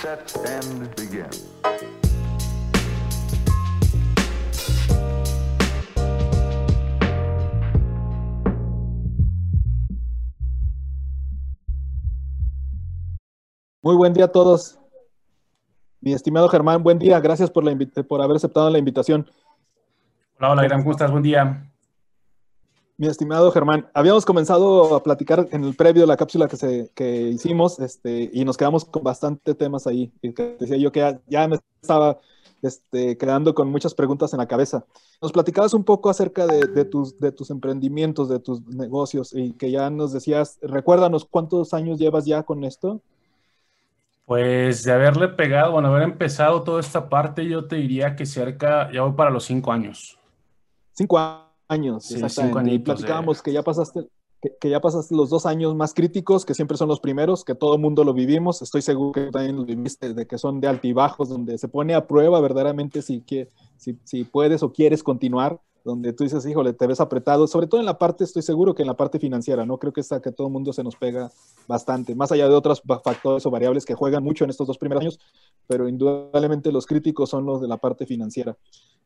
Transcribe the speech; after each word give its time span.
set, 0.00 0.32
and 0.46 0.94
begin. 0.96 1.28
Muy 13.82 13.96
buen 13.96 14.12
día 14.14 14.26
a 14.26 14.28
todos. 14.28 14.78
Mi 16.00 16.14
estimado 16.14 16.48
Germán, 16.48 16.82
buen 16.82 16.98
día. 16.98 17.20
Gracias 17.20 17.50
por, 17.50 17.64
la 17.64 17.76
por 18.08 18.22
haber 18.22 18.36
aceptado 18.36 18.70
la 18.70 18.78
invitación. 18.78 19.30
Hola, 20.38 20.52
hola, 20.52 20.62
Gran, 20.62 20.80
¿cómo 20.80 20.92
estás? 20.92 21.10
Buen 21.10 21.22
día. 21.22 21.70
Mi 23.00 23.06
estimado 23.06 23.50
Germán, 23.50 23.88
habíamos 23.94 24.26
comenzado 24.26 24.94
a 24.94 25.02
platicar 25.02 25.48
en 25.52 25.64
el 25.64 25.74
previo 25.74 26.02
de 26.02 26.06
la 26.06 26.18
cápsula 26.18 26.48
que, 26.48 26.58
se, 26.58 26.90
que 26.94 27.28
hicimos 27.28 27.80
este, 27.80 28.28
y 28.30 28.44
nos 28.44 28.58
quedamos 28.58 28.84
con 28.84 29.02
bastante 29.02 29.54
temas 29.54 29.86
ahí. 29.86 30.12
Y 30.20 30.34
que 30.34 30.54
decía 30.60 30.76
yo 30.76 30.92
que 30.92 31.18
ya, 31.26 31.48
me 31.48 31.58
estaba 31.80 32.18
este, 32.60 33.16
quedando 33.16 33.54
con 33.54 33.70
muchas 33.70 33.94
preguntas 33.94 34.34
en 34.34 34.38
la 34.38 34.46
cabeza. 34.46 34.84
Nos 35.22 35.32
platicabas 35.32 35.72
un 35.72 35.82
poco 35.82 36.10
acerca 36.10 36.46
de, 36.46 36.66
de, 36.66 36.84
tus, 36.84 37.18
de 37.18 37.32
tus 37.32 37.48
emprendimientos, 37.48 38.28
de 38.28 38.38
tus 38.38 38.60
negocios 38.66 39.32
y 39.34 39.54
que 39.54 39.70
ya 39.70 39.88
nos 39.88 40.12
decías, 40.12 40.58
recuérdanos 40.60 41.24
cuántos 41.24 41.72
años 41.72 41.98
llevas 41.98 42.26
ya 42.26 42.42
con 42.42 42.64
esto. 42.64 43.00
Pues 44.26 44.84
de 44.84 44.92
haberle 44.92 45.28
pegado, 45.28 45.72
bueno, 45.72 45.88
haber 45.88 46.02
empezado 46.02 46.64
toda 46.64 46.80
esta 46.80 47.08
parte, 47.08 47.46
yo 47.46 47.66
te 47.66 47.76
diría 47.76 48.14
que 48.14 48.26
cerca, 48.26 48.92
ya 48.92 49.00
voy 49.00 49.12
para 49.12 49.30
los 49.30 49.44
cinco 49.44 49.72
años. 49.72 50.18
Cinco 50.92 51.16
años, 51.16 51.49
sí, 52.00 52.14
exactamente. 52.14 52.70
Cinco 52.70 52.74
y 52.74 52.78
platicábamos 52.78 53.42
que 53.42 53.52
ya 53.52 53.62
pasaste, 53.62 54.08
que, 54.60 54.70
ya 54.70 54.80
pasaste 54.80 55.14
los 55.14 55.30
dos 55.30 55.46
años 55.46 55.74
más 55.74 55.94
críticos, 55.94 56.44
que 56.44 56.54
siempre 56.54 56.76
son 56.76 56.88
los 56.88 57.00
primeros, 57.00 57.44
que 57.44 57.54
todo 57.54 57.74
el 57.74 57.80
mundo 57.80 58.04
lo 58.04 58.12
vivimos. 58.12 58.62
Estoy 58.62 58.82
seguro 58.82 59.12
que 59.12 59.30
también 59.30 59.56
lo 59.56 59.64
viviste, 59.64 60.14
de 60.14 60.26
que 60.26 60.38
son 60.38 60.60
de 60.60 60.68
altibajos, 60.68 61.28
donde 61.28 61.58
se 61.58 61.68
pone 61.68 61.94
a 61.94 62.06
prueba 62.06 62.40
verdaderamente 62.40 63.02
si, 63.02 63.22
si, 63.76 63.98
si 64.04 64.24
puedes 64.24 64.62
o 64.62 64.72
quieres 64.72 65.02
continuar 65.02 65.60
donde 65.84 66.12
tú 66.12 66.24
dices, 66.24 66.44
híjole, 66.46 66.72
te 66.72 66.86
ves 66.86 67.00
apretado, 67.00 67.46
sobre 67.46 67.66
todo 67.66 67.80
en 67.80 67.86
la 67.86 67.98
parte, 67.98 68.24
estoy 68.24 68.42
seguro 68.42 68.74
que 68.74 68.82
en 68.82 68.88
la 68.88 68.96
parte 68.96 69.18
financiera, 69.18 69.64
¿no? 69.64 69.78
Creo 69.78 69.92
que 69.92 70.00
está 70.00 70.20
que 70.20 70.32
todo 70.32 70.48
el 70.48 70.52
mundo 70.52 70.72
se 70.72 70.84
nos 70.84 70.96
pega 70.96 71.30
bastante, 71.66 72.14
más 72.14 72.32
allá 72.32 72.48
de 72.48 72.54
otros 72.54 72.82
factores 73.02 73.46
o 73.46 73.50
variables 73.50 73.84
que 73.84 73.94
juegan 73.94 74.22
mucho 74.22 74.44
en 74.44 74.50
estos 74.50 74.66
dos 74.66 74.78
primeros 74.78 75.02
años, 75.02 75.20
pero 75.66 75.88
indudablemente 75.88 76.72
los 76.72 76.86
críticos 76.86 77.30
son 77.30 77.46
los 77.46 77.60
de 77.60 77.68
la 77.68 77.78
parte 77.78 78.06
financiera. 78.06 78.56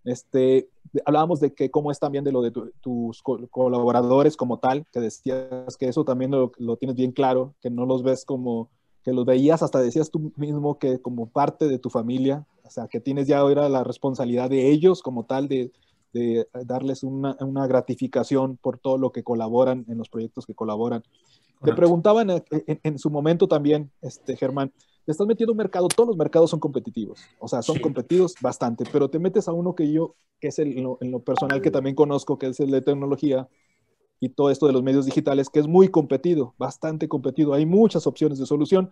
Este, 0.04 0.68
hablábamos 1.04 1.40
de 1.40 1.54
que 1.54 1.70
cómo 1.70 1.90
es 1.90 1.98
también 1.98 2.24
de 2.24 2.32
lo 2.32 2.42
de 2.42 2.52
tus 2.80 3.22
colaboradores 3.22 4.36
como 4.36 4.58
tal, 4.58 4.86
que 4.92 5.00
decías 5.00 5.76
que 5.78 5.88
eso 5.88 6.04
también 6.04 6.30
lo, 6.30 6.52
lo 6.58 6.76
tienes 6.76 6.96
bien 6.96 7.12
claro, 7.12 7.54
que 7.60 7.70
no 7.70 7.86
los 7.86 8.02
ves 8.02 8.24
como, 8.24 8.68
que 9.04 9.12
los 9.12 9.24
veías, 9.24 9.62
hasta 9.62 9.80
decías 9.80 10.10
tú 10.10 10.32
mismo 10.36 10.78
que 10.78 10.98
como 10.98 11.28
parte 11.28 11.68
de 11.68 11.78
tu 11.78 11.90
familia, 11.90 12.46
o 12.64 12.70
sea, 12.70 12.88
que 12.88 13.00
tienes 13.00 13.26
ya 13.28 13.38
ahora 13.38 13.68
la 13.68 13.84
responsabilidad 13.84 14.48
de 14.48 14.70
ellos 14.70 15.02
como 15.02 15.24
tal, 15.24 15.46
de, 15.46 15.72
de 16.12 16.48
darles 16.64 17.02
una, 17.02 17.36
una, 17.40 17.66
gratificación 17.66 18.56
por 18.56 18.78
todo 18.78 18.96
lo 18.96 19.12
que 19.12 19.22
colaboran 19.22 19.84
en 19.88 19.98
los 19.98 20.08
proyectos 20.08 20.46
que 20.46 20.54
colaboran. 20.54 21.02
Te 21.62 21.72
preguntaban 21.72 22.30
en, 22.30 22.42
en, 22.82 22.98
su 22.98 23.10
momento 23.10 23.48
también, 23.48 23.90
este, 24.02 24.36
Germán, 24.36 24.70
te 25.04 25.12
estás 25.12 25.26
metiendo 25.26 25.52
un 25.52 25.58
mercado, 25.58 25.88
todos 25.88 26.08
los 26.08 26.16
mercados 26.16 26.50
son 26.50 26.60
competitivos, 26.60 27.20
o 27.38 27.48
sea, 27.48 27.62
son 27.62 27.78
competitivos 27.78 28.34
bastante, 28.40 28.84
pero 28.90 29.08
te 29.10 29.18
metes 29.18 29.48
a 29.48 29.52
uno 29.52 29.74
que 29.74 29.90
yo, 29.90 30.14
que 30.40 30.48
es 30.48 30.58
el, 30.58 30.78
en, 31.00 31.10
lo, 31.10 31.20
personal 31.20 31.60
que 31.60 31.70
también 31.70 31.94
conozco, 31.94 32.38
que 32.38 32.46
es 32.46 32.60
el 32.60 32.70
de 32.70 32.80
tecnología 32.80 33.48
y 34.20 34.30
todo 34.30 34.50
esto 34.50 34.66
de 34.66 34.72
los 34.72 34.82
medios 34.82 35.06
digitales, 35.06 35.50
que 35.50 35.60
es 35.60 35.66
muy 35.66 35.88
competido, 35.88 36.54
bastante 36.58 37.08
competido. 37.08 37.52
Hay 37.52 37.66
muchas 37.66 38.06
opciones 38.06 38.38
de 38.38 38.46
solución. 38.46 38.90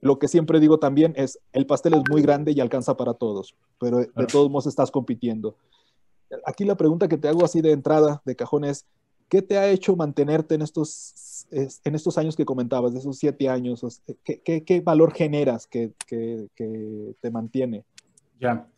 Lo 0.00 0.18
que 0.18 0.26
siempre 0.26 0.58
digo 0.58 0.78
también 0.78 1.12
es, 1.16 1.38
el 1.52 1.66
pastel 1.66 1.94
es 1.94 2.02
muy 2.10 2.22
grande 2.22 2.50
y 2.50 2.60
alcanza 2.60 2.96
para 2.96 3.14
todos, 3.14 3.54
pero 3.78 3.98
de 3.98 4.26
todos 4.26 4.50
modos 4.50 4.66
estás 4.66 4.90
compitiendo 4.90 5.56
aquí 6.46 6.64
la 6.64 6.76
pregunta 6.76 7.08
que 7.08 7.18
te 7.18 7.28
hago 7.28 7.44
así 7.44 7.60
de 7.60 7.72
entrada, 7.72 8.22
de 8.24 8.36
cajón, 8.36 8.64
es, 8.64 8.86
¿qué 9.32 9.40
te 9.40 9.56
ha 9.56 9.66
hecho 9.70 9.96
mantenerte 9.96 10.56
en 10.56 10.60
estos, 10.60 11.46
en 11.50 11.94
estos 11.94 12.18
años 12.18 12.36
que 12.36 12.44
comentabas, 12.44 12.92
de 12.92 12.98
esos 12.98 13.16
siete 13.16 13.48
años? 13.48 14.02
¿Qué, 14.22 14.62
qué, 14.62 14.80
valor 14.82 15.14
generas 15.14 15.66
que, 15.66 15.92
que, 16.06 17.14
te 17.18 17.30
mantiene? 17.30 17.86
Ya. 18.38 18.68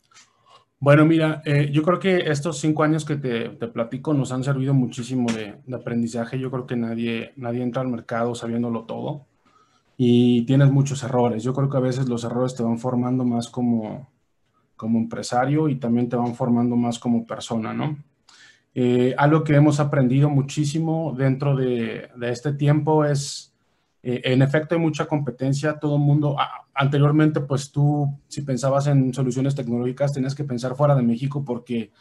Bueno, 0.79 1.07
mira, 1.07 1.43
eh, 1.45 1.71
yo 1.73 1.83
creo 1.83 1.99
que 1.99 2.31
estos 2.31 2.61
cinco 2.61 2.85
años 2.85 3.05
que 3.05 3.17
te, 3.17 3.49
te 3.49 3.67
platico 3.67 4.15
nos 4.15 4.31
han 4.31 4.45
servido 4.45 4.75
muchísimo 4.75 5.27
de, 5.33 5.57
de, 5.67 5.75
aprendizaje. 5.75 6.39
Yo 6.39 6.53
creo 6.53 6.69
que 6.69 6.77
nadie, 6.77 7.33
nadie 7.35 7.61
entra 7.61 7.83
al 7.83 7.89
mercado 7.89 8.37
sabiéndolo 8.37 8.85
todo 8.85 9.27
y 9.97 10.47
tienes 10.47 10.71
muchos 10.71 11.03
errores. 11.03 11.43
Yo 11.43 11.53
creo 11.53 11.69
que 11.69 11.79
a 11.79 11.81
veces 11.81 12.09
los 12.09 12.23
errores 12.23 12.55
te 12.55 12.63
van 12.63 12.79
formando 12.79 13.25
más 13.25 13.49
como, 13.49 14.09
como 14.77 15.01
empresario 15.01 15.69
y 15.69 15.81
también 15.81 16.09
te 16.09 16.15
van 16.15 16.37
formando 16.37 16.77
más 16.77 17.01
como 17.01 17.27
persona, 17.27 17.75
¿no? 17.75 17.97
Eh, 18.75 19.15
algo 19.17 19.45
que 19.45 19.55
hemos 19.55 19.79
aprendido 19.79 20.29
muchísimo 20.29 21.15
dentro 21.17 21.55
de, 21.57 22.11
este 22.23 22.53
tiempo 22.53 23.05
es, 23.05 23.55
eh, 24.03 24.21
en 24.25 24.43
efecto, 24.43 24.75
hay 24.75 24.81
mucha 24.81 25.07
competencia, 25.07 25.79
todo 25.79 25.97
el 25.97 26.03
mundo, 26.03 26.37
anteriormente, 26.75 27.41
pues 27.41 27.71
tú, 27.71 28.19
si 28.29 28.43
pensabas 28.43 28.89
en 28.89 29.15
soluciones 29.15 29.55
tecnológicas, 29.55 30.13
tenías 30.13 30.35
que 30.35 30.45
pensar 30.45 30.75
fuera 30.75 30.97
de 30.97 31.03
México 31.03 31.45
porque 31.45 31.93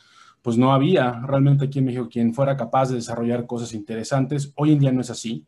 pues 0.42 0.58
no 0.58 0.74
había 0.74 1.22
realmente 1.26 1.66
aquí 1.66 1.80
en 1.80 1.86
México 1.86 2.10
quien 2.12 2.34
fuera 2.34 2.58
capaz 2.58 2.90
de 2.90 2.96
desarrollar 2.96 3.46
cosas 3.46 3.74
interesantes. 3.74 4.52
Hoy 4.56 4.74
en 4.74 4.80
día 4.80 4.92
no 4.92 5.00
es 5.00 5.10
así. 5.10 5.46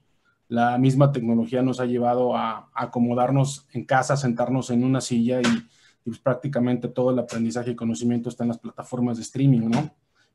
La 0.48 0.78
misma 0.78 1.12
tecnología 1.12 1.62
nos 1.64 1.80
ha 1.82 1.86
llevado 1.86 2.38
a 2.38 2.70
acomodarnos 2.74 3.68
en 3.74 3.84
casa, 3.84 4.16
sentarnos 4.16 4.70
en 4.70 4.84
una 4.86 5.02
silla 5.02 5.42
y, 5.42 5.46
y 5.46 6.10
pues 6.12 6.20
prácticamente 6.20 6.88
todo 6.88 7.12
el 7.12 7.20
aprendizaje 7.20 7.72
y 7.72 7.76
conocimiento 7.76 8.30
está 8.30 8.44
en 8.44 8.50
las 8.50 8.60
plataformas 8.60 9.18
de 9.18 9.24
streaming, 9.24 9.70
¿no? 9.70 9.92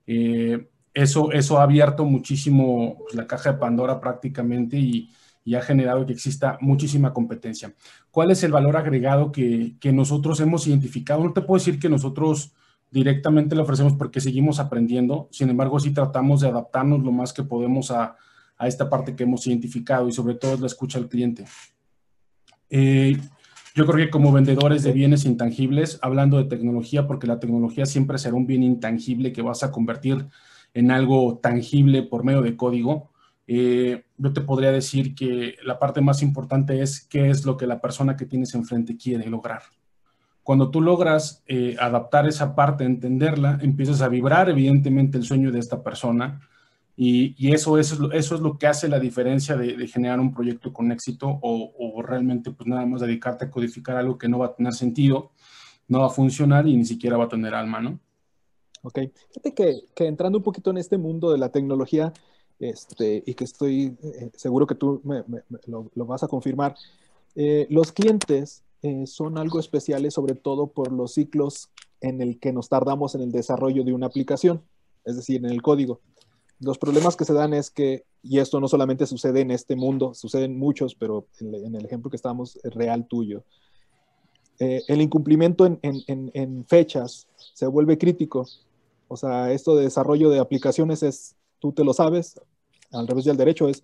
Eh, 0.07 0.69
eso, 0.95 1.33
eso 1.33 1.59
ha 1.59 1.65
abierto 1.65 2.05
muchísimo 2.05 2.99
pues, 2.99 3.15
la 3.15 3.27
caja 3.27 3.53
de 3.53 3.59
Pandora 3.59 4.01
prácticamente 4.01 4.77
y, 4.77 5.11
y, 5.45 5.55
ha 5.55 5.62
generado 5.62 6.05
que 6.06 6.12
exista 6.12 6.59
muchísima 6.61 7.12
competencia. 7.12 7.75
¿Cuál 8.11 8.31
es 8.31 8.43
el 8.43 8.53
valor 8.53 8.77
agregado 8.77 9.33
que, 9.33 9.77
que 9.81 9.93
nosotros 9.93 10.41
hemos 10.41 10.67
identificado? 10.67 11.23
No 11.23 11.33
te 11.33 11.43
puedo 11.43 11.59
decir 11.59 11.78
que 11.78 11.89
nosotros 11.89 12.53
directamente 12.91 13.55
le 13.55 13.62
ofrecemos 13.62 13.95
porque 13.95 14.21
seguimos 14.21 14.59
aprendiendo, 14.59 15.28
sin 15.31 15.49
embargo 15.49 15.78
sí 15.78 15.93
tratamos 15.93 16.41
de 16.41 16.49
adaptarnos 16.49 17.03
lo 17.03 17.12
más 17.12 17.33
que 17.33 17.45
podemos 17.45 17.91
a, 17.93 18.17
a 18.61 18.67
esta 18.67 18.91
parte 18.91 19.17
que 19.17 19.22
hemos 19.22 19.47
identificado 19.47 20.09
y 20.09 20.12
sobre 20.12 20.34
todo 20.34 20.57
la 20.59 20.67
escucha 20.67 20.99
al 20.99 21.09
cliente. 21.09 21.47
Eh, 22.69 23.17
yo 23.75 23.87
creo 23.87 24.05
que 24.05 24.11
como 24.11 24.33
vendedores 24.33 24.83
de 24.83 24.93
bienes 24.93 25.25
intangibles, 25.25 25.99
hablando 26.03 26.37
de 26.37 26.45
tecnología, 26.45 27.07
porque 27.07 27.27
la 27.27 27.41
tecnología 27.41 27.87
siempre 27.87 28.19
será 28.19 28.34
un 28.34 28.47
bien 28.47 28.62
intangible 28.62 29.33
que 29.33 29.43
vas 29.43 29.62
a 29.62 29.71
convertir 29.71 30.27
en 30.75 30.91
algo 30.91 31.38
tangible 31.38 32.03
por 32.03 32.25
medio 32.25 32.42
de 32.42 32.56
código, 32.56 33.10
eh, 33.47 34.04
yo 34.16 34.32
te 34.32 34.42
podría 34.42 34.70
decir 34.70 35.14
que 35.14 35.56
la 35.64 35.78
parte 35.78 36.00
más 36.00 36.22
importante 36.22 36.81
es 36.82 37.06
qué 37.06 37.31
es 37.31 37.44
lo 37.44 37.56
que 37.56 37.66
la 37.66 37.81
persona 37.81 38.16
que 38.16 38.26
tienes 38.26 38.54
enfrente 38.54 38.97
quiere 38.97 39.28
lograr. 39.28 39.62
Cuando 40.42 40.70
tú 40.70 40.80
logras 40.80 41.42
eh, 41.47 41.76
adaptar 41.78 42.26
esa 42.28 42.54
parte, 42.54 42.84
entenderla, 42.84 43.59
empiezas 43.60 44.03
a 44.03 44.09
vibrar 44.09 44.48
evidentemente 44.48 45.19
el 45.19 45.25
sueño 45.25 45.50
de 45.50 45.59
esta 45.59 45.82
persona 45.82 46.41
y, 47.03 47.53
eso, 47.53 47.78
es 47.78 47.98
lo, 47.98 48.12
eso 48.12 48.34
es 48.34 48.41
lo 48.42 48.59
que 48.59 48.66
hace 48.66 48.86
la 48.86 49.00
diferencia 49.00 49.56
de, 49.56 49.86
generar 49.88 50.20
un 50.20 50.34
proyecto 50.34 50.70
con 50.72 50.92
éxito 50.92 51.38
o, 51.41 52.03
realmente 52.03 52.50
pues 52.50 52.66
nada 52.69 52.84
más 52.84 53.00
dedicarte 53.00 53.47
a 53.47 53.50
codificar 53.50 53.97
algo 53.97 54.19
que 54.19 54.28
no 54.28 54.38
va 54.38 54.47
a 54.47 54.54
tener 54.54 54.75
sentido, 54.75 55.32
no 55.88 56.00
va 56.00 56.06
a 56.06 56.10
funcionar 56.10 56.69
y 56.69 56.76
ni 56.76 56.84
siquiera 56.84 57.16
va 57.16 57.25
a 57.25 57.28
tener 57.28 57.54
alma, 57.54 57.80
¿no? 57.80 58.00
Ok. 58.82 58.98
Fíjate 59.28 59.54
que, 59.54 60.06
entrando 60.06 60.38
un 60.38 60.44
poquito 60.44 60.70
en 60.70 60.78
este 60.78 60.98
mundo 60.98 61.30
de 61.30 61.38
la 61.38 61.50
tecnología, 61.50 62.12
este, 62.59 63.22
y 63.27 63.34
que 63.34 63.44
estoy 63.44 63.97
eh, 64.03 64.30
seguro 64.34 64.66
que 64.66 64.74
tú 64.74 65.00
me, 65.04 65.24
lo, 65.66 65.91
vas 66.06 66.22
a 66.22 66.28
confirmar, 66.28 66.74
eh, 67.34 67.66
los 67.71 67.92
clientes 67.92 68.62
eh, 68.82 69.06
son 69.06 69.38
algo 69.38 69.60
especiales 69.60 70.15
sobre 70.15 70.34
todo 70.34 70.66
por 70.66 70.92
los 70.92 71.15
ciclos 71.15 71.71
en 72.00 72.21
el 72.21 72.38
que 72.38 72.53
nos 72.53 72.68
tardamos 72.68 73.15
en 73.15 73.22
el 73.22 73.32
desarrollo 73.32 73.84
de 73.84 73.92
una 73.92 74.06
aplicación, 74.06 74.62
es 75.04 75.16
decir, 75.16 75.44
en 75.44 75.50
el 75.50 75.62
código 75.62 76.00
los 76.60 76.78
problemas 76.78 77.16
que 77.16 77.24
se 77.24 77.33
dan 77.33 77.54
es 77.54 77.71
que, 77.71 78.04
y 78.22 78.38
esto 78.38 78.60
no 78.60 78.68
solamente 78.68 79.06
sucede 79.06 79.41
en 79.41 79.50
este 79.50 79.76
mundo, 79.76 80.15
suceden 80.15 80.59
muchos, 80.59 80.94
pero 80.94 81.26
en, 81.41 81.74
el 81.74 81.84
ejemplo 81.84 82.10
que 82.10 82.16
estamos, 82.16 82.59
es 82.62 82.74
real 82.74 83.06
tuyo. 83.09 83.42
Eh, 84.59 84.83
el 84.88 85.00
incumplimiento 85.00 85.65
en, 85.65 86.65
fechas 86.68 87.26
se 87.54 87.66
vuelve 87.66 87.97
crítico. 87.97 88.47
O 89.10 89.16
sea, 89.16 89.51
esto 89.51 89.74
de 89.74 89.83
desarrollo 89.83 90.30
de 90.30 90.39
aplicaciones 90.39 91.03
es, 91.03 91.34
tú 91.59 91.72
te 91.72 91.83
lo 91.83 91.92
sabes, 91.92 92.41
al 92.92 93.09
revés 93.09 93.24
del 93.24 93.36
derecho 93.36 93.68
es, 93.68 93.83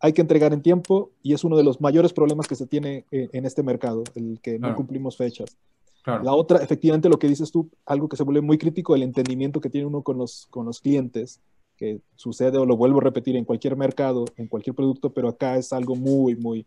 hay 0.00 0.12
que 0.12 0.20
entregar 0.20 0.52
en 0.52 0.62
tiempo 0.62 1.12
y 1.22 1.32
es 1.32 1.44
uno 1.44 1.56
de 1.56 1.62
los 1.62 1.80
mayores 1.80 2.12
problemas 2.12 2.48
que 2.48 2.56
se 2.56 2.66
tiene 2.66 3.04
eh, 3.12 3.28
en 3.32 3.46
este 3.46 3.62
mercado, 3.62 4.02
el 4.16 4.40
que 4.42 4.58
no 4.58 4.74
cumplimos 4.74 5.16
fechas. 5.16 5.56
La 6.04 6.34
otra, 6.34 6.58
efectivamente, 6.58 7.08
lo 7.08 7.20
que 7.20 7.28
dices 7.28 7.52
tú, 7.52 7.70
algo 7.86 8.08
que 8.08 8.16
se 8.16 8.24
vuelve 8.24 8.40
muy 8.40 8.58
crítico, 8.58 8.96
el 8.96 9.04
entendimiento 9.04 9.60
que 9.60 9.70
tiene 9.70 9.86
uno 9.86 10.02
con 10.02 10.18
los, 10.18 10.48
con 10.50 10.66
los 10.66 10.80
clientes 10.80 11.40
que 11.76 12.00
sucede 12.16 12.58
o 12.58 12.66
lo 12.66 12.76
vuelvo 12.76 12.98
a 12.98 13.04
repetir 13.04 13.36
en 13.36 13.44
cualquier 13.44 13.76
mercado, 13.76 14.24
en 14.36 14.48
cualquier 14.48 14.74
producto, 14.74 15.14
pero 15.14 15.28
acá 15.28 15.56
es 15.56 15.72
algo 15.72 15.94
muy, 15.94 16.34
muy, 16.34 16.66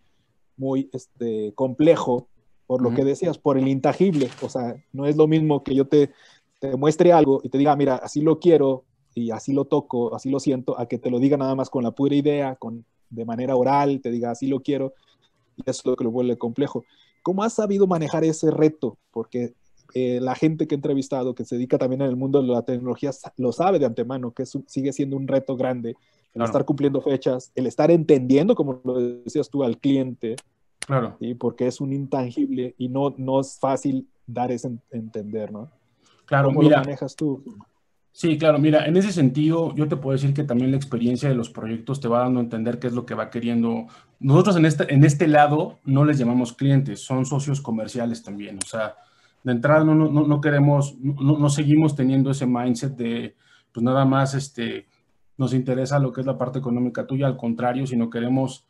muy 0.56 0.90
este, 0.94 1.52
complejo 1.56 2.30
por 2.68 2.82
lo 2.82 2.94
que 2.94 3.06
decías, 3.06 3.38
por 3.38 3.58
el 3.58 3.68
intangible. 3.68 4.30
O 4.42 4.50
sea, 4.50 4.76
no 4.92 5.06
es 5.06 5.16
lo 5.16 5.26
mismo 5.26 5.64
que 5.64 5.74
yo 5.74 5.88
te, 5.88 6.12
te 6.60 6.76
muestre 6.76 7.12
algo 7.14 7.42
y 7.44 7.50
te 7.50 7.58
diga, 7.58 7.76
mira, 7.76 7.96
así 7.96 8.22
lo 8.22 8.40
quiero 8.40 8.84
y 9.14 9.32
así 9.32 9.54
lo 9.54 9.66
toco, 9.66 10.16
así 10.16 10.30
lo 10.30 10.40
siento, 10.40 10.80
a 10.80 10.88
que 10.88 10.98
te 10.98 11.10
lo 11.10 11.20
diga 11.20 11.38
nada 11.38 11.56
más 11.56 11.70
con 11.70 11.84
la 11.84 11.92
pura 11.92 12.16
idea, 12.16 12.56
con, 12.56 12.86
de 13.10 13.26
manera 13.26 13.56
oral, 13.56 14.02
te 14.02 14.12
diga, 14.12 14.32
así 14.32 14.48
lo 14.48 14.62
quiero, 14.62 14.94
y 15.56 15.62
eso 15.62 15.82
es 15.82 15.86
lo 15.86 15.96
que 15.96 16.04
lo 16.04 16.12
vuelve 16.12 16.38
complejo. 16.38 16.86
¿Cómo 17.24 17.44
has 17.44 17.54
sabido 17.54 17.88
manejar 17.88 18.24
ese 18.24 18.52
reto? 18.52 18.98
Porque 19.12 19.54
eh, 19.94 20.20
la 20.22 20.36
gente 20.36 20.68
que 20.68 20.76
he 20.76 20.78
entrevistado, 20.78 21.34
que 21.34 21.46
se 21.46 21.56
dedica 21.56 21.78
también 21.78 22.02
en 22.02 22.10
el 22.10 22.16
mundo 22.16 22.42
de 22.42 22.48
la 22.48 22.62
tecnología, 22.62 23.12
lo 23.38 23.52
sabe 23.52 23.80
de 23.80 23.86
antemano, 23.86 24.32
que 24.32 24.46
sigue 24.46 24.94
siendo 24.94 25.16
un 25.18 25.28
reto 25.28 25.56
grande 25.56 25.96
el 26.34 26.44
estar 26.44 26.66
cumpliendo 26.66 27.02
fechas, 27.02 27.52
el 27.56 27.66
estar 27.66 27.90
entendiendo, 27.90 28.54
como 28.54 28.80
lo 28.84 29.00
decías 29.00 29.50
tú, 29.50 29.64
al 29.64 29.80
cliente, 29.80 30.36
claro. 30.80 31.16
¿sí? 31.20 31.34
porque 31.34 31.66
es 31.66 31.82
un 31.82 31.94
intangible 31.94 32.76
y 32.78 32.90
no, 32.90 33.16
no 33.18 33.40
es 33.42 33.58
fácil 33.60 34.08
dar 34.28 34.52
ese 34.52 34.78
entender, 34.92 35.52
¿no? 35.52 35.72
Claro, 36.28 36.50
¿Cómo 36.50 36.62
lo 36.62 36.78
manejas 36.78 37.16
tú? 37.16 37.44
Sí, 38.12 38.38
claro, 38.38 38.58
mira, 38.58 38.86
en 38.86 38.98
ese 38.98 39.12
sentido, 39.12 39.74
yo 39.76 39.88
te 39.88 39.96
puedo 39.96 40.14
decir 40.14 40.34
que 40.34 40.44
también 40.44 40.72
la 40.72 40.78
experiencia 40.78 41.30
de 41.30 41.36
los 41.36 41.50
proyectos 41.50 42.02
te 42.02 42.08
va 42.08 42.20
dando 42.20 42.40
a 42.40 42.44
entender 42.44 42.80
qué 42.80 42.88
es 42.88 42.94
lo 42.94 43.06
que 43.06 43.14
va 43.14 43.30
queriendo. 43.30 43.86
Nosotros 44.20 44.58
en 44.58 44.66
este, 44.66 44.94
en 44.94 45.04
este 45.04 45.28
lado 45.28 45.80
no 45.86 46.04
les 46.04 46.18
llamamos 46.18 46.54
clientes, 46.54 47.00
son 47.00 47.26
socios 47.26 47.62
comerciales 47.62 48.24
también. 48.24 48.58
O 48.58 48.68
sea, 48.68 48.96
de 49.44 49.52
entrada 49.52 49.84
no, 49.84 49.94
no, 49.94 50.10
no 50.10 50.42
queremos, 50.42 50.98
no, 51.00 51.38
no, 51.38 51.50
seguimos 51.50 51.96
teniendo 51.96 52.32
ese 52.32 52.48
mindset 52.48 52.96
de, 52.96 53.36
pues 53.72 53.84
nada 53.84 54.04
más, 54.04 54.34
este, 54.34 54.88
nos 55.38 55.54
interesa 55.54 56.00
lo 56.00 56.12
que 56.12 56.22
es 56.22 56.28
la 56.28 56.38
parte 56.38 56.60
económica 56.60 57.06
tuya, 57.06 57.28
al 57.28 57.38
contrario, 57.38 57.86
sino 57.86 58.10
queremos 58.10 58.66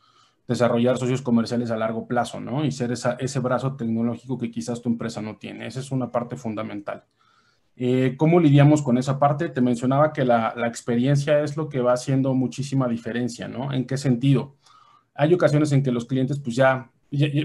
desarrollar 0.46 0.98
socios 0.98 1.22
comerciales 1.22 1.72
a 1.72 1.78
largo 1.78 2.06
plazo, 2.06 2.40
¿no? 2.40 2.66
Y 2.66 2.72
ser 2.72 2.92
esa, 2.92 3.14
ese 3.14 3.40
brazo 3.40 3.78
tecnológico 3.78 4.38
que 4.38 4.52
quizás 4.52 4.82
tu 4.82 4.90
empresa 4.90 5.22
no 5.22 5.38
tiene. 5.38 5.68
Esa 5.68 5.80
es 5.80 5.92
una 5.92 6.12
parte 6.12 6.36
fundamental. 6.36 7.06
Eh, 7.80 8.16
¿Cómo 8.18 8.40
lidiamos 8.40 8.82
con 8.82 8.98
esa 8.98 9.20
parte? 9.20 9.50
Te 9.50 9.62
mencionaba 9.62 10.12
que 10.12 10.26
la, 10.26 10.56
experiencia 10.66 11.42
es 11.42 11.56
lo 11.56 11.70
que 11.70 11.80
va 11.80 11.94
haciendo 11.94 12.34
muchísima 12.34 12.88
diferencia, 12.88 13.48
¿no? 13.48 13.72
¿En 13.72 13.86
qué 13.86 13.98
sentido? 13.98 14.56
Hay 15.14 15.32
ocasiones 15.36 15.72
en 15.72 15.84
que 15.84 15.92
los 15.92 16.06
clientes 16.06 16.40
pues 16.40 16.56
ya, 16.56 16.90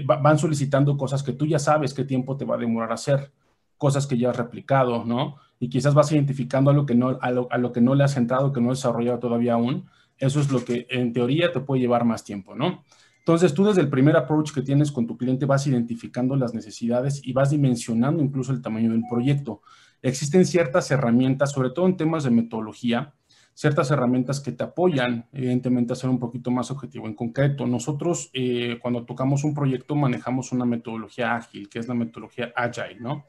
van 0.05 0.39
solicitando 0.39 0.97
cosas 0.97 1.21
que 1.21 1.33
tú 1.33 1.45
ya 1.45 1.59
sabes 1.59 1.93
qué 1.93 2.03
tiempo 2.03 2.35
te 2.35 2.45
va 2.45 2.55
a 2.55 2.57
demorar 2.57 2.91
hacer, 2.91 3.31
cosas 3.77 4.07
que 4.07 4.17
ya 4.17 4.31
has 4.31 4.35
replicado, 4.35 5.05
¿no? 5.05 5.35
Y 5.59 5.69
quizás 5.69 5.93
vas 5.93 6.11
identificando 6.11 6.71
a 6.71 6.73
lo 6.73 6.87
que 6.87 6.95
no, 6.95 7.19
a 7.21 7.29
lo, 7.29 7.71
que 7.71 7.81
no 7.81 7.93
le 7.93 8.03
has 8.03 8.17
entrado, 8.17 8.51
que 8.51 8.59
no 8.59 8.71
has 8.71 8.79
desarrollado 8.79 9.19
todavía 9.19 9.53
aún. 9.53 9.85
Eso 10.17 10.39
es 10.39 10.51
lo 10.51 10.65
que 10.65 10.87
en 10.89 11.13
teoría 11.13 11.51
te 11.51 11.59
puede 11.59 11.81
llevar 11.81 12.05
más 12.05 12.23
tiempo, 12.23 12.55
¿no? 12.55 12.83
Entonces, 13.19 13.53
tú 13.53 13.65
desde 13.65 13.81
el 13.81 13.89
primer 13.89 14.17
approach 14.17 14.51
que 14.51 14.63
tienes 14.63 14.91
con 14.91 15.05
tu 15.05 15.15
cliente 15.15 15.45
vas 15.45 15.65
identificando 15.67 16.35
las 16.35 16.53
necesidades 16.55 17.21
y 17.23 17.33
vas 17.33 17.51
dimensionando 17.51 18.21
incluso 18.21 18.51
el 18.51 18.61
tamaño 18.61 18.91
del 18.91 19.03
proyecto 19.09 19.61
existen 20.03 20.45
ciertas 20.45 20.91
herramientas, 20.91 21.51
sobre 21.51 21.71
todo 21.71 21.87
en 21.87 21.97
temas 21.97 22.23
de 22.23 22.29
metodología, 22.29 23.13
ciertas 23.55 23.89
herramientas 23.89 24.39
que 24.39 24.51
te 24.51 24.63
apoyan, 24.63 25.27
evidentemente, 25.31 25.93
a 25.93 25.95
ser 25.95 26.09
un 26.09 26.19
poquito 26.19 26.51
más 26.51 26.69
objetivo. 26.69 27.07
En 27.07 27.15
concreto, 27.15 27.65
nosotros 27.65 28.29
eh, 28.33 28.77
cuando 28.81 29.05
tocamos 29.05 29.43
un 29.43 29.53
proyecto 29.53 29.95
manejamos 29.95 30.51
una 30.51 30.65
metodología 30.65 31.35
ágil, 31.35 31.69
que 31.69 31.79
es 31.79 31.87
la 31.87 31.93
metodología 31.93 32.51
Agile, 32.55 32.99
¿no? 32.99 33.25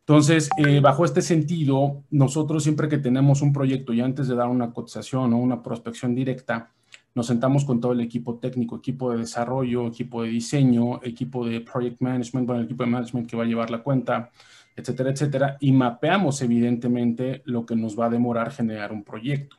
Entonces, 0.00 0.50
eh, 0.56 0.80
bajo 0.80 1.04
este 1.04 1.22
sentido, 1.22 2.02
nosotros 2.10 2.64
siempre 2.64 2.88
que 2.88 2.98
tenemos 2.98 3.40
un 3.40 3.52
proyecto 3.52 3.92
y 3.92 4.00
antes 4.00 4.26
de 4.26 4.34
dar 4.34 4.48
una 4.48 4.72
cotización 4.72 5.32
o 5.32 5.38
una 5.38 5.62
prospección 5.62 6.12
directa, 6.12 6.72
nos 7.14 7.26
sentamos 7.26 7.64
con 7.64 7.80
todo 7.80 7.92
el 7.92 8.00
equipo 8.00 8.38
técnico, 8.38 8.78
equipo 8.78 9.12
de 9.12 9.18
desarrollo, 9.18 9.86
equipo 9.86 10.22
de 10.22 10.30
diseño, 10.30 11.00
equipo 11.04 11.46
de 11.46 11.60
project 11.60 12.00
management, 12.00 12.46
bueno, 12.46 12.60
el 12.60 12.66
equipo 12.66 12.84
de 12.84 12.90
management 12.90 13.28
que 13.28 13.36
va 13.36 13.44
a 13.44 13.46
llevar 13.46 13.70
la 13.70 13.82
cuenta, 13.82 14.30
etcétera, 14.76 15.10
etcétera, 15.10 15.56
y 15.60 15.72
mapeamos 15.72 16.40
evidentemente 16.42 17.42
lo 17.44 17.66
que 17.66 17.76
nos 17.76 17.98
va 17.98 18.06
a 18.06 18.10
demorar 18.10 18.50
generar 18.52 18.92
un 18.92 19.04
proyecto. 19.04 19.56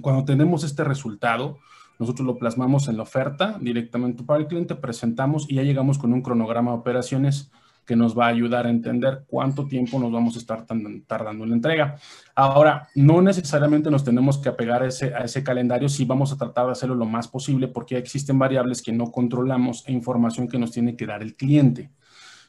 Cuando 0.00 0.24
tenemos 0.24 0.64
este 0.64 0.84
resultado, 0.84 1.58
nosotros 1.98 2.26
lo 2.26 2.38
plasmamos 2.38 2.88
en 2.88 2.96
la 2.96 3.04
oferta 3.04 3.58
directamente 3.60 4.22
para 4.22 4.40
el 4.40 4.46
cliente, 4.46 4.74
presentamos 4.74 5.46
y 5.48 5.56
ya 5.56 5.62
llegamos 5.62 5.98
con 5.98 6.12
un 6.12 6.22
cronograma 6.22 6.72
de 6.72 6.78
operaciones 6.78 7.50
que 7.86 7.96
nos 7.96 8.18
va 8.18 8.26
a 8.26 8.30
ayudar 8.30 8.66
a 8.66 8.70
entender 8.70 9.24
cuánto 9.28 9.66
tiempo 9.68 9.98
nos 10.00 10.10
vamos 10.10 10.34
a 10.34 10.40
estar 10.40 10.66
tardando 10.66 11.44
en 11.44 11.50
la 11.50 11.56
entrega. 11.56 11.96
Ahora, 12.34 12.88
no 12.96 13.22
necesariamente 13.22 13.90
nos 13.90 14.02
tenemos 14.02 14.38
que 14.38 14.48
apegar 14.48 14.82
a 14.82 14.88
ese, 14.88 15.14
a 15.14 15.18
ese 15.18 15.44
calendario, 15.44 15.88
si 15.88 16.04
vamos 16.04 16.32
a 16.32 16.36
tratar 16.36 16.66
de 16.66 16.72
hacerlo 16.72 16.96
lo 16.96 17.06
más 17.06 17.28
posible 17.28 17.68
porque 17.68 17.96
existen 17.96 18.38
variables 18.38 18.82
que 18.82 18.92
no 18.92 19.12
controlamos 19.12 19.84
e 19.86 19.92
información 19.92 20.48
que 20.48 20.58
nos 20.58 20.72
tiene 20.72 20.96
que 20.96 21.06
dar 21.06 21.22
el 21.22 21.36
cliente. 21.36 21.92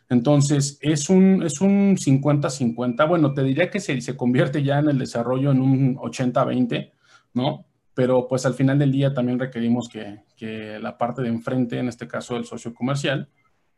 Entonces, 0.09 0.77
es 0.81 1.09
un 1.09 1.43
es 1.43 1.59
un 1.61 1.97
50-50. 1.97 3.07
Bueno, 3.07 3.33
te 3.33 3.43
diría 3.43 3.69
que 3.69 3.79
se, 3.79 3.99
se 4.01 4.15
convierte 4.15 4.63
ya 4.63 4.79
en 4.79 4.89
el 4.89 4.99
desarrollo 4.99 5.51
en 5.51 5.61
un 5.61 5.95
80-20, 5.97 6.91
¿no? 7.33 7.65
Pero 7.93 8.27
pues 8.27 8.45
al 8.45 8.53
final 8.53 8.79
del 8.79 8.91
día 8.91 9.13
también 9.13 9.39
requerimos 9.39 9.89
que, 9.89 10.23
que 10.35 10.79
la 10.79 10.97
parte 10.97 11.21
de 11.21 11.29
enfrente, 11.29 11.79
en 11.79 11.87
este 11.87 12.07
caso 12.07 12.37
el 12.37 12.45
socio 12.45 12.73
comercial, 12.73 13.29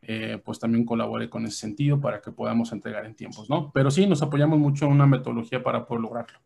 eh, 0.02 0.40
pues 0.44 0.58
también 0.58 0.84
colabore 0.84 1.28
con 1.28 1.46
ese 1.46 1.56
sentido 1.56 2.00
para 2.00 2.20
que 2.20 2.30
podamos 2.30 2.72
entregar 2.72 3.04
en 3.06 3.14
tiempos, 3.14 3.50
¿no? 3.50 3.70
Pero 3.72 3.90
sí, 3.90 4.06
nos 4.06 4.22
apoyamos 4.22 4.58
mucho 4.58 4.86
en 4.86 4.92
una 4.92 5.06
metodología 5.06 5.62
para 5.62 5.86
poder 5.86 6.02
lograrlo. 6.02 6.38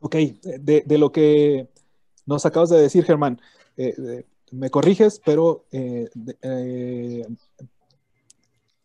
Ok, 0.00 0.16
de, 0.42 0.82
de 0.84 0.98
lo 0.98 1.12
que 1.12 1.68
nos 2.26 2.46
acabas 2.46 2.70
de 2.70 2.80
decir, 2.80 3.04
Germán, 3.04 3.40
eh, 3.76 4.24
me 4.52 4.70
corriges, 4.70 5.20
pero 5.24 5.66
eh, 5.72 6.08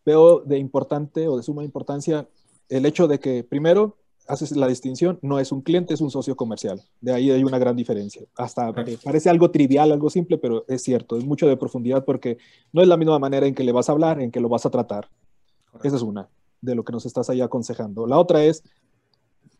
veo 0.08 0.40
de 0.40 0.58
importante 0.58 1.28
o 1.28 1.36
de 1.36 1.42
suma 1.42 1.64
importancia 1.64 2.26
el 2.70 2.86
hecho 2.86 3.06
de 3.08 3.18
que 3.18 3.44
primero 3.44 3.98
haces 4.26 4.56
la 4.56 4.66
distinción, 4.66 5.18
no 5.20 5.38
es 5.38 5.52
un 5.52 5.60
cliente, 5.60 5.92
es 5.92 6.00
un 6.00 6.10
socio 6.10 6.34
comercial. 6.34 6.82
De 7.00 7.12
ahí 7.12 7.30
hay 7.30 7.44
una 7.44 7.58
gran 7.58 7.76
diferencia. 7.76 8.22
Hasta 8.36 8.72
parece 9.04 9.28
algo 9.28 9.50
trivial, 9.50 9.92
algo 9.92 10.08
simple, 10.08 10.38
pero 10.38 10.64
es 10.68 10.82
cierto, 10.82 11.16
es 11.18 11.24
mucho 11.24 11.46
de 11.46 11.56
profundidad 11.56 12.04
porque 12.04 12.38
no 12.72 12.80
es 12.82 12.88
la 12.88 12.96
misma 12.96 13.18
manera 13.18 13.46
en 13.46 13.54
que 13.54 13.64
le 13.64 13.72
vas 13.72 13.88
a 13.88 13.92
hablar, 13.92 14.20
en 14.20 14.30
que 14.30 14.40
lo 14.40 14.48
vas 14.48 14.64
a 14.64 14.70
tratar. 14.70 15.08
Esa 15.82 15.96
es 15.96 16.02
una 16.02 16.28
de 16.60 16.74
lo 16.74 16.84
que 16.84 16.92
nos 16.92 17.06
estás 17.06 17.28
ahí 17.30 17.40
aconsejando. 17.40 18.06
La 18.06 18.18
otra 18.18 18.44
es, 18.44 18.62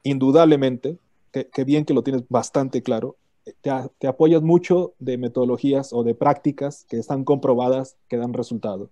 indudablemente, 0.03 0.99
que, 1.31 1.65
bien 1.65 1.85
que 1.85 1.95
lo 1.95 2.03
tienes 2.03 2.25
bastante 2.29 2.83
claro, 2.83 3.17
te, 3.63 3.71
te 3.99 4.07
apoyas 4.07 4.43
mucho 4.43 4.95
de 4.99 5.17
metodologías 5.17 5.93
o 5.93 6.03
de 6.03 6.15
prácticas 6.15 6.85
que 6.89 6.99
están 6.99 7.25
comprobadas 7.25 7.97
que 8.09 8.17
dan 8.17 8.33
resultado. 8.35 8.91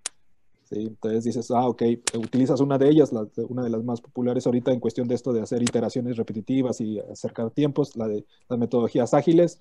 Entonces 0.71 1.25
dices, 1.25 1.51
ah, 1.51 1.69
ok, 1.69 1.83
utilizas 2.19 2.61
una 2.61 2.79
de 2.79 2.89
ellas, 2.89 3.13
una 3.49 3.63
de 3.63 3.71
las 3.71 3.85
más 3.85 4.01
populares 4.01 4.47
ahorita 4.47 4.73
en 4.73 4.81
cuestión 4.81 5.07
de 5.07 5.15
esto 5.15 5.33
de 5.33 5.43
hacer 5.43 5.63
iteraciones 5.63 6.17
repetitivas 6.17 6.81
y 6.81 6.99
acercar 6.99 7.51
tiempos, 7.51 7.97
la 7.97 8.09
de 8.09 8.25
las 8.49 8.59
metodologías 8.59 9.15
ágiles. 9.15 9.61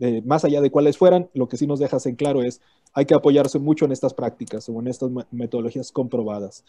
Eh, 0.00 0.22
más 0.26 0.44
allá 0.44 0.60
de 0.60 0.70
cuáles 0.70 0.98
fueran, 0.98 1.30
lo 1.34 1.48
que 1.48 1.56
sí 1.56 1.66
nos 1.66 1.78
dejas 1.78 2.04
en 2.06 2.16
claro 2.16 2.42
es, 2.42 2.60
hay 2.92 3.06
que 3.06 3.14
apoyarse 3.14 3.58
mucho 3.58 3.84
en 3.84 3.92
estas 3.92 4.12
prácticas 4.12 4.68
o 4.68 4.80
en 4.80 4.88
estas 4.88 5.10
metodologías 5.30 5.92
comprobadas. 5.92 6.64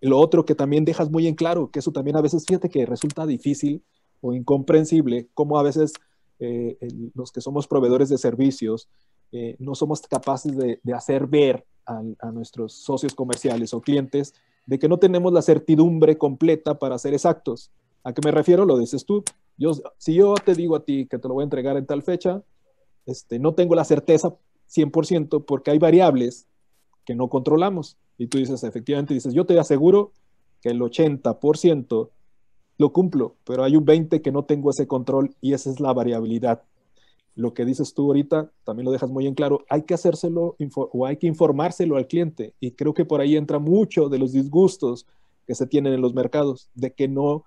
lo 0.00 0.18
otro 0.18 0.44
que 0.44 0.54
también 0.54 0.84
dejas 0.84 1.10
muy 1.10 1.26
en 1.26 1.34
claro, 1.34 1.70
que 1.70 1.80
eso 1.80 1.90
también 1.90 2.16
a 2.16 2.20
veces, 2.20 2.44
fíjate 2.46 2.68
que 2.68 2.86
resulta 2.86 3.26
difícil 3.26 3.82
o 4.20 4.32
incomprensible, 4.32 5.28
como 5.34 5.58
a 5.58 5.62
veces 5.62 5.92
eh, 6.38 6.76
los 7.14 7.32
que 7.32 7.40
somos 7.40 7.66
proveedores 7.66 8.08
de 8.08 8.18
servicios 8.18 8.88
eh, 9.32 9.56
no 9.58 9.74
somos 9.74 10.00
capaces 10.02 10.56
de, 10.56 10.80
hacer 10.94 11.26
ver 11.26 11.64
a, 11.86 12.30
nuestros 12.32 12.72
socios 12.74 13.14
comerciales 13.14 13.72
o 13.74 13.80
clientes 13.80 14.34
de 14.66 14.78
que 14.78 14.88
no 14.88 14.98
tenemos 14.98 15.32
la 15.32 15.42
certidumbre 15.42 16.18
completa 16.18 16.78
para 16.78 16.98
ser 16.98 17.14
exactos. 17.14 17.70
¿A 18.04 18.12
qué 18.12 18.20
me 18.24 18.30
refiero? 18.30 18.64
Lo 18.64 18.78
dices 18.78 19.04
tú. 19.04 19.24
Yo, 19.56 19.72
si 19.96 20.14
yo 20.14 20.34
te 20.34 20.54
digo 20.54 20.76
a 20.76 20.84
ti 20.84 21.06
que 21.06 21.18
te 21.18 21.28
lo 21.28 21.34
voy 21.34 21.42
a 21.42 21.44
entregar 21.44 21.76
en 21.76 21.86
tal 21.86 22.02
fecha, 22.02 22.42
este, 23.06 23.38
no 23.38 23.54
tengo 23.54 23.74
la 23.74 23.84
certeza 23.84 24.36
100% 24.70 25.44
porque 25.46 25.70
hay 25.70 25.78
variables 25.78 26.46
que 27.04 27.14
no 27.14 27.28
controlamos. 27.28 27.96
Y 28.18 28.26
tú 28.26 28.38
dices, 28.38 28.64
efectivamente, 28.64 29.14
dices, 29.14 29.32
yo 29.32 29.46
te 29.46 29.58
aseguro 29.58 30.12
que 30.60 30.70
el 30.70 30.80
80% 30.80 32.10
lo 32.78 32.92
cumplo, 32.92 33.36
pero 33.44 33.64
hay 33.64 33.76
un 33.76 33.86
20% 33.86 34.22
que 34.22 34.32
no 34.32 34.44
tengo 34.44 34.70
ese 34.70 34.86
control 34.86 35.34
y 35.40 35.52
esa 35.52 35.70
es 35.70 35.80
la 35.80 35.92
variabilidad 35.92 36.62
lo 37.38 37.54
que 37.54 37.64
dices 37.64 37.94
tú 37.94 38.06
ahorita, 38.06 38.50
también 38.64 38.84
lo 38.84 38.90
dejas 38.90 39.10
muy 39.10 39.28
en 39.28 39.34
claro, 39.34 39.64
hay 39.70 39.82
que 39.82 39.94
hacérselo 39.94 40.56
o 40.74 41.06
hay 41.06 41.18
que 41.18 41.28
informárselo 41.28 41.96
al 41.96 42.08
cliente. 42.08 42.52
Y 42.58 42.72
creo 42.72 42.94
que 42.94 43.04
por 43.04 43.20
ahí 43.20 43.36
entra 43.36 43.60
mucho 43.60 44.08
de 44.08 44.18
los 44.18 44.32
disgustos 44.32 45.06
que 45.46 45.54
se 45.54 45.68
tienen 45.68 45.92
en 45.92 46.00
los 46.00 46.14
mercados, 46.14 46.68
de 46.74 46.92
que 46.92 47.06
no 47.06 47.44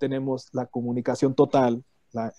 tenemos 0.00 0.48
la 0.52 0.66
comunicación 0.66 1.36
total, 1.36 1.84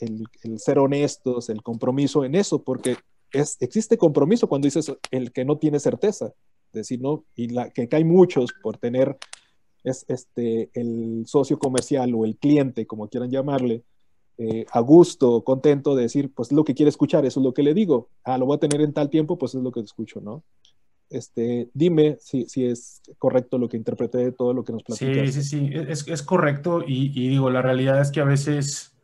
el, 0.01 0.59
ser 0.59 0.77
honestos, 0.77 1.49
el 1.49 1.63
compromiso 1.63 2.25
en 2.25 2.35
eso, 2.35 2.61
porque 2.61 2.97
existe 3.31 3.97
compromiso 3.97 4.49
cuando 4.49 4.65
dices 4.65 4.91
el 5.09 5.31
que 5.31 5.45
no 5.45 5.57
tiene 5.57 5.79
certeza, 5.79 6.33
decir, 6.73 6.99
¿no? 7.01 7.23
Y 7.33 7.47
la, 7.47 7.69
que 7.69 7.87
hay 7.93 8.03
muchos 8.03 8.51
por 8.61 8.75
tener 8.75 9.17
es 9.85 10.03
este, 10.09 10.69
el 10.73 11.23
socio 11.27 11.57
comercial 11.57 12.13
o 12.13 12.25
el 12.25 12.35
cliente, 12.35 12.85
como 12.85 13.07
quieran 13.07 13.31
llamarle, 13.31 13.83
eh, 14.37 14.65
a 14.71 14.79
gusto, 14.79 15.43
contento 15.43 15.95
de 15.95 16.03
decir, 16.03 16.31
pues 16.33 16.51
lo 16.51 16.63
que 16.63 16.73
quiere 16.73 16.89
escuchar, 16.89 17.25
eso 17.25 17.39
es 17.39 17.43
lo 17.43 17.53
que 17.53 17.63
le 17.63 17.73
digo. 17.73 18.09
Ah, 18.23 18.37
lo 18.37 18.45
voy 18.45 18.55
a 18.55 18.59
tener 18.59 18.81
en 18.81 18.93
tal 18.93 19.09
tiempo, 19.09 19.37
pues 19.37 19.55
es 19.55 19.61
lo 19.61 19.71
que 19.71 19.81
escucho, 19.81 20.21
¿no? 20.21 20.43
este, 21.13 21.69
dime 21.73 22.17
si, 22.19 22.45
si, 22.49 22.65
es 22.65 23.01
correcto 23.19 23.57
lo 23.57 23.69
que 23.69 23.77
interpreté 23.77 24.17
de 24.17 24.31
todo 24.31 24.53
lo 24.53 24.63
que 24.63 24.73
nos 24.73 24.83
platicas. 24.83 25.33
Sí, 25.33 25.43
sí, 25.43 25.43
sí, 25.43 25.69
es, 25.71 26.07
es 26.07 26.23
correcto 26.23 26.83
y, 26.85 27.11
y, 27.13 27.29
digo, 27.29 27.49
la 27.49 27.61
realidad 27.61 28.01
es 28.01 28.11
que 28.11 28.19
a 28.19 28.25
veces 28.25 28.95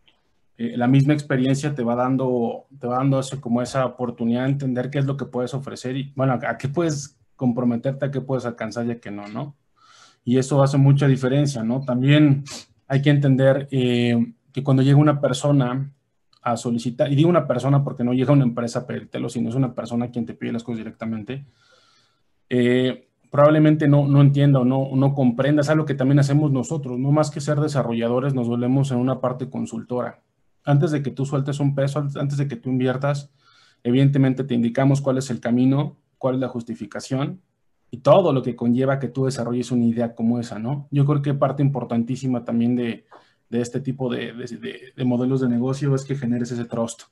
eh, 0.57 0.75
la 0.75 0.87
misma 0.87 1.13
experiencia 1.13 1.75
te 1.75 1.83
va 1.83 1.95
dando, 1.95 2.65
te 2.79 2.87
va 2.87 2.97
dando 2.97 3.19
eso, 3.19 3.39
como 3.39 3.61
esa 3.61 3.85
oportunidad 3.85 4.45
de 4.45 4.51
entender 4.51 4.89
qué 4.89 4.99
es 4.99 5.05
lo 5.05 5.17
que 5.17 5.25
puedes 5.25 5.53
ofrecer 5.53 5.95
y, 5.95 6.11
bueno, 6.15 6.33
a 6.33 6.57
qué 6.57 6.67
puedes 6.67 7.17
comprometerte, 7.35 8.05
a 8.05 8.11
qué 8.11 8.21
puedes 8.21 8.45
alcanzar 8.45 8.87
y 8.87 8.91
a 8.91 8.99
qué 8.99 9.11
no, 9.11 9.27
¿no? 9.27 9.55
Y 10.25 10.37
eso 10.37 10.61
hace 10.61 10.77
mucha 10.77 11.07
diferencia, 11.07 11.63
¿no? 11.63 11.81
También 11.81 12.43
hay 12.87 13.01
que 13.01 13.09
entender 13.09 13.67
eh, 13.71 14.33
que 14.51 14.63
cuando 14.63 14.83
llega 14.83 14.97
una 14.97 15.21
persona 15.21 15.91
a 16.41 16.57
solicitar, 16.57 17.11
y 17.11 17.15
digo 17.15 17.29
una 17.29 17.47
persona 17.47 17.83
porque 17.83 18.03
no 18.03 18.13
llega 18.13 18.33
una 18.33 18.43
empresa 18.43 18.79
a 18.79 18.87
pedírtelo, 18.87 19.29
sino 19.29 19.49
es 19.49 19.55
una 19.55 19.73
persona 19.73 20.09
quien 20.09 20.25
te 20.25 20.33
pide 20.33 20.53
las 20.53 20.63
cosas 20.63 20.79
directamente, 20.79 21.45
eh, 22.49 23.09
probablemente 23.29 23.87
no, 23.87 24.07
no 24.07 24.21
entienda 24.21 24.59
o 24.59 24.65
no, 24.65 24.89
no 24.95 25.13
comprenda, 25.13 25.61
es 25.61 25.69
algo 25.69 25.85
que 25.85 25.93
también 25.93 26.19
hacemos 26.19 26.51
nosotros, 26.51 26.97
no 26.97 27.11
más 27.11 27.29
que 27.29 27.41
ser 27.41 27.59
desarrolladores, 27.59 28.33
nos 28.33 28.47
volvemos 28.47 28.91
en 28.91 28.97
una 28.97 29.21
parte 29.21 29.49
consultora. 29.49 30.21
Antes 30.63 30.91
de 30.91 31.03
que 31.03 31.11
tú 31.11 31.25
sueltes 31.25 31.59
un 31.59 31.75
peso, 31.75 31.99
antes 31.99 32.37
de 32.37 32.47
que 32.47 32.55
tú 32.55 32.69
inviertas, 32.69 33.31
evidentemente 33.83 34.43
te 34.43 34.55
indicamos 34.55 35.01
cuál 35.01 35.17
es 35.17 35.29
el 35.29 35.39
camino, 35.39 35.97
cuál 36.17 36.35
es 36.35 36.41
la 36.41 36.47
justificación 36.47 37.41
y 37.91 37.99
todo 37.99 38.33
lo 38.33 38.43
que 38.43 38.55
conlleva 38.55 38.99
que 38.99 39.07
tú 39.07 39.25
desarrolles 39.25 39.71
una 39.71 39.85
idea 39.85 40.15
como 40.15 40.39
esa, 40.39 40.59
¿no? 40.59 40.87
Yo 40.91 41.05
creo 41.05 41.21
que 41.21 41.33
parte 41.33 41.63
importantísima 41.63 42.45
también 42.45 42.75
de, 42.75 43.05
de 43.49 43.61
este 43.61 43.81
tipo 43.81 44.09
de, 44.09 44.33
de, 44.95 45.05
modelos 45.05 45.41
de 45.41 45.49
negocio 45.49 45.95
es 45.95 46.05
que 46.05 46.15
generes 46.15 46.51
ese 46.51 46.65
trust. 46.65 47.03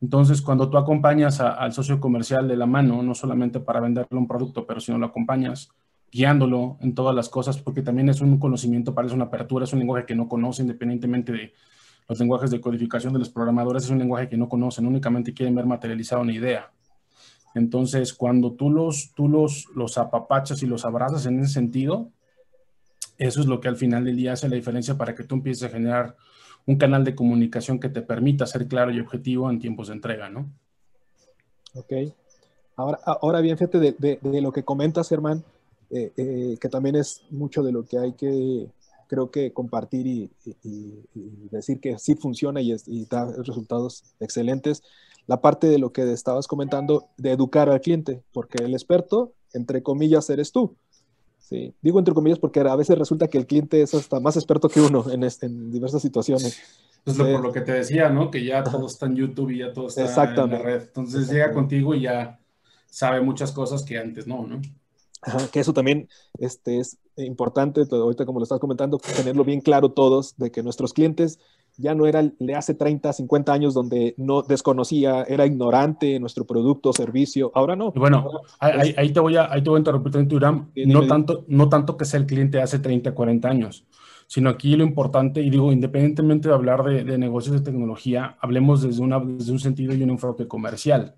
Entonces, 0.00 0.40
cuando 0.40 0.70
tú 0.70 0.78
acompañas 0.78 1.40
al 1.40 1.72
socio 1.72 2.00
comercial 2.00 2.48
de 2.48 2.56
la 2.56 2.66
mano, 2.66 3.02
no 3.02 3.14
solamente 3.14 3.60
para 3.60 3.80
venderle 3.80 4.16
un 4.16 4.26
producto, 4.26 4.66
pero 4.66 4.80
si 4.80 4.92
no 4.92 4.98
lo 4.98 5.06
acompañas 5.06 5.70
guiándolo 6.10 6.78
en 6.80 6.94
todas 6.94 7.14
las 7.14 7.28
cosas, 7.28 7.58
porque 7.58 7.82
también 7.82 8.08
es 8.08 8.20
un 8.20 8.38
conocimiento, 8.38 8.94
parece 8.94 9.14
una 9.14 9.26
apertura, 9.26 9.64
es 9.64 9.72
un 9.72 9.80
lenguaje 9.80 10.06
que 10.06 10.14
no 10.14 10.28
conoce 10.28 10.62
independientemente 10.62 11.32
de 11.32 11.52
los 12.08 12.18
lenguajes 12.18 12.50
de 12.50 12.60
codificación 12.60 13.12
de 13.12 13.18
los 13.18 13.30
programadores, 13.30 13.84
es 13.84 13.90
un 13.90 13.98
lenguaje 13.98 14.28
que 14.28 14.36
no 14.36 14.48
conocen, 14.48 14.86
únicamente 14.86 15.32
quieren 15.34 15.54
ver 15.54 15.66
materializada 15.66 16.22
una 16.22 16.32
idea. 16.32 16.72
Entonces, 17.54 18.14
cuando 18.14 18.52
tú 18.52 18.70
los, 18.70 19.12
tú 19.14 19.28
los, 19.28 19.66
los 19.74 19.98
apapachas 19.98 20.62
y 20.62 20.66
los 20.66 20.84
abrazas 20.84 21.26
en 21.26 21.40
ese 21.40 21.52
sentido, 21.52 22.10
eso 23.20 23.40
es 23.40 23.46
lo 23.46 23.60
que 23.60 23.68
al 23.68 23.76
final 23.76 24.04
del 24.04 24.16
día 24.16 24.32
hace 24.32 24.48
la 24.48 24.56
diferencia 24.56 24.96
para 24.96 25.14
que 25.14 25.24
tú 25.24 25.34
empieces 25.34 25.64
a 25.64 25.68
generar 25.68 26.16
un 26.64 26.76
canal 26.76 27.04
de 27.04 27.14
comunicación 27.14 27.78
que 27.78 27.90
te 27.90 28.00
permita 28.00 28.46
ser 28.46 28.66
claro 28.66 28.90
y 28.90 28.98
objetivo 28.98 29.50
en 29.50 29.58
tiempos 29.58 29.88
de 29.88 29.94
entrega, 29.94 30.30
¿no? 30.30 30.50
Ok. 31.74 31.92
Ahora, 32.76 32.98
ahora 33.04 33.40
bien, 33.42 33.58
fíjate 33.58 33.78
de, 33.78 34.40
lo 34.40 34.52
que 34.52 34.64
comentas, 34.64 35.10
Germán, 35.10 35.44
eh, 35.90 36.12
eh, 36.16 36.56
que 36.58 36.68
también 36.70 36.96
es 36.96 37.22
mucho 37.30 37.62
de 37.62 37.72
lo 37.72 37.84
que 37.84 37.98
hay 37.98 38.14
que, 38.14 38.68
creo 39.06 39.30
que 39.30 39.52
compartir 39.52 40.06
y, 40.06 40.30
decir 41.50 41.78
que 41.78 41.98
sí 41.98 42.14
funciona 42.14 42.62
y, 42.62 42.74
y, 42.86 43.04
da 43.04 43.30
resultados 43.36 44.02
excelentes. 44.18 44.82
La 45.26 45.42
parte 45.42 45.66
de 45.66 45.78
lo 45.78 45.92
que 45.92 46.10
estabas 46.10 46.46
comentando 46.48 47.08
de 47.18 47.32
educar 47.32 47.68
al 47.68 47.82
cliente, 47.82 48.22
porque 48.32 48.64
el 48.64 48.72
experto, 48.72 49.34
entre 49.52 49.82
comillas, 49.82 50.30
eres 50.30 50.52
tú. 50.52 50.74
Sí. 51.50 51.74
Digo 51.82 51.98
entre 51.98 52.14
comillas 52.14 52.38
porque 52.38 52.60
a 52.60 52.76
veces 52.76 52.96
resulta 52.96 53.26
que 53.26 53.36
el 53.36 53.46
cliente 53.46 53.82
es 53.82 53.92
hasta 53.92 54.20
más 54.20 54.36
experto 54.36 54.68
que 54.68 54.80
uno 54.80 55.04
en, 55.10 55.24
en 55.24 55.72
diversas 55.72 56.00
situaciones. 56.00 56.60
Es 57.04 57.18
lo, 57.18 57.24
por 57.24 57.40
lo 57.40 57.52
que 57.52 57.62
te 57.62 57.72
decía, 57.72 58.08
¿no? 58.08 58.30
Que 58.30 58.44
ya 58.44 58.62
todo 58.62 58.86
está 58.86 59.06
en 59.06 59.16
YouTube 59.16 59.50
y 59.50 59.58
ya 59.58 59.72
todo 59.72 59.88
está 59.88 60.24
en 60.24 60.50
la 60.50 60.58
red. 60.58 60.82
Entonces 60.82 61.28
llega 61.28 61.52
contigo 61.52 61.92
y 61.94 62.02
ya 62.02 62.38
sabe 62.86 63.20
muchas 63.20 63.50
cosas 63.50 63.82
que 63.82 63.98
antes 63.98 64.28
no, 64.28 64.46
¿no? 64.46 64.60
Ajá, 65.22 65.48
que 65.52 65.58
eso 65.58 65.72
también 65.72 66.08
este, 66.38 66.78
es 66.78 66.98
importante, 67.16 67.82
ahorita 67.90 68.24
como 68.24 68.38
lo 68.38 68.44
estás 68.44 68.60
comentando, 68.60 68.98
tenerlo 69.16 69.44
bien 69.44 69.60
claro 69.60 69.90
todos, 69.90 70.36
de 70.36 70.52
que 70.52 70.62
nuestros 70.62 70.92
clientes 70.92 71.40
ya 71.80 71.94
no 71.94 72.06
era 72.06 72.22
de 72.22 72.54
hace 72.54 72.74
30, 72.74 73.12
50 73.12 73.52
años 73.52 73.74
donde 73.74 74.14
no 74.18 74.42
desconocía, 74.42 75.22
era 75.22 75.46
ignorante 75.46 76.20
nuestro 76.20 76.44
producto 76.44 76.92
servicio. 76.92 77.50
Ahora 77.54 77.74
no. 77.74 77.90
Bueno, 77.92 78.42
ahí, 78.58 79.12
te 79.12 79.20
voy 79.20 79.36
a, 79.36 79.50
ahí 79.50 79.62
te 79.62 79.70
voy 79.70 79.78
a 79.78 79.80
interrumpir 79.80 80.16
en 80.16 80.28
tu 80.28 80.38
no 80.40 81.06
tanto, 81.06 81.44
no 81.48 81.68
tanto 81.68 81.96
que 81.96 82.04
sea 82.04 82.20
el 82.20 82.26
cliente 82.26 82.60
hace 82.60 82.78
30, 82.78 83.12
40 83.12 83.48
años, 83.48 83.86
sino 84.26 84.50
aquí 84.50 84.76
lo 84.76 84.84
importante, 84.84 85.40
y 85.40 85.50
digo, 85.50 85.72
independientemente 85.72 86.48
de 86.48 86.54
hablar 86.54 86.84
de, 86.84 87.18
negocios 87.18 87.56
de 87.56 87.62
tecnología, 87.62 88.36
hablemos 88.40 88.82
desde, 88.82 89.02
una, 89.02 89.18
desde 89.18 89.52
un 89.52 89.58
sentido 89.58 89.94
y 89.94 90.02
un 90.02 90.10
enfoque 90.10 90.46
comercial. 90.46 91.14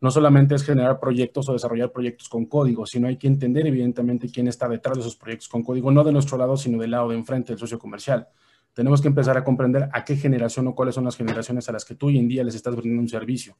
No 0.00 0.10
solamente 0.10 0.54
es 0.54 0.64
generar 0.64 0.98
proyectos 0.98 1.48
o 1.48 1.52
desarrollar 1.52 1.92
proyectos 1.92 2.28
con 2.28 2.46
código, 2.46 2.86
sino 2.86 3.06
hay 3.06 3.16
que 3.16 3.26
entender 3.26 3.66
evidentemente 3.66 4.30
quién 4.30 4.48
está 4.48 4.66
detrás 4.66 4.96
de 4.96 5.02
esos 5.02 5.14
proyectos 5.14 5.48
con 5.48 5.62
código, 5.62 5.90
no 5.90 6.02
de 6.02 6.12
nuestro 6.12 6.38
lado, 6.38 6.56
sino 6.56 6.78
del 6.78 6.90
lado 6.90 7.10
de 7.10 7.16
enfrente, 7.16 7.52
del 7.52 7.58
socio 7.58 7.78
comercial 7.78 8.28
tenemos 8.80 9.02
que 9.02 9.08
empezar 9.08 9.36
a 9.36 9.44
comprender 9.44 9.90
a 9.92 10.06
qué 10.06 10.16
generación 10.16 10.66
o 10.66 10.74
cuáles 10.74 10.94
son 10.94 11.04
las 11.04 11.14
generaciones 11.14 11.68
a 11.68 11.72
las 11.72 11.84
que 11.84 11.94
tú 11.94 12.06
hoy 12.06 12.16
en 12.16 12.28
día 12.28 12.42
les 12.42 12.54
estás 12.54 12.74
brindando 12.74 13.02
un 13.02 13.10
servicio. 13.10 13.58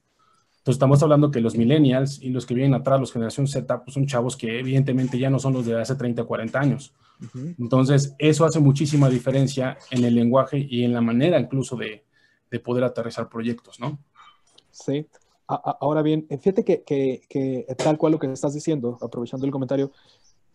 Entonces 0.53 0.77
estamos 0.77 1.03
hablando 1.03 1.31
que 1.31 1.43
los 1.43 1.59
millennials 1.59 2.23
y 2.23 2.31
los 2.31 2.47
que 2.47 2.55
vienen 2.55 2.73
atrás, 2.73 2.99
los 2.99 3.13
generación 3.13 3.47
Z, 3.47 3.85
pues 3.85 3.93
son 3.93 4.07
chavos 4.07 4.35
que 4.35 4.61
evidentemente 4.61 5.19
ya 5.19 5.29
no 5.29 5.39
son 5.39 5.53
los 5.53 5.67
de 5.67 5.79
hace 5.79 5.95
30 5.95 6.23
o 6.23 6.27
40 6.27 6.59
años. 6.59 6.95
Entonces 7.59 8.15
eso 8.19 8.47
hace 8.47 8.61
muchísima 8.61 9.11
diferencia 9.11 9.77
en 9.91 10.05
el 10.05 10.15
lenguaje 10.15 10.67
y 10.71 10.85
en 10.85 10.95
la 10.95 11.03
manera 11.03 11.39
incluso 11.39 11.77
de, 11.77 12.03
de 12.51 12.61
poder 12.61 12.85
aterrizar 12.85 13.29
proyectos, 13.29 13.79
¿no? 13.79 13.99
Sí. 14.71 15.07
ahora 15.47 16.01
bien, 16.01 16.27
fíjate 16.31 16.65
que, 16.65 16.83
que, 16.83 17.21
que, 17.29 17.67
tal 17.77 17.99
cual 17.99 18.13
lo 18.13 18.19
que 18.19 18.33
estás 18.33 18.55
diciendo, 18.55 18.97
aprovechando 19.03 19.45
el 19.45 19.53
comentario, 19.53 19.93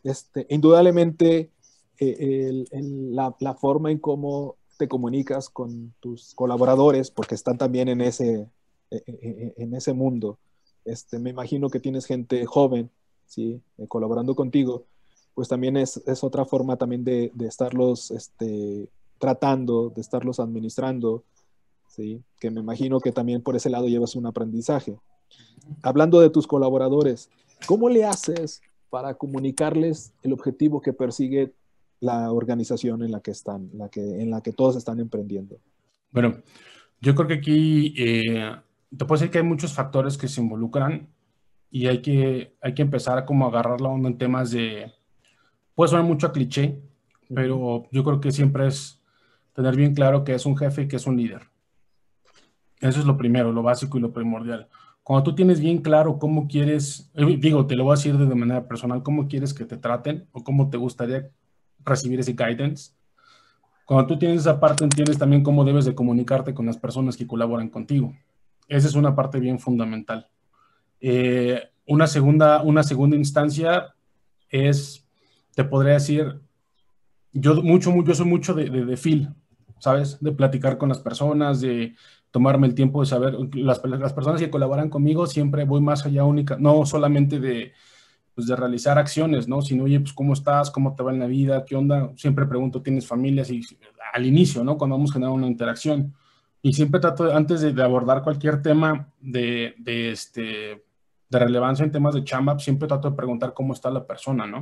este, 0.03 0.48
indudablemente 0.50 1.51
eh, 1.99 2.65
la, 2.71 3.53
forma 3.53 3.91
en 3.91 3.99
cómo 3.99 4.55
te 4.77 4.87
comunicas 4.87 5.49
con 5.49 5.93
tus 5.99 6.33
colaboradores, 6.35 7.11
porque 7.11 7.35
están 7.35 7.57
también 7.57 7.87
en 7.87 8.01
ese, 8.01 8.49
e, 8.91 8.97
e, 8.97 9.03
e, 9.07 9.53
en 9.57 9.73
ese 9.73 9.93
mundo. 9.93 10.37
Este, 10.83 11.19
me 11.19 11.29
imagino 11.29 11.69
que 11.69 11.79
tienes 11.79 12.05
gente 12.05 12.45
joven, 12.45 12.91
¿sí? 13.25 13.61
Eh, 13.77 13.87
colaborando 13.87 14.35
contigo, 14.35 14.85
pues 15.35 15.49
también 15.49 15.77
es, 15.77 16.01
otra 16.23 16.45
forma 16.45 16.77
también 16.77 17.03
de, 17.03 17.31
estarlos 17.41 18.09
este, 18.11 18.87
tratando, 19.19 19.89
de 19.89 20.01
estarlos 20.01 20.39
administrando, 20.39 21.23
¿sí? 21.89 22.23
que 22.39 22.49
me 22.49 22.61
imagino 22.61 23.01
que 23.01 23.11
también 23.11 23.41
por 23.41 23.55
ese 23.55 23.69
lado 23.69 23.87
llevas 23.87 24.15
un 24.15 24.25
aprendizaje. 24.25 24.97
Hablando 25.83 26.21
de 26.21 26.29
tus 26.29 26.47
colaboradores, 26.47 27.29
¿cómo 27.67 27.89
le 27.89 28.05
haces 28.05 28.61
para 28.89 29.15
comunicarles 29.15 30.13
el 30.23 30.31
objetivo 30.31 30.79
que 30.79 30.93
persigue 30.93 31.53
la 31.99 32.31
organización 32.31 33.03
en 33.03 33.11
la 33.11 33.21
que 33.21 33.31
están, 33.31 33.69
la 33.73 33.89
que, 33.89 34.01
en 34.01 34.29
la 34.29 34.41
que 34.41 34.53
todos 34.53 34.75
están 34.75 34.99
emprendiendo? 34.99 35.57
Bueno, 36.11 36.37
yo 37.01 37.15
creo 37.15 37.27
que 37.27 37.33
aquí 37.35 37.93
eh, 37.97 38.55
te 38.89 39.05
puedo 39.05 39.19
decir 39.19 39.31
que 39.31 39.39
hay 39.39 39.43
muchos 39.43 39.73
factores 39.73 40.17
que 40.17 40.27
se 40.27 40.41
involucran 40.41 41.07
y 41.69 41.87
hay 41.87 42.01
que, 42.01 42.55
hay 42.61 42.73
que 42.73 42.81
empezar 42.81 43.17
a 43.17 43.25
como 43.25 43.47
agarrar 43.47 43.81
la 43.81 43.89
onda 43.89 44.09
en 44.09 44.17
temas 44.17 44.51
de, 44.51 44.91
puede 45.73 45.89
sonar 45.89 46.05
mucho 46.05 46.27
a 46.27 46.31
cliché, 46.31 46.81
pero 47.33 47.87
yo 47.91 48.03
creo 48.03 48.21
que 48.21 48.31
siempre 48.31 48.67
es 48.67 49.01
tener 49.53 49.75
bien 49.75 49.93
claro 49.93 50.23
que 50.23 50.33
es 50.33 50.45
un 50.45 50.57
jefe 50.57 50.83
y 50.83 50.87
que 50.87 50.95
es 50.97 51.07
un 51.07 51.17
líder. 51.17 51.43
Eso 52.79 52.99
es 52.99 53.05
lo 53.05 53.17
primero, 53.17 53.51
lo 53.51 53.63
básico 53.63 53.97
y 53.97 54.01
lo 54.01 54.13
primordial. 54.13 54.67
Cuando 55.01 55.23
tú 55.23 55.35
tienes 55.35 55.59
bien 55.59 55.79
claro 55.79 56.17
cómo 56.17 56.47
quieres, 56.47 57.11
eh, 57.13 57.37
digo, 57.37 57.65
te 57.67 57.75
lo 57.75 57.83
voy 57.83 57.93
a 57.93 57.95
decir 57.95 58.17
de 58.17 58.35
manera 58.35 58.67
personal, 58.67 59.03
cómo 59.03 59.27
quieres 59.27 59.53
que 59.53 59.65
te 59.65 59.77
traten 59.77 60.27
o 60.31 60.43
cómo 60.43 60.69
te 60.69 60.77
gustaría 60.77 61.29
recibir 61.86 62.20
ese 62.20 62.34
guidance. 62.34 62.92
Cuando 63.86 64.08
tú 64.08 64.18
tienes 64.18 64.42
esa 64.42 64.60
parte, 64.60 64.84
entiendes 64.84 65.18
también 65.18 65.44
cómo 65.44 65.63
debes 65.63 65.86
de 65.86 65.94
comunicarte 65.94 66.54
con 66.54 66.65
las 66.65 66.77
personas 66.77 67.15
que 67.15 67.27
colaboran 67.27 67.70
contigo. 67.70 68.13
Esa 68.68 68.88
es 68.88 68.96
una 68.96 69.15
parte 69.15 69.39
bien 69.39 69.60
fundamental. 69.60 70.27
Eh, 71.00 71.62
una, 71.86 72.08
segunda, 72.08 72.63
una 72.63 72.82
segunda 72.82 73.15
instancia 73.15 73.94
es, 74.50 75.08
te 75.54 75.63
podría 75.63 75.94
decir, 75.94 76.39
yo, 77.32 77.62
mucho, 77.62 77.94
yo 78.04 78.15
soy 78.15 78.25
mucho 78.25 78.54
de, 78.56 78.70
de, 78.70 78.86
de 78.86 78.98
feel, 78.98 79.30
¿sabes? 79.77 80.18
De 80.20 80.32
platicar 80.32 80.77
con 80.77 80.89
las 80.89 81.00
personas, 81.00 81.62
de 81.62 81.96
tomarme 82.32 82.68
el 82.68 82.75
tiempo 82.75 83.01
de 83.01 83.06
saber, 83.06 83.38
las, 83.54 83.84
las 83.86 84.13
personas 84.13 84.42
que 84.42 84.50
colaboran 84.50 84.89
conmigo 84.89 85.27
siempre 85.27 85.63
voy 85.63 85.82
más 85.82 86.06
allá 86.06 86.24
única, 86.24 86.58
no 86.58 86.86
solamente 86.86 87.39
de, 87.39 87.72
pues, 88.36 88.48
de 88.48 88.56
realizar 88.56 89.00
acciones, 89.00 89.48
¿no? 89.48 89.62
Sino, 89.62 89.86
oye, 89.86 90.00
pues, 90.00 90.13
¿cómo 90.13 90.34
estás? 90.34 90.70
¿Cómo 90.70 90.94
te 90.94 91.01
va 91.01 91.12
en 91.12 91.20
la 91.20 91.27
vida? 91.27 91.63
¿Qué 91.65 91.75
onda? 91.75 92.12
Siempre 92.18 92.46
pregunto, 92.46 92.82
¿tienes 92.82 93.08
familia? 93.08 93.44
Y 93.50 93.62
al 94.13 94.25
inicio, 94.25 94.63
¿no? 94.63 94.77
Cuando 94.77 94.98
vamos 94.98 95.12
a 95.12 95.13
generar 95.13 95.34
una 95.34 95.48
interacción. 95.48 96.13
Y 96.62 96.74
siempre 96.74 97.00
trato, 97.00 97.34
antes 97.34 97.62
de, 97.62 97.82
abordar 97.82 98.24
cualquier 98.24 98.62
tema 98.62 99.13
de, 99.22 99.75
de, 99.77 100.12
este, 100.12 100.84
de 101.30 101.39
relevancia 101.39 101.86
en 101.86 101.92
temas 101.92 102.13
de 102.13 102.24
chamba, 102.24 102.60
siempre 102.60 102.88
trato 102.88 103.10
de 103.10 103.15
preguntar 103.15 103.54
cómo 103.54 103.74
está 103.74 103.89
la 103.89 104.06
persona, 104.06 104.46
¿no? 104.46 104.58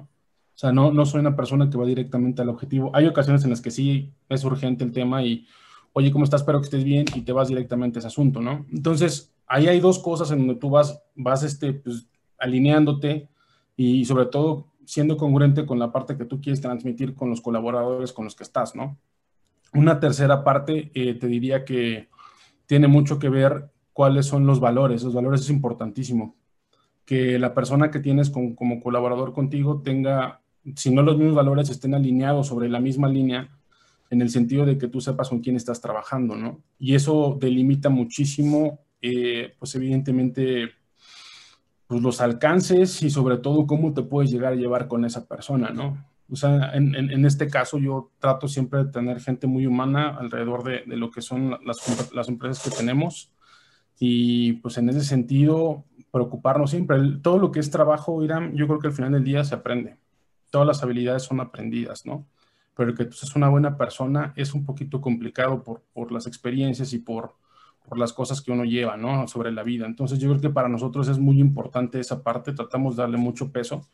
O 0.55 0.57
sea, 0.57 0.71
no, 0.71 0.91
no 0.91 1.05
soy 1.05 1.21
una 1.21 1.35
persona 1.35 1.67
que 1.69 1.77
va 1.77 1.85
directamente 1.85 2.43
al 2.43 2.49
objetivo. 2.49 2.91
Hay 2.93 3.07
ocasiones 3.07 3.43
en 3.43 3.49
las 3.49 3.61
que 3.61 3.71
sí 3.71 4.13
es 4.29 4.43
urgente 4.43 4.83
el 4.83 4.91
tema 4.91 5.23
y, 5.23 5.47
oye, 5.93 6.11
¿cómo 6.11 6.25
estás? 6.25 6.41
Espero 6.41 6.59
que 6.59 6.65
estés 6.65 6.83
bien 6.83 7.05
y 7.15 7.21
te 7.21 7.31
vas 7.31 7.47
directamente 7.47 7.97
a 7.97 7.99
ese 7.99 8.07
asunto, 8.07 8.39
¿no? 8.39 8.67
Entonces, 8.71 9.33
ahí 9.47 9.67
hay 9.67 9.79
dos 9.79 9.97
cosas 9.97 10.29
en 10.29 10.39
donde 10.39 10.55
tú 10.55 10.69
vas, 10.69 11.01
vas 11.15 11.41
este, 11.41 11.73
pues, 11.73 12.07
alineándote 12.37 13.29
y 13.75 14.05
sobre 14.05 14.27
todo 14.27 14.67
siendo 14.85 15.17
congruente 15.17 15.65
con 15.65 15.79
la 15.79 15.91
parte 15.91 16.17
que 16.17 16.25
tú 16.25 16.41
quieres 16.41 16.61
transmitir 16.61 17.15
con 17.15 17.29
los 17.29 17.41
colaboradores 17.41 18.13
con 18.13 18.25
los 18.25 18.35
que 18.35 18.43
estás, 18.43 18.75
¿no? 18.75 18.97
Una 19.73 19.99
tercera 19.99 20.43
parte, 20.43 20.91
eh, 20.93 21.15
te 21.15 21.27
diría 21.27 21.65
que 21.65 22.09
tiene 22.65 22.87
mucho 22.87 23.17
que 23.17 23.29
ver 23.29 23.71
cuáles 23.91 24.25
son 24.25 24.45
los 24.45 24.59
valores. 24.59 25.03
Los 25.03 25.13
valores 25.13 25.41
es 25.41 25.49
importantísimo. 25.49 26.35
Que 27.05 27.39
la 27.39 27.53
persona 27.53 27.89
que 27.91 27.99
tienes 27.99 28.29
como 28.29 28.79
colaborador 28.81 29.33
contigo 29.33 29.81
tenga, 29.81 30.41
si 30.75 30.93
no 30.93 31.01
los 31.01 31.17
mismos 31.17 31.35
valores, 31.35 31.69
estén 31.69 31.95
alineados 31.95 32.47
sobre 32.47 32.69
la 32.69 32.79
misma 32.79 33.09
línea, 33.09 33.49
en 34.09 34.21
el 34.21 34.29
sentido 34.29 34.65
de 34.65 34.77
que 34.77 34.87
tú 34.87 35.01
sepas 35.01 35.29
con 35.29 35.39
quién 35.39 35.55
estás 35.55 35.81
trabajando, 35.81 36.35
¿no? 36.35 36.61
Y 36.77 36.93
eso 36.93 37.35
delimita 37.41 37.89
muchísimo, 37.89 38.79
eh, 39.01 39.55
pues 39.57 39.73
evidentemente, 39.73 40.69
pues 41.93 42.01
los 42.01 42.21
alcances 42.21 43.03
y 43.03 43.11
sobre 43.11 43.37
todo 43.37 43.67
cómo 43.67 43.93
te 43.93 44.01
puedes 44.01 44.31
llegar 44.31 44.53
a 44.53 44.55
llevar 44.55 44.87
con 44.87 45.05
esa 45.05 45.27
persona, 45.27 45.69
¿no? 45.69 46.03
O 46.31 46.35
sea, 46.35 46.71
en, 46.73 47.23
este 47.25 47.47
caso 47.47 47.77
yo 47.77 48.09
trato 48.17 48.47
siempre 48.47 48.85
de 48.85 48.91
tener 48.91 49.19
gente 49.19 49.45
muy 49.45 49.67
humana 49.67 50.17
alrededor 50.17 50.63
de, 50.63 50.83
lo 50.87 51.11
que 51.11 51.21
son 51.21 51.59
las, 51.63 52.11
las, 52.11 52.29
empresas 52.29 52.63
que 52.63 52.75
tenemos 52.75 53.31
y 53.99 54.53
pues 54.53 54.79
en 54.79 54.89
ese 54.89 55.01
sentido 55.01 55.83
preocuparnos 56.09 56.71
siempre. 56.71 56.97
todo 57.21 57.37
lo 57.37 57.51
que 57.51 57.59
es 57.59 57.69
trabajo, 57.69 58.23
Irán, 58.23 58.55
yo 58.55 58.65
creo 58.65 58.79
que 58.79 58.87
al 58.87 58.93
final 58.93 59.11
del 59.11 59.23
día 59.23 59.43
se 59.43 59.53
aprende. 59.53 59.99
Todas 60.49 60.65
las 60.65 60.81
habilidades 60.81 61.21
son 61.21 61.41
aprendidas, 61.41 62.07
¿no? 62.07 62.25
Pero 62.75 62.95
que 62.95 63.05
tú 63.05 63.11
seas 63.11 63.35
una 63.35 63.49
buena 63.49 63.77
persona 63.77 64.33
es 64.35 64.55
un 64.55 64.65
poquito 64.65 64.99
complicado 64.99 65.61
por, 65.61 65.83
por 65.93 66.11
las 66.11 66.25
experiencias 66.25 66.91
y 66.93 66.97
por, 66.97 67.35
por 67.87 67.97
las 67.97 68.13
cosas 68.13 68.41
que 68.41 68.51
uno 68.51 68.63
lleva, 68.63 68.97
¿no? 68.97 69.27
Sobre 69.27 69.51
la 69.51 69.63
vida. 69.63 69.85
Entonces 69.85 70.19
yo 70.19 70.29
creo 70.29 70.41
que 70.41 70.49
para 70.49 70.69
nosotros 70.69 71.07
es 71.07 71.19
muy 71.19 71.39
importante 71.39 71.99
esa 71.99 72.23
parte, 72.23 72.53
tratamos 72.53 72.95
de 72.95 73.03
darle 73.03 73.17
mucho 73.17 73.51
peso 73.51 73.87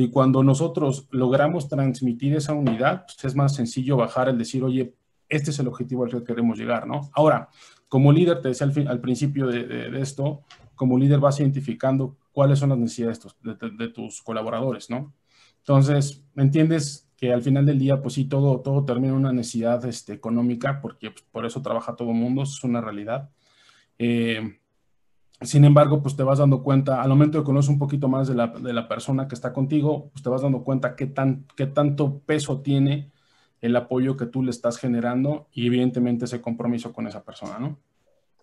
y 0.00 0.10
cuando 0.10 0.44
nosotros 0.44 1.08
logramos 1.10 1.68
transmitir 1.68 2.36
esa 2.36 2.52
unidad, 2.52 3.04
pues 3.04 3.24
es 3.24 3.34
más 3.34 3.56
sencillo 3.56 3.96
bajar 3.96 4.28
el 4.28 4.38
decir, 4.38 4.62
oye, 4.62 4.94
este 5.28 5.50
es 5.50 5.58
el 5.58 5.66
objetivo 5.66 6.04
al 6.04 6.10
que 6.12 6.22
queremos 6.22 6.56
llegar, 6.56 6.86
¿no? 6.86 7.10
Ahora, 7.14 7.48
como 7.88 8.12
líder, 8.12 8.40
te 8.40 8.46
decía 8.46 8.68
al, 8.86 9.00
principio 9.00 9.48
de, 9.48 10.00
esto, 10.00 10.42
como 10.76 10.96
líder 10.96 11.18
vas 11.18 11.40
identificando 11.40 12.16
cuáles 12.30 12.60
son 12.60 12.68
las 12.68 12.78
necesidades 12.78 13.20
de, 13.42 13.88
tus 13.88 14.22
colaboradores, 14.22 14.88
¿no? 14.88 15.12
Entonces, 15.58 16.24
¿me 16.32 16.44
entiendes? 16.44 17.07
Que 17.18 17.32
al 17.32 17.42
final 17.42 17.66
del 17.66 17.78
día, 17.78 18.00
pues 18.00 18.14
sí, 18.14 18.24
todo, 18.26 18.60
todo 18.60 18.86
termina 18.86 19.08
en 19.08 19.18
una 19.18 19.32
necesidad 19.32 19.84
este, 19.84 20.14
económica, 20.14 20.80
porque 20.80 21.10
pues, 21.10 21.24
por 21.30 21.44
eso 21.44 21.60
trabaja 21.60 21.96
todo 21.96 22.10
el 22.10 22.16
mundo, 22.16 22.44
es 22.44 22.64
una 22.64 22.80
realidad. 22.80 23.28
Eh, 23.98 24.58
sin 25.40 25.64
embargo, 25.64 26.02
pues 26.02 26.16
te 26.16 26.22
vas 26.22 26.38
dando 26.38 26.62
cuenta, 26.62 27.02
al 27.02 27.08
momento 27.10 27.38
de 27.38 27.44
conocer 27.44 27.72
un 27.72 27.78
poquito 27.78 28.08
más 28.08 28.28
de 28.28 28.34
la, 28.34 28.46
de 28.48 28.72
la, 28.72 28.88
persona 28.88 29.28
que 29.28 29.34
está 29.34 29.52
contigo, 29.52 30.10
pues 30.12 30.22
te 30.22 30.30
vas 30.30 30.42
dando 30.42 30.64
cuenta 30.64 30.96
qué, 30.96 31.06
tan, 31.06 31.44
qué 31.56 31.66
tanto 31.66 32.20
peso 32.20 32.60
tiene 32.60 33.12
el 33.60 33.76
apoyo 33.76 34.16
que 34.16 34.26
tú 34.26 34.42
le 34.42 34.50
estás 34.50 34.78
generando 34.78 35.48
y 35.52 35.66
evidentemente 35.66 36.24
ese 36.24 36.40
compromiso 36.40 36.92
con 36.92 37.06
esa 37.06 37.24
persona, 37.24 37.58
¿no? 37.58 37.78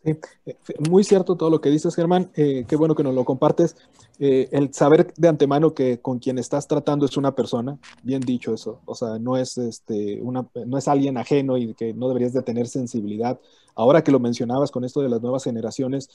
Sí, 0.06 0.12
eh, 0.46 0.56
muy 0.88 1.04
cierto 1.04 1.36
todo 1.36 1.50
lo 1.50 1.62
que 1.62 1.72
dices, 1.72 1.96
Germán. 1.96 2.30
Eh, 2.36 2.66
qué 2.68 2.76
bueno 2.76 2.94
que 2.94 3.04
nos 3.04 3.16
lo 3.16 3.26
compartes. 3.26 3.76
Eh, 4.20 4.48
el 4.52 4.74
saber 4.74 5.12
de 5.18 5.28
antemano 5.28 5.74
que 5.74 6.00
con 6.00 6.20
quien 6.20 6.38
estás 6.38 6.68
tratando 6.68 7.06
es 7.06 7.18
una 7.18 7.34
persona, 7.34 7.80
bien 8.04 8.22
dicho 8.22 8.54
eso. 8.54 8.82
O 8.86 8.94
sea, 8.94 9.18
no 9.18 9.36
es, 9.36 9.58
este, 9.58 10.22
una, 10.22 10.48
no 10.66 10.78
es 10.78 10.88
alguien 10.88 11.18
ajeno 11.18 11.58
y 11.58 11.74
que 11.74 11.94
no 11.94 12.08
deberías 12.08 12.34
de 12.34 12.44
tener 12.44 12.68
sensibilidad. 12.68 13.40
Ahora 13.74 14.04
que 14.04 14.12
lo 14.12 14.20
mencionabas 14.20 14.72
con 14.72 14.86
esto 14.86 15.02
de 15.02 15.10
las 15.10 15.22
nuevas 15.22 15.44
generaciones, 15.44 16.10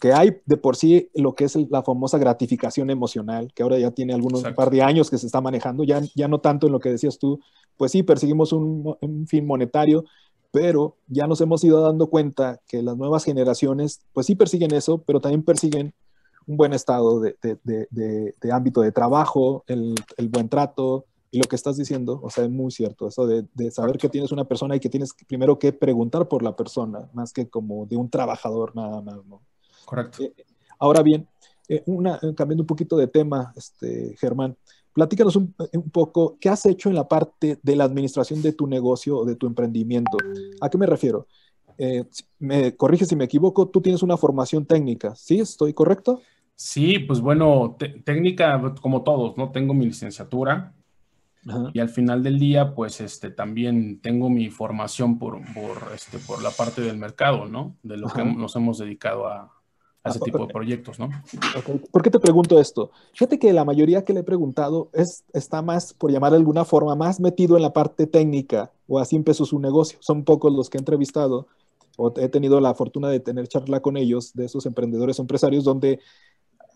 que 0.00 0.12
hay 0.12 0.36
de 0.44 0.56
por 0.56 0.76
sí 0.76 1.08
lo 1.14 1.34
que 1.34 1.44
es 1.44 1.56
la 1.70 1.82
famosa 1.82 2.18
gratificación 2.18 2.90
emocional, 2.90 3.52
que 3.54 3.62
ahora 3.62 3.78
ya 3.78 3.92
tiene 3.92 4.12
algunos 4.12 4.42
par 4.54 4.70
de 4.70 4.82
años 4.82 5.08
que 5.08 5.16
se 5.16 5.26
está 5.26 5.40
manejando, 5.40 5.84
ya, 5.84 6.02
ya 6.14 6.28
no 6.28 6.40
tanto 6.40 6.66
en 6.66 6.72
lo 6.72 6.80
que 6.80 6.90
decías 6.90 7.18
tú, 7.18 7.40
pues 7.78 7.92
sí, 7.92 8.02
perseguimos 8.02 8.52
un, 8.52 8.96
un 9.00 9.26
fin 9.26 9.46
monetario, 9.46 10.04
pero 10.52 10.96
ya 11.06 11.26
nos 11.26 11.40
hemos 11.40 11.62
ido 11.64 11.80
dando 11.80 12.08
cuenta 12.08 12.60
que 12.66 12.82
las 12.82 12.96
nuevas 12.96 13.24
generaciones, 13.24 14.00
pues 14.12 14.26
sí 14.26 14.34
persiguen 14.34 14.74
eso, 14.74 14.98
pero 14.98 15.20
también 15.20 15.42
persiguen 15.42 15.94
un 16.46 16.56
buen 16.56 16.72
estado 16.72 17.20
de, 17.20 17.36
ámbito 18.52 18.80
de 18.80 18.92
trabajo, 18.92 19.64
el, 19.66 19.94
buen 20.28 20.48
trato 20.48 21.06
y 21.30 21.38
lo 21.38 21.48
que 21.48 21.56
estás 21.56 21.76
diciendo, 21.76 22.20
o 22.22 22.30
sea, 22.30 22.44
es 22.44 22.50
muy 22.50 22.70
cierto, 22.70 23.08
eso 23.08 23.26
de, 23.26 23.70
saber 23.70 23.98
que 23.98 24.08
tienes 24.08 24.32
una 24.32 24.44
persona 24.44 24.76
y 24.76 24.80
que 24.80 24.88
tienes 24.88 25.12
primero 25.26 25.58
que 25.58 25.72
preguntar 25.72 26.28
por 26.28 26.42
la 26.42 26.54
persona, 26.54 27.08
más 27.12 27.32
que 27.32 27.48
como 27.48 27.86
de 27.86 27.96
un 27.96 28.08
trabajador 28.08 28.74
nada 28.76 29.02
más, 29.02 29.24
¿no? 29.26 29.42
Correcto. 29.84 30.22
Eh, 30.22 30.32
ahora 30.78 31.02
bien, 31.02 31.28
eh, 31.68 31.82
una, 31.86 32.18
cambiando 32.36 32.62
un 32.62 32.66
poquito 32.66 32.96
de 32.96 33.08
tema, 33.08 33.52
este, 33.56 34.16
Germán, 34.18 34.56
Platícanos 34.96 35.36
un, 35.36 35.54
poco, 35.92 36.38
¿qué 36.40 36.48
has 36.48 36.64
hecho 36.64 36.88
en 36.88 36.94
la 36.94 37.06
parte 37.06 37.58
de 37.62 37.76
la 37.76 37.84
administración 37.84 38.40
de 38.40 38.54
tu 38.54 38.66
negocio 38.66 39.18
o 39.18 39.24
de 39.26 39.36
tu 39.36 39.46
emprendimiento? 39.46 40.16
¿A 40.62 40.70
qué 40.70 40.78
me 40.78 40.86
refiero? 40.86 41.26
Eh, 41.76 42.04
me 42.38 42.74
corrige 42.74 43.04
si 43.04 43.14
me 43.14 43.24
equivoco, 43.24 43.68
tú 43.68 43.82
tienes 43.82 44.02
una 44.02 44.16
formación 44.16 44.64
técnica, 44.64 45.14
¿sí? 45.14 45.38
¿Estoy 45.38 45.74
correcto? 45.74 46.22
Sí, 46.54 46.98
pues 46.98 47.20
bueno, 47.20 47.76
técnica 48.06 48.74
como 48.80 49.02
todos, 49.02 49.36
¿no? 49.36 49.52
Tengo 49.52 49.74
mi 49.74 49.84
licenciatura 49.84 50.72
y 51.74 51.78
al 51.78 51.90
final 51.90 52.22
del 52.22 52.38
día, 52.38 52.74
pues 52.74 53.02
este, 53.02 53.28
también 53.28 54.00
tengo 54.00 54.30
mi 54.30 54.48
formación 54.48 55.18
por, 55.18 55.42
por, 55.52 55.92
este, 55.94 56.18
por 56.20 56.42
la 56.42 56.52
parte 56.52 56.80
del 56.80 56.96
mercado, 56.96 57.44
¿no? 57.44 57.76
De 57.82 57.98
lo 57.98 58.08
que 58.08 58.24
nos 58.24 58.56
hemos 58.56 58.78
dedicado 58.78 59.28
a, 59.28 59.55
ese 60.08 60.20
tipo 60.20 60.38
de 60.38 60.52
proyectos, 60.52 60.98
¿no? 60.98 61.08
¿Por 61.90 62.02
qué 62.02 62.10
te 62.10 62.18
pregunto 62.18 62.58
esto? 62.58 62.90
Fíjate 63.12 63.38
que 63.38 63.52
la 63.52 63.64
mayoría 63.64 64.04
que 64.04 64.12
le 64.12 64.20
he 64.20 64.24
preguntado 64.24 64.88
es, 64.92 65.24
está 65.32 65.62
más, 65.62 65.92
por 65.94 66.10
llamar 66.10 66.32
de 66.32 66.38
alguna 66.38 66.64
forma, 66.64 66.94
más 66.94 67.20
metido 67.20 67.56
en 67.56 67.62
la 67.62 67.72
parte 67.72 68.06
técnica 68.06 68.72
o 68.88 68.98
así 68.98 69.16
empezó 69.16 69.44
su 69.44 69.58
negocio. 69.58 69.98
Son 70.00 70.24
pocos 70.24 70.52
los 70.52 70.70
que 70.70 70.78
he 70.78 70.80
entrevistado 70.80 71.48
o 71.96 72.12
he 72.16 72.28
tenido 72.28 72.60
la 72.60 72.74
fortuna 72.74 73.08
de 73.08 73.20
tener 73.20 73.48
charla 73.48 73.80
con 73.80 73.96
ellos, 73.96 74.32
de 74.34 74.44
esos 74.44 74.66
emprendedores 74.66 75.18
o 75.18 75.22
empresarios, 75.22 75.64
donde 75.64 76.00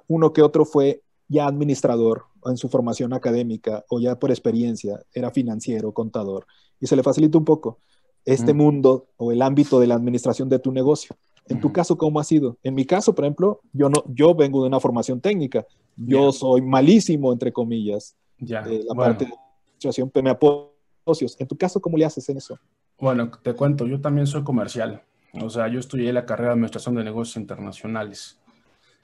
uno 0.09 0.33
que 0.33 0.43
otro 0.43 0.64
fue 0.64 1.03
ya 1.29 1.47
administrador 1.47 2.25
en 2.47 2.57
su 2.57 2.69
formación 2.69 3.12
académica 3.12 3.85
o 3.88 4.01
ya 4.01 4.19
por 4.19 4.31
experiencia, 4.31 5.03
era 5.12 5.31
financiero, 5.31 5.93
contador, 5.93 6.47
y 6.81 6.87
se 6.87 6.97
le 6.97 7.03
facilita 7.03 7.38
un 7.38 7.45
poco 7.45 7.79
este 8.25 8.53
mundo 8.53 9.07
o 9.16 9.33
el 9.33 9.43
ámbito 9.43 9.81
de 9.81 9.87
la 9.87 9.95
administración 9.95 10.49
de 10.49 10.59
tu 10.59 10.73
negocio. 10.73 11.16
En 11.51 11.61
tu 11.61 11.73
caso, 11.73 11.99
¿cómo 11.99 12.21
ha 12.21 12.25
sido? 12.25 12.57
En 12.63 12.75
mi 12.75 12.85
caso, 12.85 13.15
por 13.15 13.25
ejemplo, 13.25 13.61
yo 13.73 13.89
no, 13.89 14.05
yo 14.07 14.35
vengo 14.35 14.63
de 14.63 14.69
una 14.69 14.79
formación 14.79 15.21
técnica. 15.21 15.67
Yo 15.97 16.33
soy 16.33 16.63
malísimo, 16.63 17.33
entre 17.33 17.53
comillas, 17.53 18.17
ya. 18.39 18.63
de 18.63 18.85
la 18.85 18.95
parte 18.95 19.25
de 19.25 19.33
administración, 19.33 20.11
pero 20.11 20.25
me 20.25 20.31
apoyo 20.31 20.71
socios. 21.05 21.37
En 21.41 21.49
tu 21.49 21.57
caso, 21.57 21.81
¿cómo 21.81 21.99
le 21.99 22.05
haces 22.05 22.29
en 22.29 22.37
eso? 22.37 22.57
Bueno, 22.99 23.31
te 23.43 23.53
cuento, 23.55 23.87
yo 23.87 24.01
también 24.01 24.27
soy 24.27 24.45
comercial. 24.45 25.03
O 25.43 25.51
sea, 25.51 25.69
yo 25.69 25.81
estudié 25.81 26.13
la 26.13 26.25
carrera 26.25 26.51
de 26.51 26.53
Administración 26.55 26.95
de 26.95 27.05
Negocios 27.05 27.37
Internacionales. 27.37 28.41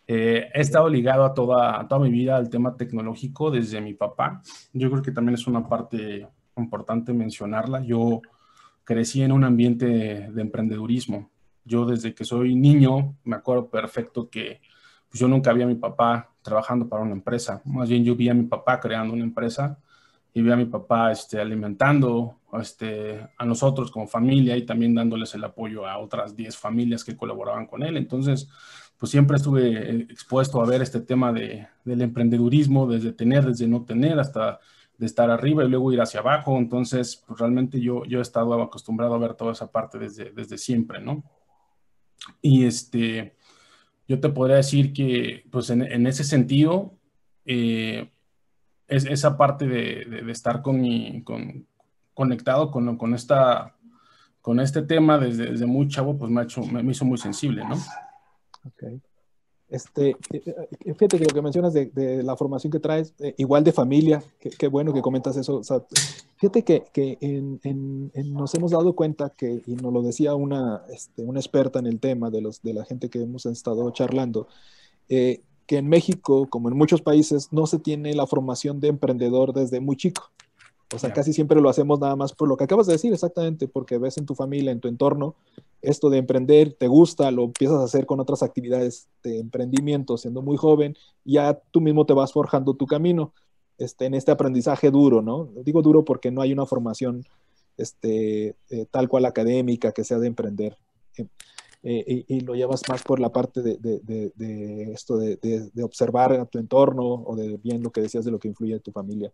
Eh, 0.07 0.49
he 0.55 0.61
estado 0.61 0.89
ligado 0.89 1.25
a 1.25 1.35
toda, 1.35 1.81
a 1.81 1.89
toda 1.89 2.01
mi 2.01 2.11
vida 2.11 2.37
al 2.37 2.49
tema 2.49 2.77
tecnológico 2.77 3.51
desde 3.51 3.81
mi 3.81 3.95
papá. 3.95 4.41
Yo 4.73 4.89
creo 4.91 5.03
que 5.03 5.11
también 5.11 5.35
es 5.35 5.47
una 5.49 5.69
parte 5.69 6.29
importante 6.57 7.13
mencionarla. 7.13 7.83
Yo 7.83 8.21
crecí 8.85 9.23
en 9.23 9.33
un 9.33 9.43
ambiente 9.45 9.87
de 10.31 10.43
emprendedurismo. 10.43 11.31
Yo 11.67 11.85
desde 11.85 12.15
que 12.15 12.25
soy 12.25 12.55
niño 12.55 13.17
me 13.25 13.37
acuerdo 13.37 13.69
perfecto 13.69 14.31
que 14.31 14.63
pues, 15.11 15.21
yo 15.21 15.29
nunca 15.29 15.53
vi 15.53 15.63
a 15.63 15.67
mi 15.67 15.75
papá 15.75 16.31
trabajando 16.43 16.89
para 16.89 17.03
una 17.03 17.13
empresa. 17.13 17.61
Más 17.65 17.89
bien 17.89 18.05
yo 18.05 18.15
vi 18.17 18.29
a 18.29 18.35
mi 18.35 18.45
papá 18.45 18.81
creando 18.81 19.13
una 19.13 19.25
empresa 19.25 19.79
y 20.33 20.43
vi 20.43 20.53
a 20.53 20.57
mi 20.57 20.67
papá 20.67 21.11
este, 21.13 21.41
alimentando 21.41 22.41
este, 22.61 23.27
a 23.39 23.45
nosotros 23.45 23.91
como 23.91 24.07
familia 24.07 24.57
y 24.57 24.67
también 24.67 24.95
dándoles 24.95 25.35
el 25.35 25.45
apoyo 25.45 25.87
a 25.87 25.99
otras 25.99 26.37
10 26.37 26.57
familias 26.57 27.03
que 27.05 27.17
colaboraban 27.17 27.67
con 27.67 27.83
él. 27.83 27.97
Entonces, 27.97 28.49
pues 28.99 29.11
siempre 29.11 29.39
estuve 29.39 30.03
expuesto 30.03 30.61
a 30.61 30.67
ver 30.67 30.83
este 30.83 31.01
tema 31.01 31.33
de, 31.33 31.67
del 31.85 32.03
emprendedurismo, 32.03 32.87
desde 32.87 33.13
tener, 33.13 33.47
desde 33.47 33.67
no 33.67 33.85
tener, 33.85 34.19
hasta 34.19 34.61
de 34.99 35.07
estar 35.07 35.31
arriba 35.31 35.65
y 35.65 35.69
luego 35.69 35.93
ir 35.93 36.01
hacia 36.01 36.21
abajo. 36.21 36.57
Entonces, 36.59 37.23
pues 37.27 37.41
realmente 37.41 37.81
yo, 37.81 38.05
yo 38.05 38.19
he 38.19 38.23
estado 38.23 38.61
acostumbrado 38.63 39.15
a 39.15 39.19
ver 39.19 39.35
toda 39.35 39.53
esa 39.53 39.71
parte 39.71 39.99
desde, 39.99 40.33
desde 40.33 40.59
siempre, 40.59 41.01
¿no? 41.01 41.25
Y 42.43 42.65
este, 42.65 43.37
yo 44.09 44.21
te 44.21 44.29
podría 44.29 44.57
decir 44.57 44.93
que, 44.93 45.45
pues 45.51 45.71
en, 45.71 46.07
ese 46.07 46.25
sentido, 46.25 46.99
eh, 47.45 48.11
es, 48.89 49.05
esa 49.07 49.37
parte 49.37 49.67
de, 49.67 50.31
estar 50.31 50.63
con 50.63 50.83
con, 51.23 51.67
conectado 52.15 52.71
con, 52.71 52.97
con, 52.97 53.15
esta, 53.15 53.77
con 54.41 54.61
este 54.61 54.83
tema 54.83 55.19
desde, 55.19 55.51
desde 55.51 55.67
muy 55.67 55.89
chavo, 55.89 56.17
pues 56.17 56.31
me, 56.31 56.41
ha 56.41 56.45
hecho, 56.45 56.63
me, 56.65 56.83
me 56.83 56.93
hizo 56.93 57.05
muy 57.05 57.19
sensible, 57.19 57.63
¿no? 57.69 57.77
Okay. 58.65 59.01
Este, 59.69 60.11
eh, 60.33 60.43
eh, 60.45 60.95
fíjate 60.95 61.19
que 61.19 61.25
lo 61.25 61.35
que 61.35 61.43
mencionas 61.43 61.73
de, 61.73 62.23
la 62.23 62.37
formación 62.37 62.71
que 62.71 62.79
traes, 62.79 63.15
eh, 63.19 63.35
igual 63.39 63.65
de 63.65 63.73
familia, 63.73 64.23
qué 64.39 64.69
bueno 64.69 64.93
que 64.93 65.03
comentas 65.03 65.37
eso. 65.37 65.61
fíjate 66.37 66.63
que, 66.63 66.85
que 66.93 67.19
nos 68.25 68.55
hemos 68.55 68.71
dado 68.71 68.95
cuenta 68.95 69.31
que, 69.31 69.63
y 69.67 69.75
nos 69.75 69.93
lo 69.93 70.03
decía 70.03 70.35
una, 70.35 70.83
este, 70.89 71.23
una 71.23 71.41
experta 71.41 71.81
en 71.81 71.87
el 71.87 71.99
tema 71.99 72.31
de, 72.31 72.43
los, 72.43 72.63
de 72.63 72.75
la 72.75 72.85
gente 72.85 73.09
que 73.09 73.23
hemos 73.23 73.45
estado 73.47 73.91
charlando, 73.91 74.47
que 75.09 75.79
en 75.79 75.89
México, 75.89 76.47
como 76.49 76.69
en 76.69 76.77
muchos 76.77 77.03
países, 77.03 77.53
no 77.53 77.67
se 77.67 77.81
tiene 77.81 78.15
la 78.15 78.27
formación 78.27 78.79
de 78.79 78.89
emprendedor 78.89 79.53
desde 79.53 79.81
muy 79.81 79.97
chico. 79.97 80.31
O 80.95 80.99
sea, 80.99 81.13
casi 81.13 81.33
siempre 81.33 81.61
lo 81.61 81.69
hacemos 81.69 81.99
nada 81.99 82.15
más 82.15 82.33
por 82.33 82.49
lo 82.49 82.57
que 82.57 82.65
acabas 82.65 82.87
de 82.87 82.93
decir 82.93 83.13
exactamente, 83.13 83.67
porque 83.67 83.99
ves 83.99 84.19
en 84.19 84.27
tu 84.27 84.35
familia, 84.37 84.71
en 84.71 84.81
tu 84.81 84.87
entorno, 84.87 85.35
esto 85.83 86.11
de 86.11 86.19
emprender, 86.19 86.75
te 86.75 86.87
gusta, 86.87 87.31
lo 87.33 87.45
empiezas 87.45 87.79
a 87.81 87.85
hacer 87.85 88.07
con 88.07 88.21
otras 88.21 88.43
actividades 88.43 89.09
de 89.25 89.41
emprendimiento 89.41 90.17
siendo 90.17 90.43
muy 90.43 90.57
joven, 90.57 90.97
ya 91.25 91.61
tú 91.73 91.81
mismo 91.81 92.07
te 92.07 92.13
vas 92.13 92.33
forjando 92.33 92.75
tu 92.75 92.87
camino 92.87 93.33
este, 93.79 94.07
en 94.07 94.15
este 94.15 94.31
aprendizaje 94.31 94.91
duro, 94.91 95.23
¿no? 95.23 95.51
Digo 95.65 95.83
duro 95.83 96.05
porque 96.05 96.31
no 96.31 96.41
hay 96.41 96.53
una 96.53 96.67
formación 96.67 97.25
este, 97.77 98.57
eh, 98.71 98.87
tal 98.91 99.09
cual 99.09 99.25
académica 99.25 99.93
que 99.93 100.05
sea 100.05 100.19
de 100.19 100.29
emprender. 100.29 100.77
Eh, 101.19 101.27
eh, 101.83 102.25
y, 102.27 102.41
lo 102.41 102.55
llevas 102.55 102.83
más 102.89 103.03
por 103.03 103.21
la 103.21 103.31
parte 103.31 103.63
de, 103.63 103.77
de 103.77 104.93
esto 104.93 105.19
de, 105.19 105.71
observar 105.83 106.33
a 106.33 106.47
tu 106.47 106.59
entorno 106.59 107.05
o 107.05 107.37
de 107.37 107.59
bien 107.59 107.83
lo 107.83 107.91
que 107.91 108.01
decías 108.01 108.25
de 108.25 108.31
lo 108.31 108.39
que 108.39 108.49
influye 108.49 108.75
en 108.75 108.81
tu 108.81 108.93
familia. 108.93 109.33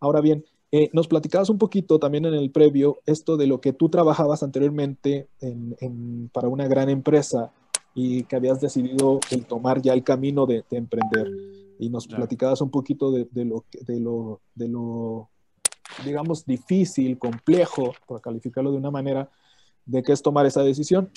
Ahora 0.00 0.20
bien, 0.20 0.44
eh, 0.76 0.90
nos 0.92 1.06
platicabas 1.06 1.50
un 1.50 1.58
poquito 1.58 2.00
también 2.00 2.24
en 2.24 2.34
el 2.34 2.50
previo 2.50 2.98
esto 3.06 3.36
de 3.36 3.46
lo 3.46 3.60
que 3.60 3.72
tú 3.72 3.90
trabajabas 3.90 4.42
anteriormente 4.42 5.28
para 6.32 6.48
una 6.48 6.66
gran 6.66 6.88
empresa 6.88 7.52
y 7.94 8.24
que 8.24 8.34
habías 8.34 8.60
decidido 8.60 9.20
el 9.30 9.46
tomar 9.46 9.80
ya 9.80 9.92
el 9.92 10.02
camino 10.02 10.46
de, 10.46 10.64
emprender. 10.72 11.30
Y 11.78 11.90
nos 11.90 12.08
platicabas 12.08 12.60
un 12.60 12.70
poquito 12.70 13.12
de, 13.12 13.28
lo, 13.44 13.64
de, 13.86 14.00
lo, 14.00 14.40
de 14.56 14.66
lo, 14.66 15.30
digamos, 16.04 16.44
difícil, 16.44 17.20
complejo, 17.20 17.94
por 18.08 18.20
calificarlo 18.20 18.72
de 18.72 18.78
una 18.78 18.90
manera, 18.90 19.30
de 19.86 20.02
qué 20.02 20.10
es 20.10 20.22
tomar 20.22 20.44
esa 20.44 20.64
decisión. 20.64 21.08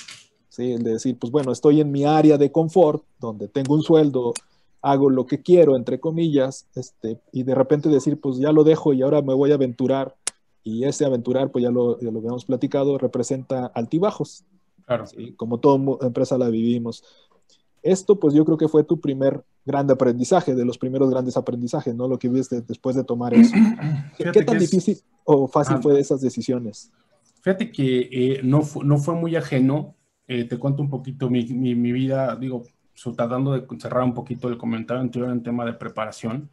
¿sí? 0.49 0.73
El 0.73 0.83
de 0.83 0.91
decir, 0.93 1.17
pues 1.17 1.31
bueno, 1.31 1.51
estoy 1.51 1.81
en 1.81 1.91
mi 1.91 2.05
área 2.05 2.37
de 2.37 2.51
confort, 2.51 3.03
donde 3.19 3.47
tengo 3.47 3.73
un 3.73 3.81
sueldo, 3.81 4.35
hago 4.81 5.09
lo 5.09 5.25
que 5.25 5.41
quiero, 5.41 5.75
entre 5.75 5.99
comillas, 5.99 6.67
este, 6.75 7.19
y 7.31 7.43
de 7.43 7.55
repente 7.55 7.89
decir, 7.89 8.19
pues 8.19 8.37
ya 8.37 8.51
lo 8.51 8.63
dejo 8.63 8.93
y 8.93 9.01
ahora 9.01 9.21
me 9.21 9.33
voy 9.33 9.51
a 9.51 9.55
aventurar. 9.55 10.15
Y 10.63 10.83
ese 10.83 11.05
aventurar, 11.05 11.49
pues 11.51 11.63
ya 11.63 11.71
lo, 11.71 11.99
ya 11.99 12.11
lo 12.11 12.19
habíamos 12.19 12.45
platicado, 12.45 12.97
representa 12.97 13.67
altibajos. 13.67 14.43
Claro. 14.85 15.05
Como 15.35 15.59
toda 15.59 15.97
empresa 16.05 16.37
la 16.37 16.49
vivimos. 16.49 17.03
Esto, 17.83 18.19
pues 18.19 18.33
yo 18.33 18.43
creo 18.43 18.57
que 18.57 18.67
fue 18.67 18.83
tu 18.83 18.99
primer 18.99 19.43
gran 19.65 19.89
aprendizaje, 19.91 20.55
de 20.55 20.65
los 20.65 20.77
primeros 20.77 21.09
grandes 21.09 21.37
aprendizajes, 21.37 21.95
¿no? 21.95 22.07
Lo 22.07 22.19
que 22.19 22.29
viste 22.29 22.61
después 22.61 22.95
de 22.95 23.03
tomar 23.03 23.33
eso. 23.33 23.53
¿Qué 24.17 24.43
tan 24.43 24.59
difícil 24.59 24.97
o 25.23 25.47
fácil 25.47 25.75
ah. 25.77 25.81
fue 25.81 25.93
de 25.93 26.01
esas 26.01 26.21
decisiones? 26.21 26.91
Fíjate 27.41 27.71
que 27.71 28.09
eh, 28.11 28.41
no, 28.43 28.61
no 28.83 28.97
fue 28.97 29.15
muy 29.15 29.35
ajeno. 29.35 29.95
Eh, 30.27 30.43
te 30.45 30.57
cuento 30.57 30.81
un 30.81 30.89
poquito 30.89 31.29
mi, 31.29 31.45
mi, 31.45 31.75
mi 31.75 31.91
vida, 31.93 32.35
digo, 32.35 32.63
tratando 33.15 33.53
de 33.53 33.65
cerrar 33.79 34.03
un 34.03 34.13
poquito 34.13 34.47
el 34.49 34.57
comentario 34.57 35.01
anterior 35.01 35.31
en 35.31 35.43
tema 35.43 35.65
de 35.65 35.73
preparación. 35.73 36.49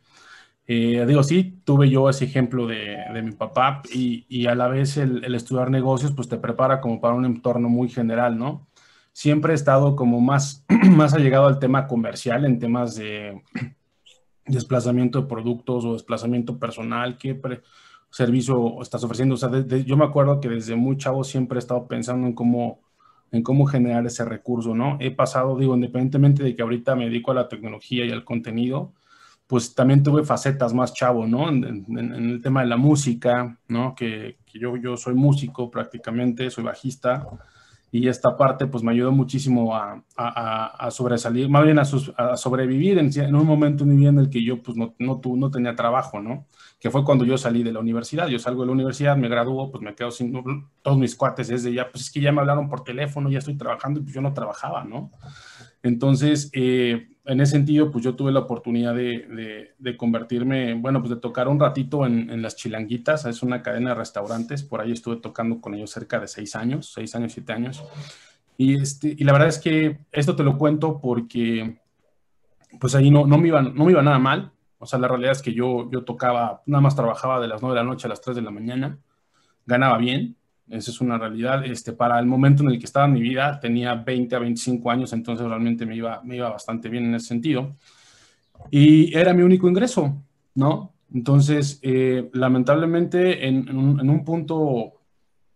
Eh, 0.66 1.04
digo, 1.06 1.22
sí, 1.22 1.60
tuve 1.64 1.90
yo 1.90 2.08
ese 2.08 2.24
ejemplo 2.24 2.66
de, 2.66 2.96
de 3.12 3.22
mi 3.22 3.32
papá 3.32 3.82
y, 3.92 4.24
y, 4.28 4.46
a 4.46 4.54
la 4.54 4.68
vez 4.68 4.96
el, 4.96 5.22
el, 5.24 5.34
estudiar 5.34 5.70
negocios, 5.70 6.12
pues 6.12 6.28
te 6.28 6.38
prepara 6.38 6.80
como 6.80 7.00
para 7.00 7.14
un 7.14 7.26
entorno 7.26 7.68
muy 7.68 7.90
general, 7.90 8.38
¿no? 8.38 8.66
Siempre 9.12 9.52
he 9.52 9.56
estado 9.56 9.94
como 9.96 10.20
más, 10.20 10.64
más 10.90 11.14
allegado 11.14 11.46
al 11.46 11.58
tema 11.58 11.86
comercial 11.86 12.44
en 12.46 12.58
temas 12.58 12.96
de 12.96 13.42
desplazamiento 14.46 15.22
de 15.22 15.28
productos 15.28 15.84
o 15.84 15.92
desplazamiento 15.94 16.58
personal, 16.58 17.18
qué 17.18 17.38
servicio 18.10 18.80
estás 18.80 19.04
ofreciendo. 19.04 19.34
O 19.34 19.38
sea, 19.38 19.50
yo 19.50 19.96
me 19.96 20.04
acuerdo 20.04 20.40
que 20.40 20.48
desde 20.48 20.76
muy 20.76 20.96
chavo 20.96 21.24
siempre 21.24 21.58
he 21.58 21.60
estado 21.60 21.86
pensando 21.86 22.26
en 22.26 22.32
cómo 22.32 22.80
en 23.32 23.42
cómo 23.42 23.66
generar 23.66 24.06
ese 24.06 24.24
recurso, 24.24 24.74
¿no? 24.74 24.96
He 25.00 25.10
pasado, 25.10 25.56
digo, 25.58 25.74
independientemente 25.74 26.42
de 26.42 26.54
que 26.54 26.62
ahorita 26.62 26.94
me 26.94 27.06
dedico 27.06 27.30
a 27.32 27.34
la 27.34 27.48
tecnología 27.48 28.04
y 28.04 28.10
al 28.10 28.24
contenido, 28.24 28.92
pues 29.46 29.74
también 29.74 30.02
tuve 30.02 30.24
facetas 30.24 30.72
más 30.72 30.94
chavo, 30.94 31.26
¿no? 31.26 31.48
En, 31.48 31.84
el 31.98 32.40
tema 32.42 32.62
de 32.62 32.68
la 32.68 32.76
música, 32.76 33.58
¿no? 33.68 33.94
Que, 33.94 34.36
yo, 34.54 34.76
yo 34.76 34.96
soy 34.96 35.14
músico 35.14 35.70
prácticamente, 35.70 36.50
soy 36.50 36.64
bajista, 36.64 37.26
y 37.94 38.08
esta 38.08 38.36
parte 38.36 38.66
pues 38.66 38.82
me 38.82 38.90
ayudó 38.90 39.12
muchísimo 39.12 39.76
a, 39.76 40.02
a, 40.16 40.86
a 40.86 40.90
sobresalir, 40.90 41.48
más 41.48 41.64
bien 41.64 41.78
a, 41.78 41.84
sobrevivir 41.84 42.98
en, 42.98 43.08
en, 43.16 43.36
un 43.36 43.46
momento 43.46 43.84
en 43.84 43.96
vida 43.96 44.08
en 44.08 44.18
el 44.18 44.30
que 44.30 44.42
yo 44.42 44.60
pues 44.60 44.76
no, 44.76 44.94
no, 44.98 45.20
no 45.24 45.50
tenía 45.50 45.76
trabajo, 45.76 46.20
¿no? 46.20 46.46
Que 46.84 46.90
fue 46.90 47.02
cuando 47.02 47.24
yo 47.24 47.38
salí 47.38 47.62
de 47.62 47.72
la 47.72 47.80
universidad. 47.80 48.28
Yo 48.28 48.38
salgo 48.38 48.60
de 48.60 48.66
la 48.66 48.72
universidad, 48.72 49.16
me 49.16 49.30
gradúo, 49.30 49.70
pues 49.70 49.82
me 49.82 49.94
quedo 49.94 50.10
sin 50.10 50.34
todos 50.82 50.98
mis 50.98 51.16
cuates 51.16 51.48
desde 51.48 51.72
ya, 51.72 51.90
pues 51.90 52.04
es 52.04 52.10
que 52.10 52.20
ya 52.20 52.30
me 52.30 52.42
hablaron 52.42 52.68
por 52.68 52.84
teléfono, 52.84 53.30
ya 53.30 53.38
estoy 53.38 53.56
trabajando 53.56 54.00
y 54.00 54.02
pues 54.02 54.14
yo 54.14 54.20
no 54.20 54.34
trabajaba, 54.34 54.84
¿no? 54.84 55.10
Entonces, 55.82 56.50
eh, 56.52 57.08
en 57.24 57.40
ese 57.40 57.52
sentido, 57.52 57.90
pues 57.90 58.04
yo 58.04 58.14
tuve 58.14 58.32
la 58.32 58.40
oportunidad 58.40 58.94
de, 58.94 59.72
de, 59.78 59.96
convertirme, 59.96 60.74
bueno, 60.74 61.00
pues 61.00 61.08
de 61.08 61.16
tocar 61.16 61.48
un 61.48 61.58
ratito 61.58 62.04
en, 62.04 62.28
en, 62.28 62.42
Las 62.42 62.54
Chilanguitas, 62.54 63.24
es 63.24 63.42
una 63.42 63.62
cadena 63.62 63.92
de 63.92 63.94
restaurantes, 63.94 64.62
por 64.62 64.82
ahí 64.82 64.92
estuve 64.92 65.16
tocando 65.16 65.62
con 65.62 65.74
ellos 65.74 65.90
cerca 65.90 66.20
de 66.20 66.28
seis 66.28 66.54
años, 66.54 66.92
seis 66.92 67.14
años, 67.14 67.32
siete 67.32 67.54
años. 67.54 67.82
Y, 68.58 68.76
este, 68.76 69.16
y 69.18 69.24
la 69.24 69.32
verdad 69.32 69.48
es 69.48 69.58
que 69.58 70.00
esto 70.12 70.36
te 70.36 70.42
lo 70.42 70.58
cuento 70.58 71.00
porque, 71.00 71.78
pues 72.78 72.94
ahí 72.94 73.10
no, 73.10 73.26
no, 73.26 73.38
me, 73.38 73.48
iba, 73.48 73.62
no 73.62 73.86
me 73.86 73.92
iba 73.92 74.02
nada 74.02 74.18
mal, 74.18 74.52
o 74.84 74.86
sea, 74.86 74.98
la 74.98 75.08
realidad 75.08 75.32
es 75.32 75.40
que 75.40 75.54
yo, 75.54 75.90
yo 75.90 76.04
tocaba, 76.04 76.62
nada 76.66 76.82
más 76.82 76.94
trabajaba 76.94 77.40
de 77.40 77.48
las 77.48 77.62
9 77.62 77.74
de 77.74 77.82
la 77.82 77.88
noche 77.88 78.06
a 78.06 78.10
las 78.10 78.20
3 78.20 78.36
de 78.36 78.42
la 78.42 78.50
mañana, 78.50 78.98
ganaba 79.64 79.96
bien, 79.96 80.36
esa 80.68 80.90
es 80.90 81.00
una 81.00 81.16
realidad. 81.16 81.64
Este, 81.64 81.94
para 81.94 82.18
el 82.18 82.26
momento 82.26 82.62
en 82.62 82.68
el 82.68 82.78
que 82.78 82.84
estaba 82.84 83.06
en 83.06 83.14
mi 83.14 83.22
vida, 83.22 83.58
tenía 83.60 83.94
20 83.94 84.36
a 84.36 84.40
25 84.40 84.90
años, 84.90 85.14
entonces 85.14 85.46
realmente 85.46 85.86
me 85.86 85.96
iba, 85.96 86.20
me 86.22 86.36
iba 86.36 86.50
bastante 86.50 86.90
bien 86.90 87.06
en 87.06 87.14
ese 87.14 87.28
sentido. 87.28 87.74
Y 88.70 89.16
era 89.16 89.32
mi 89.32 89.42
único 89.42 89.66
ingreso, 89.68 90.22
¿no? 90.54 90.92
Entonces, 91.14 91.78
eh, 91.80 92.28
lamentablemente, 92.34 93.48
en, 93.48 93.66
en, 93.66 94.10
un, 94.10 94.22
punto 94.22 95.00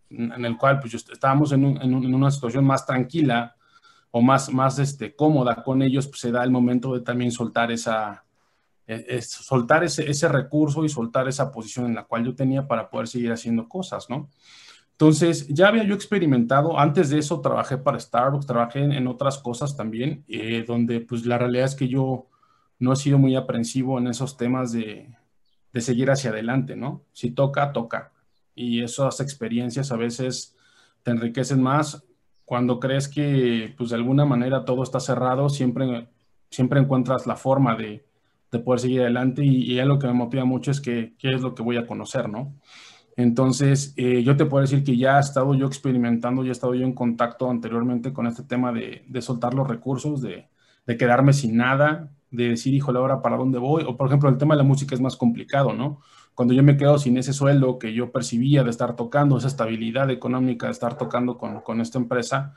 en 0.09 0.43
el 0.43 0.57
cual 0.57 0.79
pues, 0.79 0.95
estábamos 0.95 1.51
en, 1.51 1.65
en, 1.65 2.13
una 2.15 2.31
situación 2.31 2.65
más 2.65 2.83
tranquila 2.83 3.55
o 4.09 4.23
más, 4.23 4.51
más 4.51 4.79
este, 4.79 5.15
cómoda 5.15 5.61
con 5.61 5.83
ellos, 5.83 6.07
pues 6.07 6.21
se 6.21 6.31
da 6.31 6.43
el 6.43 6.49
momento 6.49 6.95
de 6.95 7.01
también 7.01 7.31
soltar 7.31 7.71
esa, 7.71 8.23
es 8.89 9.29
soltar 9.29 9.83
ese, 9.83 10.09
ese, 10.09 10.27
recurso 10.27 10.83
y 10.83 10.89
soltar 10.89 11.27
esa 11.27 11.51
posición 11.51 11.85
en 11.85 11.95
la 11.95 12.05
cual 12.05 12.25
yo 12.25 12.35
tenía 12.35 12.67
para 12.67 12.89
poder 12.89 13.07
seguir 13.07 13.31
haciendo 13.31 13.69
cosas, 13.69 14.09
¿no? 14.09 14.29
Entonces, 14.93 15.47
ya 15.47 15.69
había 15.69 15.85
yo 15.85 15.95
experimentado, 15.95 16.77
antes 16.77 17.09
de 17.09 17.19
eso 17.19 17.39
trabajé 17.39 17.77
para 17.77 17.99
Starbucks, 17.99 18.45
trabajé 18.45 18.79
en, 18.81 19.07
otras 19.07 19.37
cosas 19.37 19.77
también, 19.77 20.25
eh, 20.27 20.65
donde 20.67 20.99
pues 20.99 21.25
la 21.25 21.37
realidad 21.37 21.65
es 21.65 21.75
que 21.75 21.87
yo 21.87 22.27
no 22.79 22.91
he 22.91 22.95
sido 22.95 23.17
muy 23.17 23.35
aprensivo 23.35 23.97
en 23.97 24.07
esos 24.07 24.35
temas 24.35 24.73
de, 24.73 25.15
de 25.71 25.81
seguir 25.81 26.09
hacia 26.11 26.31
adelante, 26.31 26.75
¿no? 26.75 27.03
Si 27.13 27.31
toca, 27.31 27.71
toca. 27.71 28.11
Y 28.55 28.83
esas 28.83 29.19
experiencias 29.21 29.91
a 29.91 29.97
veces 29.97 30.55
te 31.03 31.11
enriquecen 31.11 31.61
más 31.61 32.03
cuando 32.43 32.79
crees 32.79 33.07
que 33.07 33.73
pues 33.77 33.91
de 33.91 33.95
alguna 33.95 34.25
manera 34.25 34.65
todo 34.65 34.83
está 34.83 34.99
cerrado, 34.99 35.49
siempre, 35.49 36.09
siempre 36.49 36.79
encuentras 36.79 37.27
la 37.27 37.35
forma 37.35 37.75
de, 37.75 38.08
de 38.51 38.59
poder 38.59 38.79
seguir 38.79 39.01
adelante 39.01 39.43
y, 39.45 39.71
y 39.71 39.81
lo 39.83 39.99
que 39.99 40.07
me 40.07 40.13
motiva 40.13 40.45
mucho 40.45 40.71
es 40.71 40.81
que 40.81 41.13
qué 41.17 41.29
es 41.31 41.41
lo 41.41 41.55
que 41.55 41.63
voy 41.63 41.77
a 41.77 41.85
conocer, 41.85 42.29
¿no? 42.29 42.55
Entonces, 43.19 43.93
eh, 43.97 44.23
yo 44.23 44.37
te 44.37 44.45
puedo 44.45 44.61
decir 44.61 44.81
que 44.83 44.95
ya 44.95 45.17
he 45.17 45.19
estado 45.19 45.53
yo 45.53 45.67
experimentando, 45.67 46.41
ya 46.43 46.49
he 46.49 46.51
estado 46.53 46.73
yo 46.73 46.85
en 46.85 46.93
contacto 46.93 47.49
anteriormente 47.49 48.13
con 48.13 48.27
este 48.27 48.43
tema 48.43 48.71
de, 48.71 49.03
de 49.09 49.21
soltar 49.21 49.53
los 49.53 49.67
recursos, 49.67 50.21
de, 50.21 50.47
de, 50.87 50.97
quedarme 50.97 51.33
sin 51.33 51.57
nada, 51.57 52.11
de 52.31 52.49
decir, 52.49 52.73
híjole, 52.73 52.97
ahora 52.97 53.21
para 53.21 53.35
dónde 53.35 53.59
voy. 53.59 53.83
O, 53.85 53.97
por 53.97 54.07
ejemplo, 54.07 54.29
el 54.29 54.37
tema 54.37 54.53
de 54.53 54.59
la 54.59 54.63
música 54.63 54.95
es 54.95 55.01
más 55.01 55.17
complicado, 55.17 55.73
¿no? 55.73 55.99
Cuando 56.33 56.53
yo 56.53 56.63
me 56.63 56.77
quedo 56.77 56.97
sin 56.97 57.17
ese 57.17 57.33
sueldo 57.33 57.77
que 57.77 57.93
yo 57.93 58.13
percibía 58.13 58.63
de 58.63 58.69
estar 58.69 58.95
tocando, 58.95 59.37
esa 59.37 59.49
estabilidad 59.49 60.09
económica 60.11 60.67
de 60.67 60.71
estar 60.71 60.97
tocando 60.97 61.37
con, 61.37 61.59
con 61.59 61.81
esta 61.81 61.97
empresa, 61.97 62.55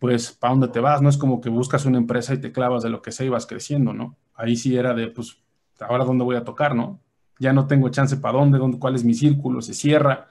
pues, 0.00 0.32
¿para 0.32 0.52
dónde 0.52 0.68
te 0.68 0.80
vas? 0.80 1.02
No 1.02 1.10
es 1.10 1.18
como 1.18 1.42
que 1.42 1.50
buscas 1.50 1.84
una 1.84 1.98
empresa 1.98 2.32
y 2.32 2.40
te 2.40 2.50
clavas 2.50 2.82
de 2.82 2.88
lo 2.88 3.02
que 3.02 3.12
sea 3.12 3.26
y 3.26 3.28
vas 3.28 3.46
creciendo, 3.46 3.92
¿no? 3.92 4.16
Ahí 4.42 4.56
sí 4.56 4.76
era 4.76 4.92
de, 4.92 5.06
pues, 5.06 5.38
ahora 5.80 6.04
dónde 6.04 6.24
voy 6.24 6.36
a 6.36 6.44
tocar, 6.44 6.74
¿no? 6.74 7.00
Ya 7.38 7.52
no 7.52 7.66
tengo 7.66 7.88
chance 7.88 8.16
para 8.16 8.38
dónde, 8.38 8.58
cuál 8.78 8.94
es 8.96 9.04
mi 9.04 9.14
círculo, 9.14 9.62
se 9.62 9.72
cierra. 9.72 10.28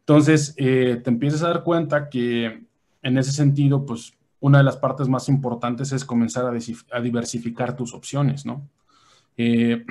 Entonces, 0.00 0.54
eh, 0.56 1.00
te 1.02 1.10
empiezas 1.10 1.42
a 1.44 1.48
dar 1.48 1.62
cuenta 1.62 2.08
que 2.08 2.66
en 3.02 3.18
ese 3.18 3.30
sentido, 3.32 3.86
pues, 3.86 4.14
una 4.40 4.58
de 4.58 4.64
las 4.64 4.76
partes 4.76 5.08
más 5.08 5.28
importantes 5.28 5.92
es 5.92 6.04
comenzar 6.04 6.44
a, 6.44 7.00
diversificar 7.00 7.76
tus 7.76 7.94
opciones, 7.94 8.44
¿no? 8.44 8.68
Eh, 9.36 9.84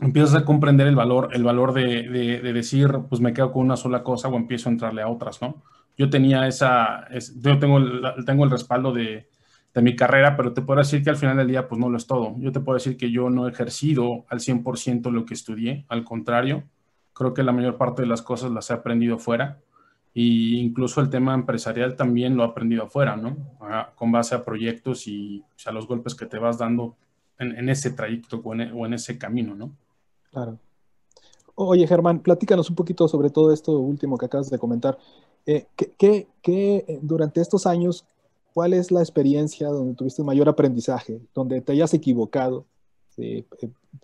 empiezas 0.00 0.34
a 0.34 0.44
comprender 0.44 0.88
el 0.88 0.96
valor, 0.96 1.30
el 1.32 1.44
valor 1.44 1.72
de, 1.72 2.08
de, 2.08 2.52
decir, 2.52 2.90
pues 3.08 3.20
me 3.20 3.32
quedo 3.32 3.52
con 3.52 3.62
una 3.62 3.76
sola 3.76 4.02
cosa 4.02 4.26
o 4.28 4.36
empiezo 4.36 4.68
a 4.68 4.72
entrarle 4.72 5.02
a 5.02 5.08
otras, 5.08 5.40
¿no? 5.40 5.62
Yo 5.96 6.10
tenía 6.10 6.48
esa, 6.48 7.06
yo 7.36 7.58
tengo 7.60 7.78
tengo 8.26 8.44
el 8.44 8.50
respaldo 8.50 8.92
de, 8.92 9.28
de 9.74 9.82
mi 9.82 9.96
carrera, 9.96 10.36
pero 10.36 10.52
te 10.52 10.62
puedo 10.62 10.78
decir 10.78 11.02
que 11.02 11.10
al 11.10 11.16
final 11.16 11.36
del 11.36 11.48
día, 11.48 11.68
pues 11.68 11.80
no 11.80 11.88
lo 11.88 11.96
es 11.96 12.06
todo. 12.06 12.34
Yo 12.38 12.52
te 12.52 12.60
puedo 12.60 12.76
decir 12.76 12.96
que 12.96 13.10
yo 13.10 13.30
no 13.30 13.46
he 13.46 13.50
ejercido 13.50 14.24
al 14.28 14.40
100% 14.40 15.10
lo 15.10 15.24
que 15.24 15.34
estudié, 15.34 15.86
al 15.88 16.04
contrario, 16.04 16.64
creo 17.12 17.34
que 17.34 17.42
la 17.42 17.52
mayor 17.52 17.76
parte 17.76 18.02
de 18.02 18.08
las 18.08 18.22
cosas 18.22 18.50
las 18.50 18.70
he 18.70 18.74
aprendido 18.74 19.18
fuera 19.18 19.60
e 20.14 20.22
incluso 20.60 21.00
el 21.00 21.08
tema 21.08 21.34
empresarial 21.34 21.96
también 21.96 22.36
lo 22.36 22.42
he 22.42 22.46
aprendido 22.46 22.84
afuera, 22.84 23.16
¿no? 23.16 23.36
con 23.94 24.12
base 24.12 24.34
a 24.34 24.44
proyectos 24.44 25.06
y 25.06 25.42
a 25.64 25.72
los 25.72 25.86
golpes 25.86 26.14
que 26.14 26.26
te 26.26 26.38
vas 26.38 26.58
dando 26.58 26.96
en, 27.38 27.68
ese 27.68 27.90
trayecto 27.90 28.40
o 28.44 28.54
en, 28.54 28.92
ese 28.92 29.18
camino, 29.18 29.54
¿no? 29.54 29.72
Claro. 30.30 30.58
Oye, 31.54 31.86
Germán, 31.86 32.20
platícanos 32.20 32.70
un 32.70 32.76
poquito 32.76 33.08
sobre 33.08 33.30
todo 33.30 33.52
esto 33.52 33.78
último 33.78 34.18
que 34.18 34.26
acabas 34.26 34.50
de 34.50 34.58
comentar. 34.58 34.98
Eh, 35.46 35.66
¿qué, 35.76 36.28
qué, 36.42 36.98
durante 37.02 37.40
estos 37.40 37.66
años, 37.66 38.04
cuál 38.52 38.72
es 38.72 38.90
la 38.90 39.00
experiencia 39.00 39.68
donde 39.68 39.94
tuviste 39.94 40.22
mayor 40.22 40.48
aprendizaje, 40.48 41.20
donde 41.34 41.60
te 41.60 41.72
hayas 41.72 41.94
equivocado, 41.94 42.66
eh, 43.16 43.44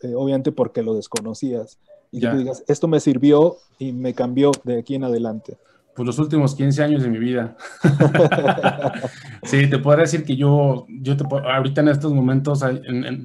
eh, 0.03 0.15
obviamente 0.15 0.53
porque 0.53 0.83
lo 0.83 0.95
desconocías, 0.95 1.79
y 2.11 2.21
que 2.21 2.31
digas, 2.31 2.65
esto 2.67 2.89
me 2.89 3.01
sirvió 3.01 3.57
y 3.79 3.93
me 3.93 4.15
cambió 4.15 4.51
de 4.65 4.79
aquí 4.79 4.95
en 4.95 5.05
adelante? 5.05 5.59
Pues 5.95 6.07
los 6.07 6.19
últimos 6.19 6.55
15 6.55 6.83
años 6.83 7.03
de 7.03 7.11
mi 7.11 7.19
vida. 7.19 7.57
sí, 9.43 9.69
te 9.69 9.79
puedo 9.79 9.99
decir 9.99 10.25
que 10.25 10.37
yo, 10.37 10.87
yo 10.89 11.17
te 11.17 11.25
ahorita 11.25 11.81
en 11.81 11.89
estos 11.89 12.13
momentos, 12.13 12.65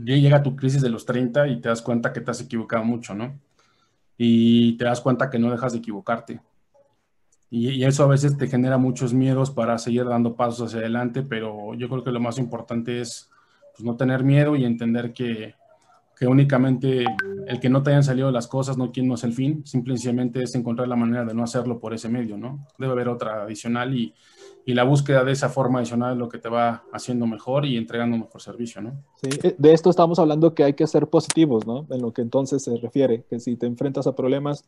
llega 0.04 0.44
tu 0.44 0.56
crisis 0.56 0.82
de 0.82 0.90
los 0.90 1.06
30 1.06 1.48
y 1.50 1.62
te 1.62 1.70
das 1.70 1.82
cuenta 1.82 2.12
que 2.12 2.20
te 2.20 2.32
has 2.32 2.42
equivocado 2.42 2.84
mucho, 2.84 3.14
¿no? 3.14 3.40
Y 4.18 4.76
te 4.78 4.86
das 4.86 5.02
cuenta 5.02 5.30
que 5.30 5.38
no 5.40 5.52
dejas 5.52 5.74
de 5.74 5.80
equivocarte. 5.80 6.42
Y, 7.56 7.84
eso 7.84 8.04
a 8.04 8.08
veces 8.08 8.36
te 8.36 8.48
genera 8.48 8.80
muchos 8.80 9.13
miedos 9.13 9.52
para 9.52 9.78
seguir 9.78 10.06
dando 10.06 10.36
pasos 10.36 10.70
hacia 10.70 10.80
adelante, 10.80 11.22
pero 11.22 11.76
yo 11.76 11.88
creo 11.88 12.04
que 12.04 12.12
lo 12.12 12.20
más 12.20 12.39
importante 12.39 13.00
es 13.00 13.30
pues, 13.76 13.86
no 13.86 13.96
tener 13.96 14.24
miedo 14.24 14.56
y 14.56 14.66
entender 14.66 15.13
que, 15.13 15.54
que 16.18 16.26
únicamente 16.26 17.06
el 17.46 17.60
que 17.60 17.70
no 17.70 17.84
te 17.84 17.92
hayan 17.92 18.04
salido 18.04 18.32
las 18.32 18.48
cosas 18.48 18.76
no, 18.76 18.92
no 18.96 19.13
es 19.13 19.24
el 19.24 19.34
fin, 19.34 19.62
simplemente 19.68 20.42
es 20.42 20.56
encontrar 20.56 20.88
la 20.88 20.96
manera 20.96 21.26
de 21.26 21.36
no 21.36 21.44
hacerlo 21.44 21.80
por 21.80 21.94
ese 21.94 22.10
medio, 22.10 22.38
¿no? 22.38 22.66
Debe 22.80 22.94
haber 22.94 23.08
otra 23.08 23.44
adicional 23.44 23.96
y, 23.96 24.16
y 24.66 24.74
la 24.74 24.84
búsqueda 24.84 25.24
de 25.24 25.34
esa 25.34 25.50
forma 25.50 25.78
adicional 25.78 26.13
es 26.13 26.18
lo 26.18 26.30
que 26.30 26.39
te 26.39 26.50
va 26.50 26.86
haciendo 26.92 27.28
mejor 27.28 27.68
y 27.68 27.78
entregando 27.78 28.18
mejor 28.18 28.42
servicio, 28.42 28.82
¿no? 28.82 28.94
Sí, 29.22 29.30
eh, 29.44 29.56
de 29.56 29.74
esto 29.74 29.92
estamos 29.92 30.18
hablando 30.18 30.56
que 30.56 30.63
hay 30.63 30.74
que 30.74 30.88
ser 30.88 31.06
positivos, 31.06 31.68
¿no? 31.68 31.86
En 31.92 32.02
lo 32.02 32.13
que 32.13 32.24
entonces 32.24 32.63
se 32.63 32.76
refiere, 32.78 33.26
que 33.30 33.39
si 33.39 33.58
te 33.58 33.68
enfrentas 33.68 34.08
a 34.08 34.16
problemas, 34.16 34.66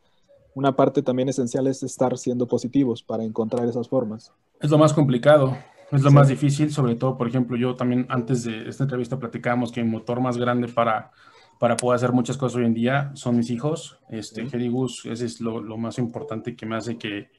una 0.55 0.75
parte 0.75 1.03
también 1.03 1.29
esencial 1.29 1.67
es 1.67 1.83
estar 1.83 2.17
siendo 2.17 2.47
positivos 2.47 3.03
para 3.03 3.23
encontrar 3.23 3.67
esas 3.67 3.87
formas. 3.87 4.33
Es 4.59 4.71
lo 4.71 4.79
más 4.79 4.93
complicado, 4.93 5.55
es 5.91 6.01
lo 6.01 6.11
más 6.11 6.27
difícil, 6.27 6.71
sobre 6.71 6.95
todo, 6.95 7.17
por 7.17 7.27
ejemplo, 7.27 7.55
yo 7.55 7.75
también 7.75 8.07
antes 8.09 8.43
de 8.43 8.67
esta 8.67 8.85
entrevista 8.85 9.19
platicábamos 9.19 9.71
que 9.71 9.81
el 9.81 9.85
motor 9.85 10.19
más 10.19 10.37
grande 10.37 10.67
para 10.67 11.11
para 11.59 11.77
poder 11.77 11.95
hacer 11.95 12.11
muchas 12.11 12.37
cosas 12.37 12.57
hoy 12.57 12.65
en 12.65 12.73
día 12.73 13.11
son 13.13 13.37
mis 13.37 13.49
hijos. 13.49 13.99
Este, 14.09 14.47
sí. 14.49 14.69
Gus, 14.69 15.05
ese 15.05 15.25
es 15.25 15.41
lo, 15.41 15.61
más 15.77 15.97
importante 15.97 16.55
que 16.55 16.65
me 16.65 16.75
hace 16.75 16.97
que, 16.97 17.29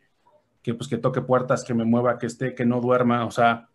que, 0.63 0.75
pues, 0.75 0.89
que 0.89 0.97
toque 0.97 1.21
puertas, 1.21 1.65
que 1.65 1.75
me 1.75 1.85
mueva, 1.85 2.19
que 2.19 2.27
esté, 2.27 2.55
que 2.55 2.65
no 2.65 2.81
duerma. 2.81 3.27
O 3.27 3.31
sea, 3.31 3.69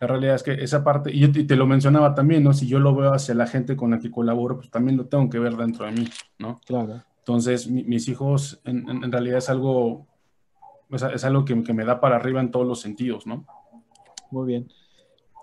la 0.00 0.06
realidad 0.06 0.34
es 0.34 0.42
que 0.42 0.52
esa 0.52 0.84
parte, 0.84 1.10
y, 1.12 1.20
yo, 1.20 1.46
te 1.46 1.56
lo 1.56 1.66
mencionaba 1.66 2.14
también, 2.14 2.44
¿no? 2.44 2.52
Si 2.52 2.66
yo 2.66 2.78
lo 2.78 2.94
veo 2.94 3.12
hacia 3.12 3.34
la 3.34 3.46
gente 3.46 3.76
con 3.76 3.90
la 3.90 3.98
que 3.98 4.10
colaboro, 4.10 4.56
pues 4.56 4.70
también 4.70 4.96
lo 4.96 5.06
tengo 5.06 5.28
que 5.30 5.38
ver 5.38 5.56
dentro 5.56 5.86
de 5.86 5.92
mí, 5.92 6.08
¿no? 6.38 6.60
Claro. 6.66 7.02
Entonces, 7.28 7.68
mis 7.68 8.08
hijos 8.08 8.58
en, 8.64 8.88
en, 8.88 9.12
realidad 9.12 9.36
es 9.36 9.50
algo, 9.50 10.06
es, 10.90 11.24
algo 11.24 11.44
que, 11.44 11.62
que 11.62 11.74
me 11.74 11.84
da 11.84 12.00
para 12.00 12.16
arriba 12.16 12.40
en 12.40 12.50
todos 12.50 12.66
los 12.66 12.80
sentidos, 12.80 13.26
¿no? 13.26 13.44
Muy 14.30 14.46
bien. 14.46 14.72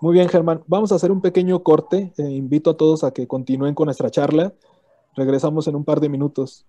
Muy 0.00 0.14
bien, 0.14 0.28
Germán. 0.28 0.64
Vamos 0.66 0.90
a 0.90 0.96
hacer 0.96 1.12
un 1.12 1.20
pequeño 1.20 1.62
corte. 1.62 2.12
Eh, 2.18 2.28
invito 2.28 2.70
a 2.70 2.76
todos 2.76 3.04
a 3.04 3.12
que 3.12 3.28
continúen 3.28 3.76
con 3.76 3.84
nuestra 3.84 4.10
charla. 4.10 4.52
Regresamos 5.14 5.68
en 5.68 5.76
un 5.76 5.84
par 5.84 6.00
de 6.00 6.08
minutos. 6.08 6.66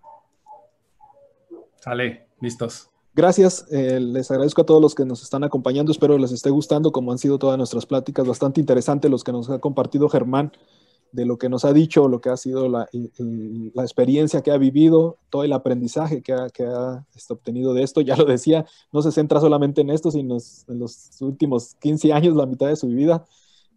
Sale, 1.77 2.27
listos. 2.39 2.91
Gracias. 3.15 3.65
Eh, 3.71 3.99
les 3.99 4.29
agradezco 4.29 4.61
a 4.61 4.65
todos 4.67 4.83
los 4.83 4.93
que 4.93 5.03
nos 5.03 5.23
están 5.23 5.43
acompañando. 5.43 5.91
Espero 5.91 6.15
les 6.19 6.31
esté 6.31 6.51
gustando, 6.51 6.91
como 6.91 7.11
han 7.11 7.17
sido 7.17 7.39
todas 7.39 7.57
nuestras 7.57 7.87
pláticas. 7.87 8.27
Bastante 8.27 8.61
interesante 8.61 9.09
los 9.09 9.23
que 9.23 9.31
nos 9.31 9.49
ha 9.49 9.57
compartido 9.57 10.09
Germán 10.09 10.51
de 11.11 11.25
lo 11.25 11.37
que 11.37 11.49
nos 11.49 11.65
ha 11.65 11.73
dicho, 11.73 12.07
lo 12.07 12.21
que 12.21 12.29
ha 12.29 12.37
sido 12.37 12.69
la, 12.69 12.87
la 12.91 13.83
experiencia 13.83 14.41
que 14.41 14.51
ha 14.51 14.57
vivido, 14.57 15.17
todo 15.29 15.43
el 15.43 15.53
aprendizaje 15.53 16.21
que 16.21 16.33
ha, 16.33 16.49
que 16.49 16.63
ha 16.63 17.05
este, 17.15 17.33
obtenido 17.33 17.73
de 17.73 17.83
esto. 17.83 18.01
Ya 18.07 18.15
lo 18.15 18.25
decía, 18.25 18.65
no 18.91 19.01
se 19.01 19.11
centra 19.11 19.39
solamente 19.39 19.81
en 19.81 19.89
esto, 19.89 20.11
sino 20.11 20.37
en 20.67 20.79
los 20.79 21.21
últimos 21.21 21.75
15 21.75 22.13
años, 22.13 22.35
la 22.35 22.45
mitad 22.45 22.67
de 22.67 22.75
su 22.75 22.87
vida, 22.87 23.25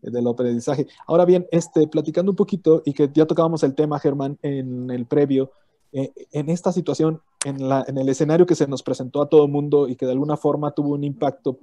eh, 0.03 0.11
del 0.11 0.27
aprendizaje. 0.29 0.87
Ahora 1.07 1.25
bien, 1.25 1.47
este, 1.51 1.87
platicando 1.89 2.33
un 2.33 2.37
poquito, 2.37 2.83
y 2.85 2.93
que 2.93 3.11
ya 3.13 3.27
tocábamos 3.27 3.63
el 3.63 3.75
tema, 3.75 3.99
Germán, 3.99 4.39
en 4.43 4.91
el 4.91 5.07
previo, 5.07 5.51
eh, 5.93 6.13
en 6.33 6.51
esta 6.51 6.73
situación, 6.73 7.21
en, 7.45 7.69
la, 7.69 7.85
en 7.89 7.99
el 7.99 8.09
escenario 8.09 8.47
que 8.47 8.55
se 8.55 8.69
nos 8.69 8.83
presentó 8.83 9.23
a 9.23 9.29
todo 9.29 9.45
el 9.45 9.51
mundo 9.51 9.89
y 9.89 9.97
que 9.97 10.07
de 10.07 10.13
alguna 10.13 10.37
forma 10.37 10.71
tuvo 10.71 10.91
un 10.91 11.05
impacto, 11.05 11.59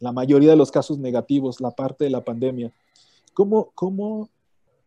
la 0.00 0.12
mayoría 0.12 0.50
de 0.50 0.56
los 0.56 0.70
casos 0.70 0.98
negativos, 0.98 1.60
la 1.60 1.70
parte 1.70 2.04
de 2.04 2.10
la 2.10 2.22
pandemia, 2.22 2.72
¿cómo, 3.34 3.70
cómo 3.74 4.28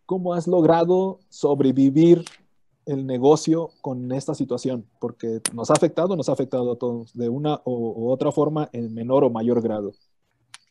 ¿Cómo 0.09 0.33
has 0.33 0.47
logrado 0.47 1.19
sobrevivir 1.29 2.25
el 2.87 3.05
negocio 3.05 3.69
con 3.79 4.11
esta 4.11 4.33
situación? 4.33 4.87
Porque 4.99 5.39
nos 5.53 5.69
ha 5.69 5.73
afectado, 5.73 6.15
nos 6.15 6.29
ha 6.29 6.31
afectado 6.31 6.71
a 6.71 6.79
todos 6.79 7.13
de 7.13 7.29
una 7.29 7.61
u 7.63 8.09
otra 8.09 8.31
forma 8.31 8.69
en 8.73 8.91
menor 8.91 9.23
o 9.23 9.29
mayor 9.29 9.61
grado. 9.61 9.91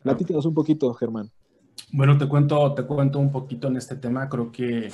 Platícanos 0.03 0.45
un 0.45 0.55
poquito, 0.55 0.93
Germán. 0.93 1.31
Bueno, 1.93 2.19
te 2.19 2.27
cuento, 2.27 2.75
te 2.75 2.83
cuento 2.83 3.21
un 3.21 3.31
poquito 3.31 3.69
en 3.69 3.77
este 3.77 3.95
tema. 3.95 4.29
Creo 4.29 4.51
que 4.51 4.91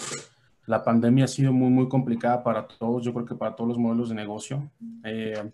la 0.66 0.84
pandemia 0.84 1.24
ha 1.24 1.28
sido 1.28 1.50
muy, 1.50 1.70
muy 1.70 1.88
complicada 1.88 2.42
para 2.42 2.68
todos. 2.68 3.02
Yo 3.02 3.14
creo 3.14 3.24
que 3.24 3.36
para 3.36 3.56
todos 3.56 3.68
los 3.68 3.78
modelos 3.78 4.10
de 4.10 4.14
negocio. 4.14 4.70
Eh, 5.04 5.52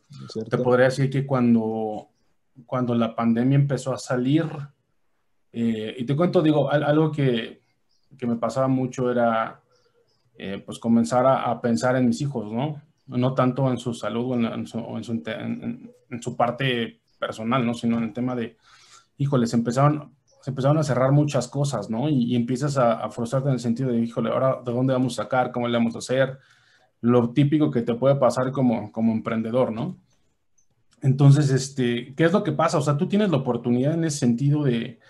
te 0.50 0.58
podría 0.58 0.86
decir 0.86 1.08
que 1.08 1.24
cuando, 1.24 2.08
cuando 2.66 2.96
la 2.96 3.14
pandemia 3.14 3.54
empezó 3.54 3.92
a 3.92 3.98
salir, 3.98 4.46
eh, 5.52 5.94
y 5.96 6.04
te 6.04 6.16
cuento, 6.16 6.42
digo, 6.42 6.68
algo 6.68 7.12
que 7.12 7.59
que 8.18 8.26
me 8.26 8.36
pasaba 8.36 8.68
mucho 8.68 9.10
era 9.10 9.60
eh, 10.42 10.62
pues 10.64 10.78
comenzar 10.78 11.26
a, 11.26 11.60
pensar 11.60 11.96
en 11.96 12.06
mis 12.06 12.22
hijos, 12.22 12.50
¿no? 12.50 12.80
No 13.06 13.34
tanto 13.34 13.70
en 13.70 13.76
su 13.76 13.92
salud 13.92 14.30
o 14.32 14.96
en, 14.96 16.22
su, 16.22 16.36
parte 16.36 17.00
personal, 17.18 17.66
¿no? 17.66 17.74
Sino 17.74 17.98
en 17.98 18.04
el 18.04 18.12
tema 18.12 18.34
de, 18.34 18.56
híjole, 19.18 19.46
se 19.46 19.56
empezaron, 19.56 20.14
se 20.40 20.50
empezaron 20.50 20.78
a 20.78 20.82
cerrar 20.82 21.12
muchas 21.12 21.46
cosas, 21.48 21.90
¿no? 21.90 22.08
Y, 22.08 22.34
empiezas 22.36 22.78
a, 22.78 23.10
frustrarte 23.10 23.48
en 23.48 23.54
el 23.54 23.60
sentido 23.60 23.90
de, 23.90 23.98
híjole, 23.98 24.30
ahora, 24.30 24.62
¿de 24.64 24.72
dónde 24.72 24.94
vamos 24.94 25.18
a 25.18 25.24
sacar? 25.24 25.52
¿Cómo 25.52 25.68
le 25.68 25.76
vamos 25.76 25.94
a 25.94 25.98
hacer? 25.98 26.38
Lo 27.02 27.30
típico 27.34 27.70
que 27.70 27.82
te 27.82 27.94
puede 27.94 28.14
pasar 28.16 28.50
como, 28.50 28.90
como 28.92 29.12
emprendedor, 29.12 29.72
¿no? 29.72 29.98
Entonces, 31.02 31.50
este, 31.50 32.14
¿qué 32.14 32.24
es 32.24 32.32
lo 32.32 32.42
que 32.42 32.52
pasa? 32.52 32.78
O 32.78 32.82
sea, 32.82 32.96
tú 32.96 33.08
tienes 33.08 33.30
la 33.30 33.36
oportunidad 33.36 33.92
en 33.92 34.04
ese 34.04 34.18
sentido 34.18 34.64
de, 34.64 35.00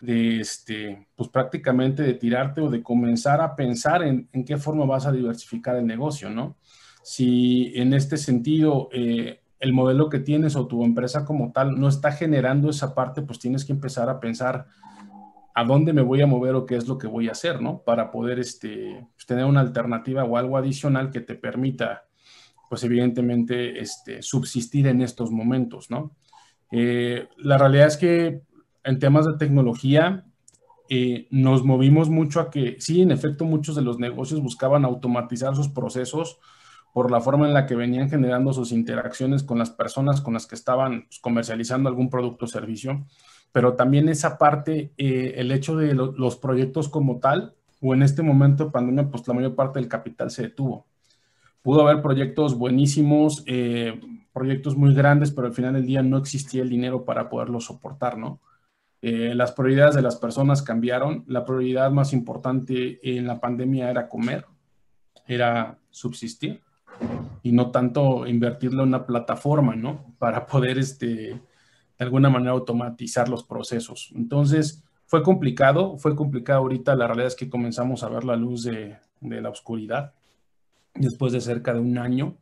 de 0.00 0.40
este, 0.40 1.08
pues 1.16 1.28
prácticamente 1.28 2.02
de 2.02 2.14
tirarte 2.14 2.60
o 2.60 2.70
de 2.70 2.82
comenzar 2.82 3.40
a 3.40 3.56
pensar 3.56 4.02
en, 4.02 4.28
en, 4.32 4.44
qué 4.44 4.56
forma 4.56 4.84
vas 4.86 5.06
a 5.06 5.12
diversificar 5.12 5.76
el 5.76 5.86
negocio, 5.86 6.30
¿no? 6.30 6.56
Si 7.02 7.72
en 7.74 7.94
este 7.94 8.16
sentido 8.16 8.88
eh, 8.92 9.40
el 9.60 9.72
modelo 9.72 10.08
que 10.08 10.20
tienes 10.20 10.56
o 10.56 10.66
tu 10.66 10.84
empresa 10.84 11.24
como 11.24 11.52
tal 11.52 11.78
no 11.78 11.88
está 11.88 12.12
generando 12.12 12.70
esa 12.70 12.94
parte, 12.94 13.22
pues 13.22 13.38
tienes 13.38 13.64
que 13.64 13.72
empezar 13.72 14.08
a 14.08 14.20
pensar 14.20 14.66
a 15.54 15.64
dónde 15.64 15.92
me 15.92 16.02
voy 16.02 16.22
a 16.22 16.26
mover 16.26 16.54
o 16.54 16.66
qué 16.66 16.76
es 16.76 16.86
lo 16.86 16.98
que 16.98 17.08
voy 17.08 17.28
a 17.28 17.32
hacer, 17.32 17.60
¿no? 17.60 17.82
Para 17.82 18.12
poder 18.12 18.38
este, 18.38 19.04
pues, 19.14 19.26
tener 19.26 19.44
una 19.44 19.60
alternativa 19.60 20.22
o 20.22 20.36
algo 20.36 20.56
adicional 20.56 21.10
que 21.10 21.20
te 21.20 21.34
permita, 21.34 22.04
pues 22.68 22.84
evidentemente, 22.84 23.80
este, 23.80 24.22
subsistir 24.22 24.86
en 24.86 25.02
estos 25.02 25.32
momentos, 25.32 25.90
¿no? 25.90 26.14
Eh, 26.70 27.26
la 27.38 27.58
realidad 27.58 27.88
es 27.88 27.96
que 27.96 28.42
en 28.88 28.98
temas 28.98 29.26
de 29.26 29.36
tecnología, 29.36 30.24
eh, 30.88 31.28
nos 31.30 31.62
movimos 31.62 32.08
mucho 32.08 32.40
a 32.40 32.50
que, 32.50 32.76
sí, 32.80 33.02
en 33.02 33.10
efecto, 33.10 33.44
muchos 33.44 33.76
de 33.76 33.82
los 33.82 33.98
negocios 33.98 34.40
buscaban 34.40 34.86
automatizar 34.86 35.54
sus 35.54 35.68
procesos 35.68 36.40
por 36.94 37.10
la 37.10 37.20
forma 37.20 37.46
en 37.46 37.52
la 37.52 37.66
que 37.66 37.76
venían 37.76 38.08
generando 38.08 38.54
sus 38.54 38.72
interacciones 38.72 39.42
con 39.42 39.58
las 39.58 39.70
personas 39.70 40.22
con 40.22 40.32
las 40.32 40.46
que 40.46 40.54
estaban 40.54 41.02
pues, 41.02 41.20
comercializando 41.20 41.90
algún 41.90 42.08
producto 42.08 42.46
o 42.46 42.48
servicio, 42.48 43.04
pero 43.52 43.74
también 43.74 44.08
esa 44.08 44.38
parte, 44.38 44.94
eh, 44.96 45.34
el 45.36 45.52
hecho 45.52 45.76
de 45.76 45.92
los 45.92 46.36
proyectos 46.36 46.88
como 46.88 47.18
tal, 47.18 47.54
o 47.82 47.92
en 47.92 48.02
este 48.02 48.22
momento 48.22 48.64
de 48.64 48.70
pandemia, 48.70 49.10
pues 49.10 49.28
la 49.28 49.34
mayor 49.34 49.54
parte 49.54 49.80
del 49.80 49.88
capital 49.88 50.30
se 50.30 50.42
detuvo. 50.42 50.86
Pudo 51.60 51.86
haber 51.86 52.00
proyectos 52.00 52.56
buenísimos, 52.56 53.44
eh, 53.46 54.00
proyectos 54.32 54.76
muy 54.76 54.94
grandes, 54.94 55.30
pero 55.30 55.48
al 55.48 55.52
final 55.52 55.74
del 55.74 55.84
día 55.84 56.02
no 56.02 56.16
existía 56.16 56.62
el 56.62 56.70
dinero 56.70 57.04
para 57.04 57.28
poderlos 57.28 57.66
soportar, 57.66 58.16
¿no? 58.16 58.40
Eh, 59.00 59.32
las 59.34 59.52
prioridades 59.52 59.94
de 59.94 60.02
las 60.02 60.16
personas 60.16 60.62
cambiaron. 60.62 61.24
La 61.26 61.44
prioridad 61.44 61.90
más 61.90 62.12
importante 62.12 62.98
en 63.02 63.26
la 63.26 63.40
pandemia 63.40 63.90
era 63.90 64.08
comer, 64.08 64.46
era 65.26 65.78
subsistir 65.90 66.62
y 67.42 67.52
no 67.52 67.70
tanto 67.70 68.26
invertirlo 68.26 68.82
en 68.82 68.88
una 68.88 69.06
plataforma, 69.06 69.76
¿no? 69.76 70.14
Para 70.18 70.46
poder, 70.46 70.78
este, 70.78 71.06
de 71.06 71.40
alguna 71.98 72.28
manera, 72.28 72.52
automatizar 72.52 73.28
los 73.28 73.44
procesos. 73.44 74.10
Entonces, 74.14 74.82
fue 75.06 75.22
complicado, 75.22 75.96
fue 75.96 76.16
complicado 76.16 76.60
ahorita. 76.60 76.96
La 76.96 77.06
realidad 77.06 77.28
es 77.28 77.36
que 77.36 77.48
comenzamos 77.48 78.02
a 78.02 78.08
ver 78.08 78.24
la 78.24 78.36
luz 78.36 78.64
de, 78.64 78.96
de 79.20 79.40
la 79.40 79.50
oscuridad 79.50 80.12
después 80.94 81.32
de 81.32 81.40
cerca 81.40 81.72
de 81.72 81.80
un 81.80 81.98
año 81.98 82.36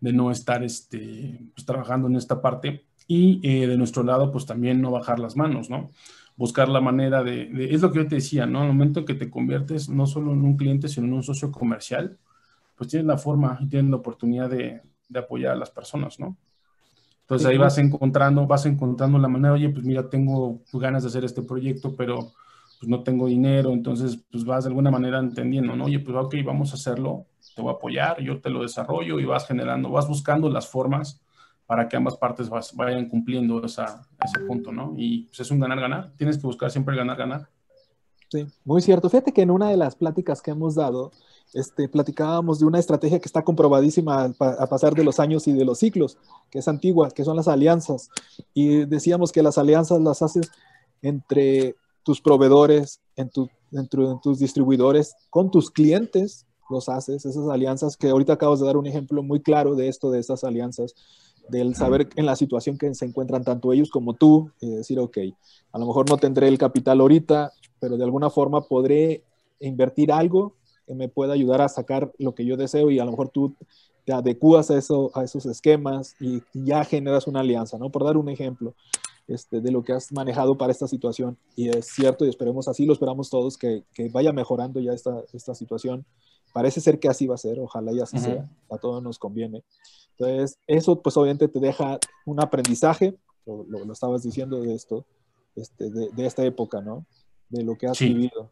de 0.00 0.12
no 0.12 0.30
estar 0.30 0.62
este, 0.62 1.40
pues, 1.54 1.66
trabajando 1.66 2.08
en 2.08 2.16
esta 2.16 2.40
parte 2.40 2.86
y 3.08 3.40
eh, 3.42 3.66
de 3.66 3.76
nuestro 3.76 4.04
lado, 4.04 4.30
pues 4.30 4.46
también 4.46 4.80
no 4.80 4.92
bajar 4.92 5.18
las 5.18 5.36
manos, 5.36 5.70
¿no? 5.70 5.90
buscar 6.38 6.68
la 6.68 6.80
manera 6.80 7.24
de, 7.24 7.50
es 7.74 7.82
lo 7.82 7.90
que 7.90 7.98
yo 7.98 8.06
te 8.08 8.14
decía, 8.14 8.46
¿no? 8.46 8.60
Al 8.60 8.68
momento 8.68 9.04
que 9.04 9.14
te 9.14 9.28
conviertes 9.28 9.88
no 9.88 10.06
solo 10.06 10.32
en 10.32 10.42
un 10.44 10.56
cliente, 10.56 10.88
sino 10.88 11.08
en 11.08 11.14
un 11.14 11.24
socio 11.24 11.50
comercial, 11.50 12.16
pues 12.76 12.90
tienes 12.90 13.06
la 13.08 13.18
forma 13.18 13.58
y 13.60 13.68
tienes 13.68 13.90
la 13.90 13.96
oportunidad 13.96 14.48
de, 14.48 14.80
de 15.08 15.18
apoyar 15.18 15.52
a 15.52 15.56
las 15.56 15.70
personas, 15.70 16.20
¿no? 16.20 16.36
Entonces 17.22 17.46
ahí 17.46 17.58
vas 17.58 17.76
encontrando, 17.78 18.46
vas 18.46 18.66
encontrando 18.66 19.18
la 19.18 19.28
manera, 19.28 19.54
oye, 19.54 19.68
pues 19.68 19.84
mira, 19.84 20.08
tengo 20.08 20.62
ganas 20.74 21.02
de 21.02 21.08
hacer 21.08 21.24
este 21.24 21.42
proyecto, 21.42 21.94
pero 21.96 22.32
pues 22.78 22.88
no 22.88 23.02
tengo 23.02 23.26
dinero, 23.26 23.72
entonces 23.72 24.24
pues 24.30 24.44
vas 24.44 24.64
de 24.64 24.68
alguna 24.68 24.90
manera 24.92 25.18
entendiendo, 25.18 25.74
¿no? 25.74 25.86
Oye, 25.86 25.98
pues 25.98 26.16
ok, 26.16 26.36
vamos 26.44 26.70
a 26.70 26.74
hacerlo, 26.74 27.26
te 27.56 27.62
voy 27.62 27.72
a 27.72 27.74
apoyar, 27.74 28.20
yo 28.22 28.40
te 28.40 28.48
lo 28.48 28.62
desarrollo 28.62 29.18
y 29.18 29.24
vas 29.24 29.46
generando, 29.46 29.90
vas 29.90 30.08
buscando 30.08 30.48
las 30.48 30.68
formas 30.68 31.20
para 31.68 31.86
que 31.86 31.98
ambas 31.98 32.16
partes 32.16 32.48
vayan 32.48 33.10
cumpliendo 33.10 33.62
esa, 33.62 34.02
ese 34.24 34.40
punto, 34.46 34.72
¿no? 34.72 34.94
Y 34.96 35.24
pues 35.24 35.40
es 35.40 35.50
un 35.50 35.60
ganar-ganar, 35.60 36.14
tienes 36.16 36.38
que 36.38 36.46
buscar 36.46 36.70
siempre 36.70 36.96
ganar-ganar. 36.96 37.46
Sí, 38.30 38.46
muy 38.64 38.80
cierto. 38.80 39.10
Fíjate 39.10 39.34
que 39.34 39.42
en 39.42 39.50
una 39.50 39.68
de 39.68 39.76
las 39.76 39.94
pláticas 39.94 40.40
que 40.40 40.50
hemos 40.50 40.74
dado, 40.76 41.12
este, 41.52 41.86
platicábamos 41.86 42.58
de 42.58 42.64
una 42.64 42.78
estrategia 42.78 43.18
que 43.18 43.26
está 43.26 43.44
comprobadísima 43.44 44.32
a 44.38 44.66
pasar 44.66 44.94
de 44.94 45.04
los 45.04 45.20
años 45.20 45.46
y 45.46 45.52
de 45.52 45.66
los 45.66 45.80
ciclos, 45.80 46.16
que 46.50 46.60
es 46.60 46.68
antigua, 46.68 47.10
que 47.10 47.22
son 47.22 47.36
las 47.36 47.48
alianzas. 47.48 48.08
Y 48.54 48.86
decíamos 48.86 49.30
que 49.30 49.42
las 49.42 49.58
alianzas 49.58 50.00
las 50.00 50.22
haces 50.22 50.50
entre 51.02 51.76
tus 52.02 52.22
proveedores, 52.22 53.02
en, 53.14 53.28
tu, 53.28 53.50
en 53.72 53.88
tus 54.22 54.38
distribuidores, 54.38 55.14
con 55.28 55.50
tus 55.50 55.70
clientes, 55.70 56.46
los 56.70 56.88
haces, 56.88 57.26
esas 57.26 57.48
alianzas 57.48 57.96
que 57.96 58.08
ahorita 58.08 58.34
acabas 58.34 58.60
de 58.60 58.66
dar 58.66 58.78
un 58.78 58.86
ejemplo 58.86 59.22
muy 59.22 59.40
claro 59.40 59.74
de 59.74 59.88
esto, 59.88 60.10
de 60.10 60.18
estas 60.18 60.44
alianzas, 60.44 60.94
del 61.48 61.74
saber 61.74 62.08
en 62.16 62.26
la 62.26 62.36
situación 62.36 62.78
que 62.78 62.94
se 62.94 63.04
encuentran 63.04 63.44
tanto 63.44 63.72
ellos 63.72 63.90
como 63.90 64.14
tú, 64.14 64.50
y 64.60 64.68
decir, 64.70 64.98
ok, 64.98 65.18
a 65.72 65.78
lo 65.78 65.86
mejor 65.86 66.08
no 66.08 66.16
tendré 66.16 66.48
el 66.48 66.58
capital 66.58 67.00
ahorita, 67.00 67.52
pero 67.80 67.96
de 67.96 68.04
alguna 68.04 68.30
forma 68.30 68.62
podré 68.62 69.22
invertir 69.60 70.12
algo 70.12 70.54
que 70.86 70.94
me 70.94 71.08
pueda 71.08 71.32
ayudar 71.34 71.60
a 71.60 71.68
sacar 71.68 72.12
lo 72.18 72.34
que 72.34 72.44
yo 72.44 72.56
deseo 72.56 72.90
y 72.90 72.98
a 72.98 73.04
lo 73.04 73.10
mejor 73.10 73.28
tú 73.28 73.54
te 74.04 74.12
adecuas 74.12 74.70
a, 74.70 74.78
eso, 74.78 75.10
a 75.14 75.24
esos 75.24 75.44
esquemas 75.46 76.14
y 76.18 76.42
ya 76.54 76.84
generas 76.84 77.26
una 77.26 77.40
alianza, 77.40 77.76
¿no? 77.76 77.90
Por 77.90 78.04
dar 78.04 78.16
un 78.16 78.30
ejemplo 78.30 78.74
este, 79.28 79.60
de 79.60 79.70
lo 79.70 79.84
que 79.84 79.92
has 79.92 80.10
manejado 80.10 80.56
para 80.56 80.72
esta 80.72 80.88
situación. 80.88 81.36
Y 81.54 81.68
es 81.68 81.86
cierto, 81.86 82.24
y 82.24 82.30
esperemos 82.30 82.66
así, 82.66 82.86
lo 82.86 82.94
esperamos 82.94 83.28
todos, 83.28 83.58
que, 83.58 83.84
que 83.92 84.08
vaya 84.08 84.32
mejorando 84.32 84.80
ya 84.80 84.94
esta, 84.94 85.22
esta 85.34 85.54
situación. 85.54 86.06
Parece 86.54 86.80
ser 86.80 86.98
que 86.98 87.08
así 87.08 87.26
va 87.26 87.34
a 87.34 87.38
ser, 87.38 87.60
ojalá 87.60 87.92
y 87.92 88.00
así 88.00 88.18
sea, 88.18 88.48
a 88.70 88.78
todos 88.78 89.02
nos 89.02 89.18
conviene. 89.18 89.62
Entonces, 90.18 90.58
eso 90.66 91.00
pues 91.00 91.16
obviamente 91.16 91.48
te 91.48 91.60
deja 91.60 91.98
un 92.26 92.40
aprendizaje, 92.40 93.16
lo, 93.46 93.64
lo, 93.64 93.92
estabas 93.92 94.22
diciendo 94.22 94.60
de 94.60 94.74
esto, 94.74 95.06
este, 95.54 95.90
de, 95.90 96.08
de, 96.10 96.26
esta 96.26 96.44
época, 96.44 96.80
¿no? 96.80 97.06
De 97.48 97.62
lo 97.62 97.76
que 97.76 97.86
has 97.86 97.98
vivido. 97.98 98.50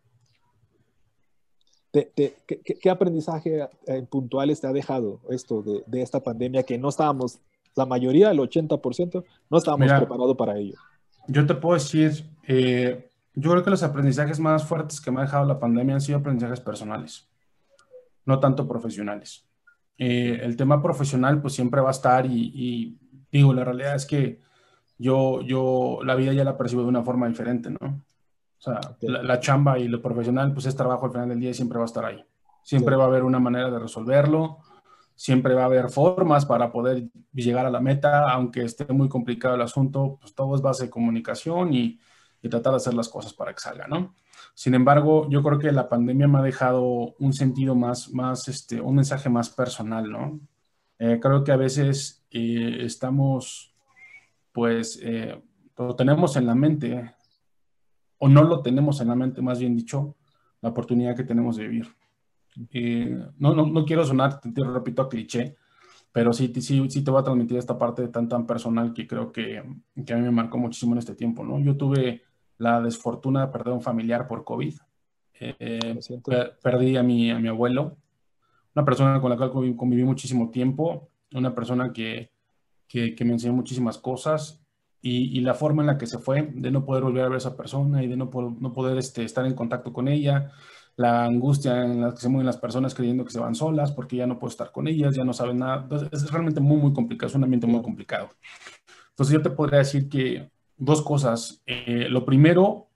¿qué, 2.14 2.90
aprendizaje 2.90 3.68
eh, 3.86 4.06
puntuales 4.08 4.60
te 4.60 4.66
ha 4.66 4.72
dejado 4.72 5.20
esto 5.30 5.62
de, 5.62 5.82
de, 5.86 6.02
esta 6.02 6.22
pandemia 6.22 6.62
que 6.62 6.78
no 6.78 6.88
estábamos, 6.88 7.38
la 7.74 7.86
mayoría, 7.86 8.30
el 8.30 8.38
80%, 8.38 9.24
no 9.50 9.58
estábamos 9.58 9.92
preparados 9.92 10.36
para 10.36 10.58
ello? 10.58 10.76
Yo 11.28 11.46
te 11.46 11.54
puedo 11.54 11.74
decir, 11.74 12.30
eh, 12.46 13.08
yo 13.34 13.50
creo 13.50 13.64
que 13.64 13.70
los 13.70 13.82
aprendizajes 13.82 14.38
más 14.38 14.64
fuertes 14.64 15.00
que 15.00 15.10
me 15.10 15.20
ha 15.20 15.24
dejado 15.24 15.46
la 15.46 15.58
pandemia 15.58 15.96
han 15.96 16.00
sido 16.00 16.18
aprendizajes 16.18 16.60
personales, 16.60 17.28
no 18.24 18.38
tanto 18.38 18.68
profesionales. 18.68 19.44
Eh, 19.98 20.40
el 20.42 20.56
tema 20.56 20.82
profesional 20.82 21.40
pues 21.40 21.54
siempre 21.54 21.80
va 21.80 21.88
a 21.88 21.92
estar 21.92 22.26
y, 22.26 22.52
y, 22.54 22.98
digo, 23.30 23.54
la 23.54 23.64
realidad 23.64 23.94
es 23.94 24.06
que 24.06 24.40
yo, 24.98 25.40
yo 25.42 26.00
la 26.04 26.14
vida 26.14 26.32
ya 26.32 26.44
la 26.44 26.56
percibo 26.56 26.82
de 26.82 26.88
una 26.88 27.02
forma 27.02 27.28
diferente, 27.28 27.70
¿no? 27.70 28.04
O 28.58 28.60
sea, 28.60 28.80
la, 29.00 29.40
chamba 29.40 29.78
y 29.78 29.86
lo 29.86 30.00
profesional, 30.00 30.52
pues 30.52 30.66
es 30.66 30.74
trabajo 30.74 31.06
al 31.06 31.12
final 31.12 31.28
del 31.28 31.40
día 31.40 31.50
y 31.50 31.54
siempre 31.54 31.78
va 31.78 31.84
a 31.84 31.86
estar 31.86 32.04
ahí. 32.04 32.24
Siempre 32.62 32.96
va 32.96 33.04
a 33.04 33.06
haber 33.06 33.22
una 33.22 33.38
manera 33.38 33.70
de 33.70 33.78
resolverlo, 33.78 34.58
siempre 35.14 35.54
va 35.54 35.62
a 35.62 35.66
haber 35.66 35.90
formas 35.90 36.46
para 36.46 36.72
poder 36.72 37.08
llegar 37.32 37.66
a 37.66 37.70
la 37.70 37.80
meta, 37.80 38.30
aunque 38.30 38.64
esté 38.64 38.90
muy 38.92 39.08
complicado 39.08 39.54
el 39.54 39.62
asunto, 39.62 40.18
pues 40.20 40.34
todo 40.34 40.54
es 40.56 40.62
base 40.62 40.84
de 40.84 40.90
comunicación 40.90 41.74
y, 41.74 42.00
y 42.42 42.48
tratar 42.48 42.72
de 42.72 42.78
hacer 42.78 42.94
las 42.94 43.08
cosas 43.08 43.34
para 43.34 43.52
que 43.52 43.60
salga, 43.60 43.86
¿no? 43.86 44.14
Sin 44.54 44.74
embargo, 44.74 45.28
yo 45.28 45.42
creo 45.42 45.58
que 45.58 45.72
la 45.72 45.88
pandemia 45.88 46.28
me 46.28 46.38
ha 46.38 46.42
dejado 46.42 47.14
un 47.18 47.32
sentido 47.32 47.74
más, 47.74 48.12
más 48.12 48.48
este, 48.48 48.80
un 48.80 48.96
mensaje 48.96 49.28
más 49.28 49.50
personal, 49.50 50.10
¿no? 50.10 50.40
Eh, 50.98 51.18
creo 51.20 51.44
que 51.44 51.52
a 51.52 51.56
veces 51.56 52.24
eh, 52.30 52.78
estamos, 52.80 53.74
pues, 54.52 54.98
eh, 55.02 55.40
lo 55.76 55.94
tenemos 55.94 56.36
en 56.36 56.46
la 56.46 56.54
mente 56.54 57.14
o 58.18 58.28
no 58.28 58.44
lo 58.44 58.62
tenemos 58.62 59.00
en 59.00 59.08
la 59.08 59.14
mente, 59.14 59.42
más 59.42 59.58
bien 59.58 59.76
dicho, 59.76 60.16
la 60.62 60.70
oportunidad 60.70 61.14
que 61.14 61.24
tenemos 61.24 61.56
de 61.56 61.68
vivir. 61.68 61.94
no, 63.38 63.54
no, 63.54 63.66
no, 63.66 63.84
quiero 63.84 64.04
sonar, 64.06 64.40
te, 64.40 64.64
repito, 64.64 65.02
a 65.02 65.08
cliché, 65.08 65.56
pero 66.12 66.32
sí, 66.32 66.50
sí, 66.62 66.88
sí 66.88 67.04
te 67.04 67.10
voy 67.10 67.20
a 67.20 67.24
transmitir 67.24 67.58
esta 67.58 67.76
parte 67.76 68.08
tan, 68.08 68.26
tan 68.26 68.46
personal 68.46 68.94
que 68.94 69.06
creo 69.06 69.30
que, 69.30 69.62
que, 70.06 70.14
a 70.14 70.16
mí 70.16 70.22
me 70.22 70.30
marcó 70.30 70.56
muchísimo 70.56 70.92
en 70.92 70.98
este 70.98 71.14
tiempo, 71.14 71.44
¿no? 71.44 71.60
Yo 71.60 71.76
tuve 71.76 72.22
la 72.58 72.80
desfortuna 72.80 73.46
de 73.46 73.52
perder 73.52 73.74
un 73.74 73.82
familiar 73.82 74.26
por 74.26 74.44
COVID. 74.44 74.74
Eh, 75.38 75.98
perdí 76.62 76.96
a 76.96 77.02
mi, 77.02 77.30
a 77.30 77.38
mi 77.38 77.48
abuelo, 77.48 77.96
una 78.74 78.84
persona 78.84 79.20
con 79.20 79.30
la 79.30 79.36
cual 79.36 79.50
conviví, 79.50 80.04
muchísimo 80.04 80.50
tiempo, 80.50 81.10
una 81.32 81.54
persona 81.54 81.92
que, 81.92 82.30
que, 82.88 83.14
que 83.14 83.24
me 83.24 83.32
enseñó 83.32 83.52
muchísimas 83.52 83.98
cosas 83.98 84.66
y, 85.08 85.40
la 85.40 85.54
forma 85.54 85.82
en 85.82 85.86
la 85.86 85.98
que 85.98 86.06
se 86.06 86.18
fue, 86.18 86.50
de 86.52 86.70
no 86.70 86.84
poder 86.84 87.04
volver 87.04 87.24
a 87.24 87.28
ver 87.28 87.34
a 87.34 87.38
esa 87.38 87.56
persona 87.56 88.02
y 88.02 88.08
de 88.08 88.16
no, 88.16 88.28
no 88.60 88.72
poder 88.72 88.98
este, 88.98 89.22
estar 89.22 89.46
en 89.46 89.54
contacto 89.54 89.92
con 89.92 90.08
ella, 90.08 90.50
la 90.96 91.24
angustia 91.24 91.84
en 91.84 92.00
la 92.00 92.10
que 92.12 92.20
se 92.20 92.28
mueven 92.28 92.46
las 92.46 92.56
personas 92.56 92.94
creyendo 92.94 93.24
que 93.24 93.30
se 93.30 93.38
van 93.38 93.54
solas 93.54 93.92
porque 93.92 94.16
ya 94.16 94.26
no 94.26 94.38
puedo 94.38 94.50
estar 94.50 94.72
con 94.72 94.88
ellas, 94.88 95.14
ya 95.14 95.24
no 95.24 95.32
saben 95.32 95.58
nada. 95.58 95.82
Entonces, 95.82 96.08
es 96.12 96.30
realmente 96.30 96.60
muy, 96.60 96.78
muy 96.78 96.92
complicado, 96.92 97.28
es 97.28 97.34
un 97.36 97.44
ambiente 97.44 97.66
muy 97.66 97.82
complicado. 97.82 98.30
Entonces, 99.10 99.32
yo 99.34 99.42
te 99.42 99.50
podría 99.50 99.78
decir 99.78 100.08
que 100.08 100.50
dos 100.76 101.02
cosas. 101.02 101.62
Eh, 101.66 102.08
lo 102.08 102.24
primero, 102.24 102.88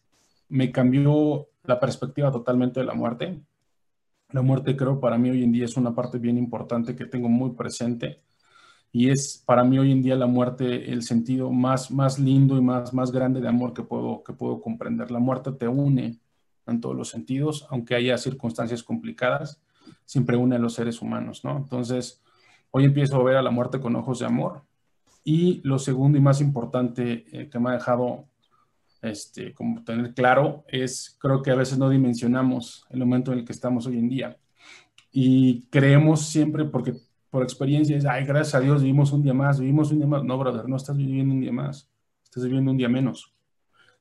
me 0.48 0.70
cambió 0.72 1.48
la 1.64 1.80
perspectiva 1.80 2.30
totalmente 2.30 2.80
de 2.80 2.86
la 2.86 2.94
muerte. 2.94 3.40
La 4.30 4.42
muerte 4.42 4.76
creo 4.76 5.00
para 5.00 5.18
mí 5.18 5.30
hoy 5.30 5.42
en 5.42 5.52
día 5.52 5.64
es 5.64 5.76
una 5.76 5.94
parte 5.94 6.18
bien 6.18 6.38
importante 6.38 6.94
que 6.94 7.06
tengo 7.06 7.28
muy 7.28 7.50
presente 7.52 8.22
y 8.92 9.10
es 9.10 9.42
para 9.46 9.64
mí 9.64 9.78
hoy 9.78 9.92
en 9.92 10.02
día 10.02 10.16
la 10.16 10.26
muerte 10.26 10.92
el 10.92 11.02
sentido 11.02 11.50
más, 11.52 11.90
más 11.90 12.18
lindo 12.18 12.56
y 12.56 12.60
más, 12.60 12.92
más 12.92 13.12
grande 13.12 13.40
de 13.40 13.48
amor 13.48 13.72
que 13.72 13.82
puedo, 13.82 14.22
que 14.24 14.32
puedo 14.32 14.60
comprender. 14.60 15.10
La 15.10 15.20
muerte 15.20 15.52
te 15.52 15.68
une 15.68 16.18
en 16.66 16.80
todos 16.80 16.96
los 16.96 17.08
sentidos, 17.08 17.66
aunque 17.70 17.94
haya 17.94 18.18
circunstancias 18.18 18.82
complicadas, 18.82 19.62
siempre 20.04 20.36
une 20.36 20.56
a 20.56 20.58
los 20.58 20.74
seres 20.74 21.00
humanos, 21.02 21.44
¿no? 21.44 21.56
Entonces, 21.56 22.22
hoy 22.70 22.84
empiezo 22.84 23.16
a 23.16 23.24
ver 23.24 23.36
a 23.36 23.42
la 23.42 23.50
muerte 23.50 23.80
con 23.80 23.94
ojos 23.96 24.18
de 24.18 24.26
amor. 24.26 24.64
Y 25.24 25.60
lo 25.64 25.78
segundo 25.78 26.18
y 26.18 26.20
más 26.20 26.40
importante 26.40 27.24
eh, 27.32 27.48
que 27.48 27.58
me 27.58 27.70
ha 27.70 27.74
dejado 27.74 28.26
este, 29.02 29.54
como 29.54 29.82
tener 29.82 30.12
claro 30.14 30.64
es, 30.68 31.16
creo 31.18 31.42
que 31.42 31.50
a 31.50 31.54
veces 31.54 31.78
no 31.78 31.88
dimensionamos 31.88 32.84
el 32.90 33.00
momento 33.00 33.32
en 33.32 33.40
el 33.40 33.44
que 33.44 33.52
estamos 33.52 33.86
hoy 33.86 33.98
en 33.98 34.08
día. 34.08 34.36
Y 35.12 35.62
creemos 35.70 36.26
siempre, 36.26 36.64
porque 36.64 36.94
por 37.30 37.42
experiencia 37.42 37.96
es, 37.96 38.04
ay, 38.04 38.24
gracias 38.24 38.54
a 38.54 38.60
Dios 38.60 38.82
vivimos 38.82 39.12
un 39.12 39.22
día 39.22 39.34
más, 39.34 39.60
vivimos 39.60 39.90
un 39.90 39.98
día 39.98 40.06
más. 40.06 40.24
No, 40.24 40.38
brother, 40.38 40.68
no 40.68 40.76
estás 40.76 40.96
viviendo 40.96 41.34
un 41.34 41.40
día 41.40 41.52
más, 41.52 41.90
estás 42.24 42.44
viviendo 42.44 42.70
un 42.70 42.76
día 42.76 42.88
menos. 42.88 43.34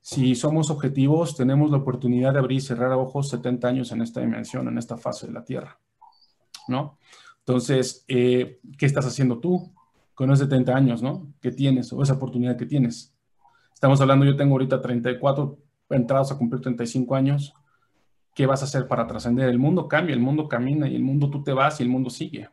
Si 0.01 0.34
somos 0.36 0.69
objetivos, 0.69 1.36
tenemos 1.36 1.71
la 1.71 1.77
oportunidad 1.77 2.34
de 2.34 2.39
abrir 2.39 2.58
y 2.58 2.62
cerrar 2.62 2.91
ojos 2.93 3.29
70 3.29 3.67
años 3.67 3.91
en 3.91 4.01
esta 4.01 4.21
dimensión, 4.21 4.67
en 4.67 4.77
esta 4.77 4.97
fase 4.97 5.27
de 5.27 5.34
la 5.34 5.43
Tierra, 5.43 5.77
¿no? 6.67 6.97
Entonces, 7.39 8.05
eh, 8.08 8.60
¿qué 8.77 8.86
estás 8.86 9.05
haciendo 9.05 9.39
tú 9.39 9.74
con 10.20 10.30
esos 10.32 10.49
70 10.49 10.76
años, 10.76 11.01
¿no? 11.01 11.32
¿Qué 11.39 11.49
tienes 11.49 11.93
o 11.93 12.03
esa 12.03 12.15
oportunidad 12.15 12.57
que 12.57 12.65
tienes? 12.65 13.15
Estamos 13.74 14.01
hablando, 14.01 14.26
yo 14.26 14.36
tengo 14.36 14.55
ahorita 14.55 14.82
34, 14.82 15.57
entrados 15.91 16.30
a 16.34 16.38
cumplir 16.38 16.61
35 16.61 17.15
años. 17.15 17.53
¿Qué 18.36 18.45
vas 18.45 18.61
a 18.61 18.65
hacer 18.65 18.86
para 18.86 19.07
trascender? 19.07 19.47
El 19.47 19.59
mundo 19.59 19.88
cambia, 19.88 20.13
el 20.13 20.20
mundo 20.20 20.49
camina 20.49 20.89
y 20.89 20.95
el 20.97 21.03
mundo 21.03 21.30
tú 21.30 21.41
te 21.41 21.53
vas 21.53 21.80
y 21.80 21.84
el 21.84 21.89
mundo 21.89 22.09
sigue. 22.09 22.49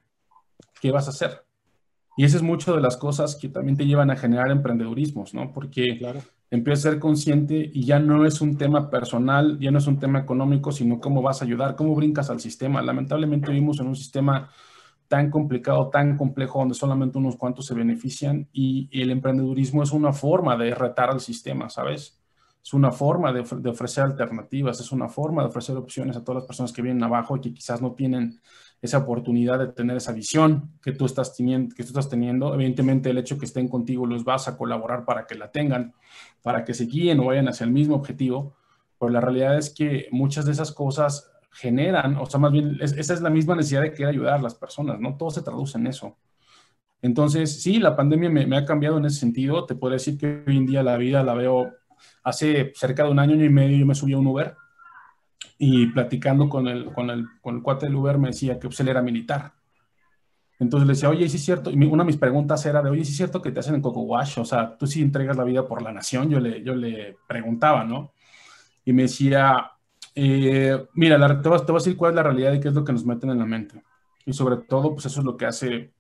¿qué 0.81 0.93
vas 0.93 1.09
a 1.09 1.11
hacer? 1.11 1.45
Y 2.17 2.23
esa 2.23 2.37
es 2.37 2.45
mucho 2.45 2.73
de 2.73 2.81
las 2.81 2.97
cosas 2.97 3.35
que 3.35 3.49
también 3.49 3.77
te 3.77 3.85
llevan 3.85 4.13
a 4.13 4.17
generar 4.17 4.53
emprendedurismos, 4.53 5.35
¿no? 5.35 5.53
Porque 5.53 5.99
claro. 5.99 6.21
empiezas 6.53 6.87
a 6.87 6.91
ser 6.93 7.01
consciente 7.01 7.69
y 7.75 7.85
ya 7.85 7.99
no 7.99 8.27
es 8.27 8.41
un 8.41 8.57
tema 8.57 8.91
personal, 8.91 9.59
ya 9.59 9.73
no 9.73 9.79
es 9.79 9.89
un 9.89 9.99
tema 9.99 10.21
económico, 10.21 10.71
sino 10.71 11.01
cómo 11.01 11.21
vas 11.21 11.43
a 11.43 11.47
ayudar, 11.47 11.75
cómo 11.75 11.97
brincas 11.97 12.31
al 12.31 12.39
sistema. 12.39 12.81
Lamentablemente 12.81 13.51
vivimos 13.51 13.81
en 13.81 13.89
un 13.89 13.97
sistema 13.97 14.51
tan 15.09 15.31
complicado, 15.31 15.89
tan 15.89 16.17
complejo, 16.17 16.59
donde 16.59 16.75
solamente 16.75 17.19
unos 17.19 17.37
cuantos 17.37 17.67
se 17.67 17.75
benefician 17.75 18.49
y, 18.53 18.89
el 18.93 19.11
emprendedurismo 19.11 19.83
es 19.83 19.93
una 19.93 20.13
forma 20.13 20.57
de 20.57 20.75
retar 20.75 21.11
al 21.11 21.21
sistema, 21.21 21.69
¿sabes? 21.71 22.19
Es 22.63 22.73
una 22.75 22.91
forma 22.91 23.33
de, 23.33 23.41
ofrecer 23.41 24.05
alternativas, 24.05 24.81
es 24.81 24.91
una 24.91 25.09
forma 25.09 25.43
de 25.43 25.49
ofrecer 25.49 25.77
opciones 25.77 26.17
a 26.17 26.25
todas 26.25 26.43
las 26.43 26.47
personas 26.47 26.73
que 26.73 26.83
vienen 26.83 27.03
abajo 27.05 27.37
y 27.37 27.41
que 27.41 27.55
quizás 27.55 27.81
no 27.81 27.93
tienen 27.93 28.41
esa 28.83 28.99
oportunidad 28.99 29.59
de 29.59 29.69
tener 29.69 29.97
esa 29.97 30.13
visión 30.13 30.73
que 30.83 30.93
tú 30.93 31.07
estás 31.07 31.35
teniendo, 31.37 31.75
que 31.75 31.85
tú 31.85 31.89
estás 31.91 32.09
teniendo. 32.09 32.53
Evidentemente 32.55 33.11
el 33.11 33.19
hecho 33.19 33.39
que 33.39 33.47
estén 33.47 33.69
contigo 33.69 34.05
los 34.05 34.25
vas 34.25 34.49
a 34.49 34.57
colaborar 34.57 35.05
para 35.05 35.27
que 35.27 35.37
la 35.37 35.51
tengan, 35.51 35.95
para 36.43 36.65
que 36.65 36.75
se 36.75 36.87
guíen 36.87 37.21
o 37.21 37.27
vayan 37.27 37.49
hacia 37.49 37.65
el 37.65 37.71
mismo 37.71 37.95
objetivo, 37.95 38.57
pero 38.99 39.11
la 39.11 39.21
realidad 39.21 39.57
es 39.57 39.71
que 39.71 40.09
muchas 40.11 40.45
de 40.45 40.53
esas 40.53 40.73
cosas 40.73 41.31
generan, 41.57 42.17
o 42.17 42.27
sea, 42.27 42.39
más 42.39 42.53
bien, 42.53 42.79
esa 42.81 43.15
es 43.15 43.21
la 43.21 43.31
misma 43.31 43.57
necesidad 43.57 43.83
de 43.83 43.93
querer 43.93 44.11
ayudar 44.11 44.35
a 44.35 44.43
las 44.43 44.55
personas, 44.55 45.01
¿no? 45.01 45.17
Todo 45.17 45.31
se 45.31 45.43
traduce 45.43 45.79
en 45.79 45.87
eso. 45.87 46.17
Entonces, 47.03 47.63
sí, 47.63 47.79
la 47.79 47.97
pandemia 47.97 48.31
me, 48.31 48.57
ha 48.57 48.65
cambiado 48.65 48.99
en 48.99 49.07
ese 49.07 49.21
sentido. 49.21 49.65
Te 49.67 49.75
puedo 49.75 49.93
decir 49.93 50.19
que 50.19 50.43
hoy 50.47 50.57
en 50.57 50.67
día 50.67 50.83
la 50.83 50.97
vida 50.97 51.23
la 51.23 51.35
veo, 51.35 51.73
hace 52.23 52.73
cerca 52.75 53.05
de 53.05 53.11
un 53.11 53.19
año, 53.19 53.43
y 53.43 53.49
medio 53.49 53.79
yo 53.79 53.87
me 53.87 53.95
subí 53.95 54.15
un 54.15 54.27
Uber 54.27 54.55
y 55.59 55.87
platicando 55.87 56.49
con 56.49 56.69
el, 56.69 56.93
con 56.93 57.11
el, 57.11 57.27
con 57.41 57.57
el 57.57 57.63
cuate 57.63 57.87
del 57.87 57.95
Uber 57.95 58.19
me 58.19 58.29
decía 58.29 58.59
que 58.59 58.69
pues, 58.69 58.81
él 58.81 58.89
era 58.89 59.03
militar. 59.03 59.55
Entonces 60.59 60.87
le 60.87 60.95
decía, 60.95 61.11
oye, 61.11 61.29
¿sí 61.29 61.37
es 61.37 61.45
cierto? 61.45 61.71
Y 61.71 61.77
una 61.85 62.03
de 62.03 62.07
mis 62.07 62.17
preguntas 62.17 62.65
era 62.67 62.83
de, 62.83 62.91
oye, 62.91 63.05
¿sí 63.05 63.11
es 63.11 63.17
cierto 63.17 63.43
que 63.43 63.53
te 63.53 63.61
hacen 63.61 63.75
en 63.75 63.83
Coco 63.83 64.01
Wash? 64.03 64.39
O 64.39 64.45
sea, 64.45 64.77
tú 64.77 64.87
sí 64.87 65.03
entregas 65.03 65.37
la 65.37 65.45
vida 65.45 65.67
por 65.67 65.83
la 65.83 65.93
nación. 65.93 66.31
Yo 66.31 66.41
le, 66.41 66.63
yo 66.63 66.75
le 66.75 67.17
preguntaba, 67.27 67.85
¿no? 67.85 68.13
Y 68.85 68.93
me 68.93 69.03
decía, 69.03 69.73
eh, 70.19 70.87
mira, 70.95 71.19
la, 71.19 71.41
te, 71.41 71.49
voy, 71.49 71.59
a 71.59 71.73
decir 71.75 71.97
cuál 71.97 72.13
es 72.13 72.17
la 72.17 72.23
realidad 72.23 72.53
y 72.55 72.61
qué 72.61 72.69
es 72.69 72.75
lo 72.75 72.85
que 72.85 72.93
nos 72.93 73.05
meten 73.05 73.31
en 73.31 73.39
la 73.39 73.47
mente. 73.47 73.83
Y 74.25 74.33
sobre 74.33 74.57
todo, 74.57 74.95
pues 74.95 75.07
eso 75.07 75.21
es 75.21 75.27
lo 75.27 75.37
que 75.37 75.47
hace 75.47 75.93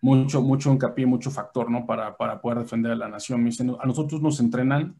mucho, 0.00 0.40
mucho 0.40 0.70
hincapié, 0.72 1.06
mucho 1.06 1.30
factor, 1.30 1.70
¿no? 1.70 1.84
Para, 1.84 2.16
para 2.16 2.40
poder 2.40 2.60
defender 2.60 2.92
a 2.92 2.96
la 2.96 3.08
nación. 3.08 3.44
Dicen, 3.44 3.76
a 3.78 3.86
nosotros 3.86 4.22
nos 4.22 4.38
entrenan 4.40 4.96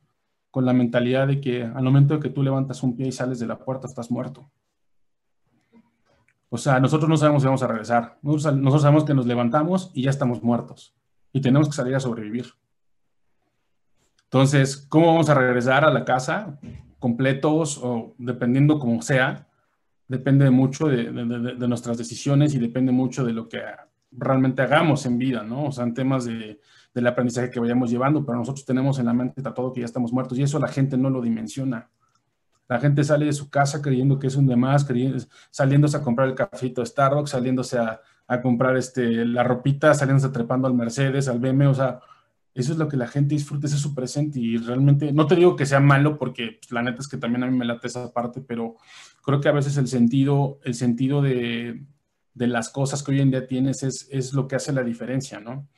con 0.50 0.64
la 0.66 0.72
mentalidad 0.72 1.28
de 1.28 1.40
que 1.40 1.62
al 1.62 1.84
momento 1.84 2.14
de 2.14 2.20
que 2.20 2.30
tú 2.30 2.42
levantas 2.42 2.82
un 2.82 2.96
pie 2.96 3.08
y 3.08 3.12
sales 3.12 3.38
de 3.38 3.46
la 3.46 3.58
puerta, 3.58 3.86
estás 3.86 4.10
muerto. 4.10 4.50
O 6.50 6.58
sea, 6.58 6.80
nosotros 6.80 7.08
no 7.08 7.16
sabemos 7.16 7.42
si 7.42 7.46
vamos 7.46 7.62
a 7.62 7.66
regresar. 7.68 8.18
Nosotros 8.22 8.82
sabemos 8.82 9.04
que 9.04 9.14
nos 9.14 9.26
levantamos 9.26 9.92
y 9.94 10.02
ya 10.02 10.10
estamos 10.10 10.42
muertos. 10.42 10.94
Y 11.32 11.40
tenemos 11.40 11.68
que 11.68 11.74
salir 11.74 11.94
a 11.94 12.00
sobrevivir. 12.00 12.46
Entonces, 14.24 14.76
¿cómo 14.88 15.06
vamos 15.06 15.28
a 15.28 15.34
regresar 15.34 15.84
a 15.84 15.90
la 15.90 16.04
casa? 16.04 16.58
Completos 16.98 17.78
o 17.82 18.14
dependiendo 18.18 18.78
como 18.78 19.02
sea. 19.02 19.46
Depende 20.06 20.50
mucho 20.50 20.88
de, 20.88 21.12
nuestras 21.12 21.98
decisiones 21.98 22.54
y 22.54 22.58
depende 22.58 22.92
mucho 22.92 23.24
de 23.24 23.32
lo 23.32 23.48
que 23.48 23.60
realmente 24.10 24.62
hagamos 24.62 25.04
en 25.04 25.18
vida, 25.18 25.42
¿no? 25.42 25.66
O 25.66 25.72
sea, 25.72 25.84
en 25.84 25.94
temas 25.94 26.24
de, 26.24 26.60
del 26.94 27.06
aprendizaje 27.06 27.50
que 27.50 27.60
vayamos 27.60 27.90
llevando, 27.90 28.24
pero 28.24 28.38
nosotros 28.38 28.64
tenemos 28.64 28.98
en 28.98 29.06
la 29.06 29.12
mente 29.12 29.42
todo 29.42 29.72
que 29.72 29.80
ya 29.80 29.86
estamos 29.86 30.12
muertos 30.12 30.38
y 30.38 30.42
eso 30.42 30.58
la 30.58 30.68
gente 30.68 30.96
no 30.96 31.10
lo 31.10 31.20
dimensiona. 31.20 31.90
La 32.68 32.80
gente 32.80 33.02
sale 33.04 33.26
de 33.26 33.32
su 33.32 33.48
casa 33.48 33.80
creyendo 33.80 34.18
que 34.18 34.26
es 34.26 34.36
un 34.36 34.46
demás, 34.46 34.84
creyendo, 34.84 35.18
saliéndose 35.50 35.96
a 35.96 36.02
comprar 36.02 36.28
el 36.28 36.34
cafito 36.34 36.84
Starbucks, 36.84 37.30
saliéndose 37.30 37.78
a, 37.78 38.00
a, 38.26 38.42
comprar 38.42 38.76
este, 38.76 39.24
la 39.24 39.42
ropita, 39.42 39.94
saliéndose 39.94 40.28
trepando 40.30 40.68
al 40.68 40.74
Mercedes, 40.74 41.28
al 41.28 41.38
BM, 41.38 41.66
o 41.66 41.74
sea, 41.74 42.00
eso 42.60 42.72
es 42.72 42.78
lo 42.78 42.88
que 42.88 42.96
la 42.96 43.06
gente 43.06 43.34
disfruta, 43.34 43.66
ese 43.66 43.76
es 43.76 43.82
su 43.82 43.94
presente 43.94 44.40
y 44.40 44.56
realmente, 44.56 45.12
no 45.12 45.26
te 45.26 45.36
digo 45.36 45.54
que 45.54 45.66
sea 45.66 45.80
malo 45.80 46.18
porque 46.18 46.58
pues, 46.60 46.72
la 46.72 46.82
neta 46.82 46.98
es 47.00 47.08
que 47.08 47.16
también 47.16 47.44
a 47.44 47.46
mí 47.46 47.56
me 47.56 47.64
late 47.64 47.86
esa 47.86 48.12
parte, 48.12 48.40
pero 48.40 48.76
creo 49.22 49.40
que 49.40 49.48
a 49.48 49.52
veces 49.52 49.76
el 49.76 49.86
sentido, 49.86 50.58
el 50.64 50.74
sentido 50.74 51.22
de, 51.22 51.84
de 52.34 52.46
las 52.46 52.68
cosas 52.68 53.02
que 53.02 53.12
hoy 53.12 53.20
en 53.20 53.30
día 53.30 53.46
tienes 53.46 53.82
es, 53.82 54.08
es 54.10 54.32
lo 54.32 54.48
que 54.48 54.56
hace 54.56 54.72
la 54.72 54.82
diferencia, 54.82 55.40
¿no? 55.40 55.68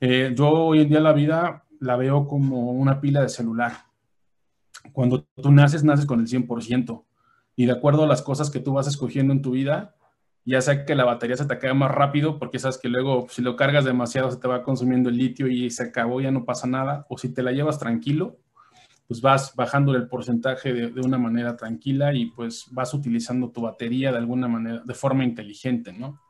Eh, 0.00 0.32
yo 0.36 0.48
hoy 0.50 0.82
en 0.82 0.88
día 0.90 1.00
la 1.00 1.12
vida 1.12 1.64
la 1.80 1.96
veo 1.96 2.26
como 2.26 2.72
una 2.72 3.00
pila 3.00 3.22
de 3.22 3.28
celular. 3.28 3.72
Cuando 4.92 5.24
tú 5.24 5.50
naces, 5.50 5.84
naces 5.84 6.06
con 6.06 6.20
el 6.20 6.26
100%. 6.26 7.04
Y 7.56 7.66
de 7.66 7.72
acuerdo 7.72 8.04
a 8.04 8.06
las 8.06 8.22
cosas 8.22 8.50
que 8.50 8.60
tú 8.60 8.74
vas 8.74 8.86
escogiendo 8.86 9.32
en 9.32 9.42
tu 9.42 9.52
vida, 9.52 9.96
ya 10.50 10.60
sea 10.60 10.84
que 10.84 10.94
la 10.94 11.04
batería 11.04 11.36
se 11.36 11.44
te 11.44 11.54
acabe 11.54 11.74
más 11.74 11.90
rápido, 11.90 12.38
porque 12.38 12.58
sabes 12.58 12.78
que 12.78 12.88
luego 12.88 13.26
si 13.28 13.42
lo 13.42 13.56
cargas 13.56 13.84
demasiado 13.84 14.30
se 14.30 14.38
te 14.38 14.48
va 14.48 14.62
consumiendo 14.62 15.10
el 15.10 15.16
litio 15.16 15.46
y 15.48 15.70
se 15.70 15.84
acabó, 15.84 16.20
ya 16.20 16.30
no 16.30 16.44
pasa 16.44 16.66
nada. 16.66 17.06
O 17.08 17.18
si 17.18 17.32
te 17.32 17.42
la 17.42 17.52
llevas 17.52 17.78
tranquilo, 17.78 18.38
pues 19.06 19.20
vas 19.20 19.54
bajando 19.56 19.94
el 19.94 20.08
porcentaje 20.08 20.72
de, 20.72 20.90
de, 20.90 21.00
una 21.00 21.18
manera 21.18 21.56
tranquila 21.56 22.14
y 22.14 22.26
pues 22.26 22.66
vas 22.70 22.92
utilizando 22.94 23.50
tu 23.50 23.62
batería 23.62 24.12
de 24.12 24.18
alguna 24.18 24.48
manera, 24.48 24.82
de 24.84 24.94
forma 24.94 25.24
inteligente, 25.24 25.92
¿no? 25.92 26.20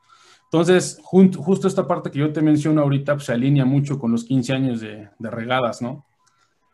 Entonces, 0.51 0.99
justo 1.03 1.69
esta 1.69 1.87
parte 1.87 2.11
que 2.11 2.21
yo 2.21 2.33
te 2.33 2.41
menciono 2.41 2.81
ahorita 2.81 3.15
pues, 3.15 3.27
se 3.27 3.33
alinea 3.35 3.67
mucho 3.67 3.99
con 3.99 4.13
los 4.13 4.25
15 4.25 4.53
años 4.55 4.81
de, 4.81 5.11
de 5.19 5.31
regadas, 5.31 5.83
¿no? 5.83 6.07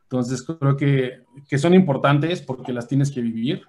Entonces, 0.04 0.42
creo 0.42 0.76
que, 0.76 1.24
que, 1.48 1.58
son 1.58 1.74
importantes 1.74 2.40
porque 2.40 2.72
las 2.72 2.86
tienes 2.86 3.10
que 3.10 3.20
vivir, 3.20 3.62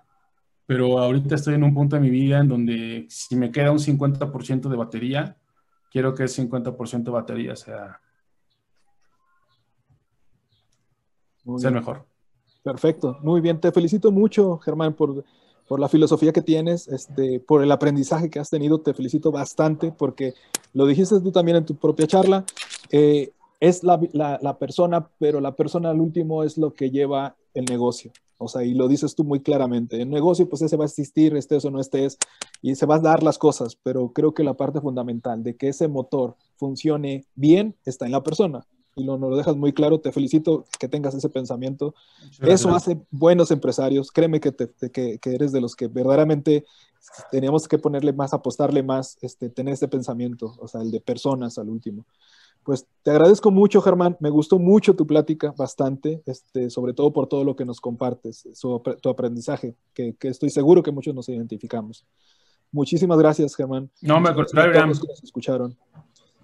pero 0.66 1.00
ahorita 1.00 1.36
estoy 1.36 1.56
en 1.56 1.64
un 1.64 1.74
punto 1.74 1.96
de 1.96 2.02
mi 2.02 2.10
vida 2.10 2.40
en 2.40 2.48
donde 2.48 3.06
si 3.10 3.36
me 3.36 3.52
queda 3.52 3.72
un 3.72 3.80
50% 3.80 4.70
de 4.70 4.76
batería, 4.76 5.38
quiero 5.92 6.14
que 6.14 6.24
ese 6.24 6.48
50% 6.48 7.04
de 7.04 7.12
batería 7.12 7.56
sea, 7.56 8.00
sea 11.58 11.72
mejor. 11.72 12.06
Perfecto, 12.64 13.18
muy 13.22 13.42
bien. 13.42 13.60
Te 13.60 13.72
felicito 13.72 14.12
mucho, 14.12 14.58
Germán, 14.58 14.94
por 14.94 15.24
por 15.68 15.80
la 15.80 15.90
filosofía 15.90 16.32
que 16.32 16.42
tienes, 16.42 16.88
este, 16.88 17.40
por 17.40 17.64
el 17.64 17.72
aprendizaje 17.72 18.30
que 18.30 18.40
has 18.40 18.50
tenido. 18.50 18.80
Te 18.80 18.94
felicito 18.94 19.32
bastante 19.32 19.92
porque 19.92 20.34
lo 20.74 20.86
dijiste 20.86 21.20
tú 21.22 21.32
también 21.32 21.58
en 21.58 21.66
tu 21.66 21.76
propia 21.76 22.08
charla. 22.08 22.46
Eh, 22.92 23.32
es 23.60 23.84
la, 23.84 24.00
la, 24.14 24.38
la, 24.42 24.58
persona, 24.58 25.08
pero 25.18 25.40
la 25.40 25.56
persona 25.56 25.90
al 25.90 26.00
último 26.00 26.44
es 26.44 26.58
lo 26.58 26.74
que 26.74 26.92
lleva 26.92 27.36
el 27.54 27.66
negocio. 27.66 28.12
O 28.38 28.48
sea, 28.48 28.64
y 28.64 28.74
lo 28.74 28.88
dices 28.88 29.16
tú 29.16 29.24
muy 29.24 29.42
claramente. 29.42 30.02
El 30.02 30.10
negocio, 30.10 30.50
pues 30.50 30.62
ese 30.62 30.78
va 30.78 30.86
a 30.86 30.88
existir, 30.88 31.36
estés 31.36 31.66
o 31.66 31.72
no 31.72 31.80
estés, 31.80 32.18
y 32.62 32.76
se 32.76 32.86
va 32.86 32.96
a 32.96 33.00
dar 33.00 33.24
las 33.24 33.38
cosas, 33.38 33.78
pero 33.82 34.12
creo 34.14 34.34
que 34.34 34.44
la 34.44 34.56
parte 34.56 34.82
fundamental 34.82 35.44
de 35.44 35.56
que 35.56 35.70
ese 35.70 35.88
motor 35.88 36.36
funcione 36.58 37.26
bien 37.36 37.76
está 37.86 38.06
en 38.06 38.12
la 38.12 38.24
persona 38.24 38.66
y 38.96 39.04
lo, 39.04 39.18
nos 39.18 39.30
lo 39.30 39.38
dejas 39.38 39.56
muy 39.56 39.74
claro. 39.74 40.00
Te 40.00 40.12
felicito 40.12 40.66
que 40.80 40.88
tengas 40.88 41.14
ese 41.14 41.30
pensamiento. 41.30 41.94
Eso 42.42 42.74
hace 42.74 43.00
buenos 43.12 43.52
empresarios. 43.52 44.12
Créeme 44.12 44.40
que, 44.40 44.52
te, 44.52 44.70
que, 44.90 45.20
que, 45.20 45.36
eres 45.36 45.52
de 45.52 45.62
los 45.62 45.76
que 45.76 45.88
verdaderamente 45.88 46.66
teníamos 47.30 47.68
que 47.68 47.78
ponerle 47.78 48.14
más, 48.14 48.34
apostarle 48.34 48.84
más, 48.84 49.18
este, 49.22 49.50
tener 49.50 49.74
ese 49.74 49.88
pensamiento, 49.88 50.56
o 50.60 50.68
sea, 50.68 50.82
el 50.82 50.92
de 50.92 51.02
personas 51.02 51.58
al 51.58 51.70
último. 51.70 52.06
Pues 52.66 52.88
te 53.04 53.12
agradezco 53.12 53.52
mucho, 53.52 53.80
Germán. 53.80 54.18
Me 54.20 54.32
gustó 54.32 54.58
mucho 54.58 54.96
tu 54.96 55.06
plática, 55.06 55.54
bastante, 55.56 56.24
este, 56.26 56.72
sobre 56.72 56.94
todo 56.94 57.14
por 57.14 57.28
todo 57.28 57.44
lo 57.44 57.56
que 57.56 57.64
nos 57.64 57.80
compartes, 57.80 58.50
su, 58.54 58.82
tu 59.02 59.10
aprendizaje, 59.10 59.76
que, 59.94 60.16
que 60.16 60.30
estoy 60.30 60.50
seguro 60.50 60.82
que 60.82 60.92
muchos 60.92 61.14
nos 61.14 61.30
identificamos. 61.30 62.08
Muchísimas 62.72 63.20
gracias, 63.20 63.56
Germán. 63.56 63.92
No, 64.02 64.20
me 64.20 64.34
contrario, 64.34 64.80
a 64.82 64.84
todos 64.84 65.00
que 65.00 65.08
nos 65.08 65.24
escucharon. 65.24 65.78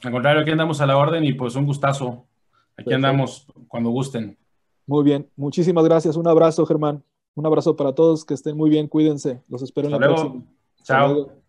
Al 0.03 0.11
contrario, 0.11 0.43
aquí 0.43 0.51
andamos 0.51 0.79
a 0.79 0.85
la 0.85 0.95
orden 0.95 1.23
y 1.25 1.33
pues 1.33 1.55
un 1.55 1.65
gustazo. 1.65 2.07
Aquí 2.07 2.85
Perfecto. 2.85 2.95
andamos 2.95 3.47
cuando 3.67 3.89
gusten. 3.89 4.37
Muy 4.85 5.03
bien, 5.03 5.27
muchísimas 5.35 5.83
gracias. 5.85 6.15
Un 6.17 6.27
abrazo, 6.27 6.67
Germán. 6.67 7.03
Un 7.33 7.47
abrazo 7.47 7.75
para 7.75 7.95
todos, 7.95 8.25
que 8.25 8.35
estén 8.35 8.55
muy 8.55 8.69
bien, 8.69 8.87
cuídense. 8.87 9.41
Los 9.49 9.63
espero 9.63 9.87
Hasta 9.87 9.95
en 9.95 10.01
la 10.01 10.07
luego. 10.07 10.21
próxima. 10.21 10.45
Chao. 10.83 11.40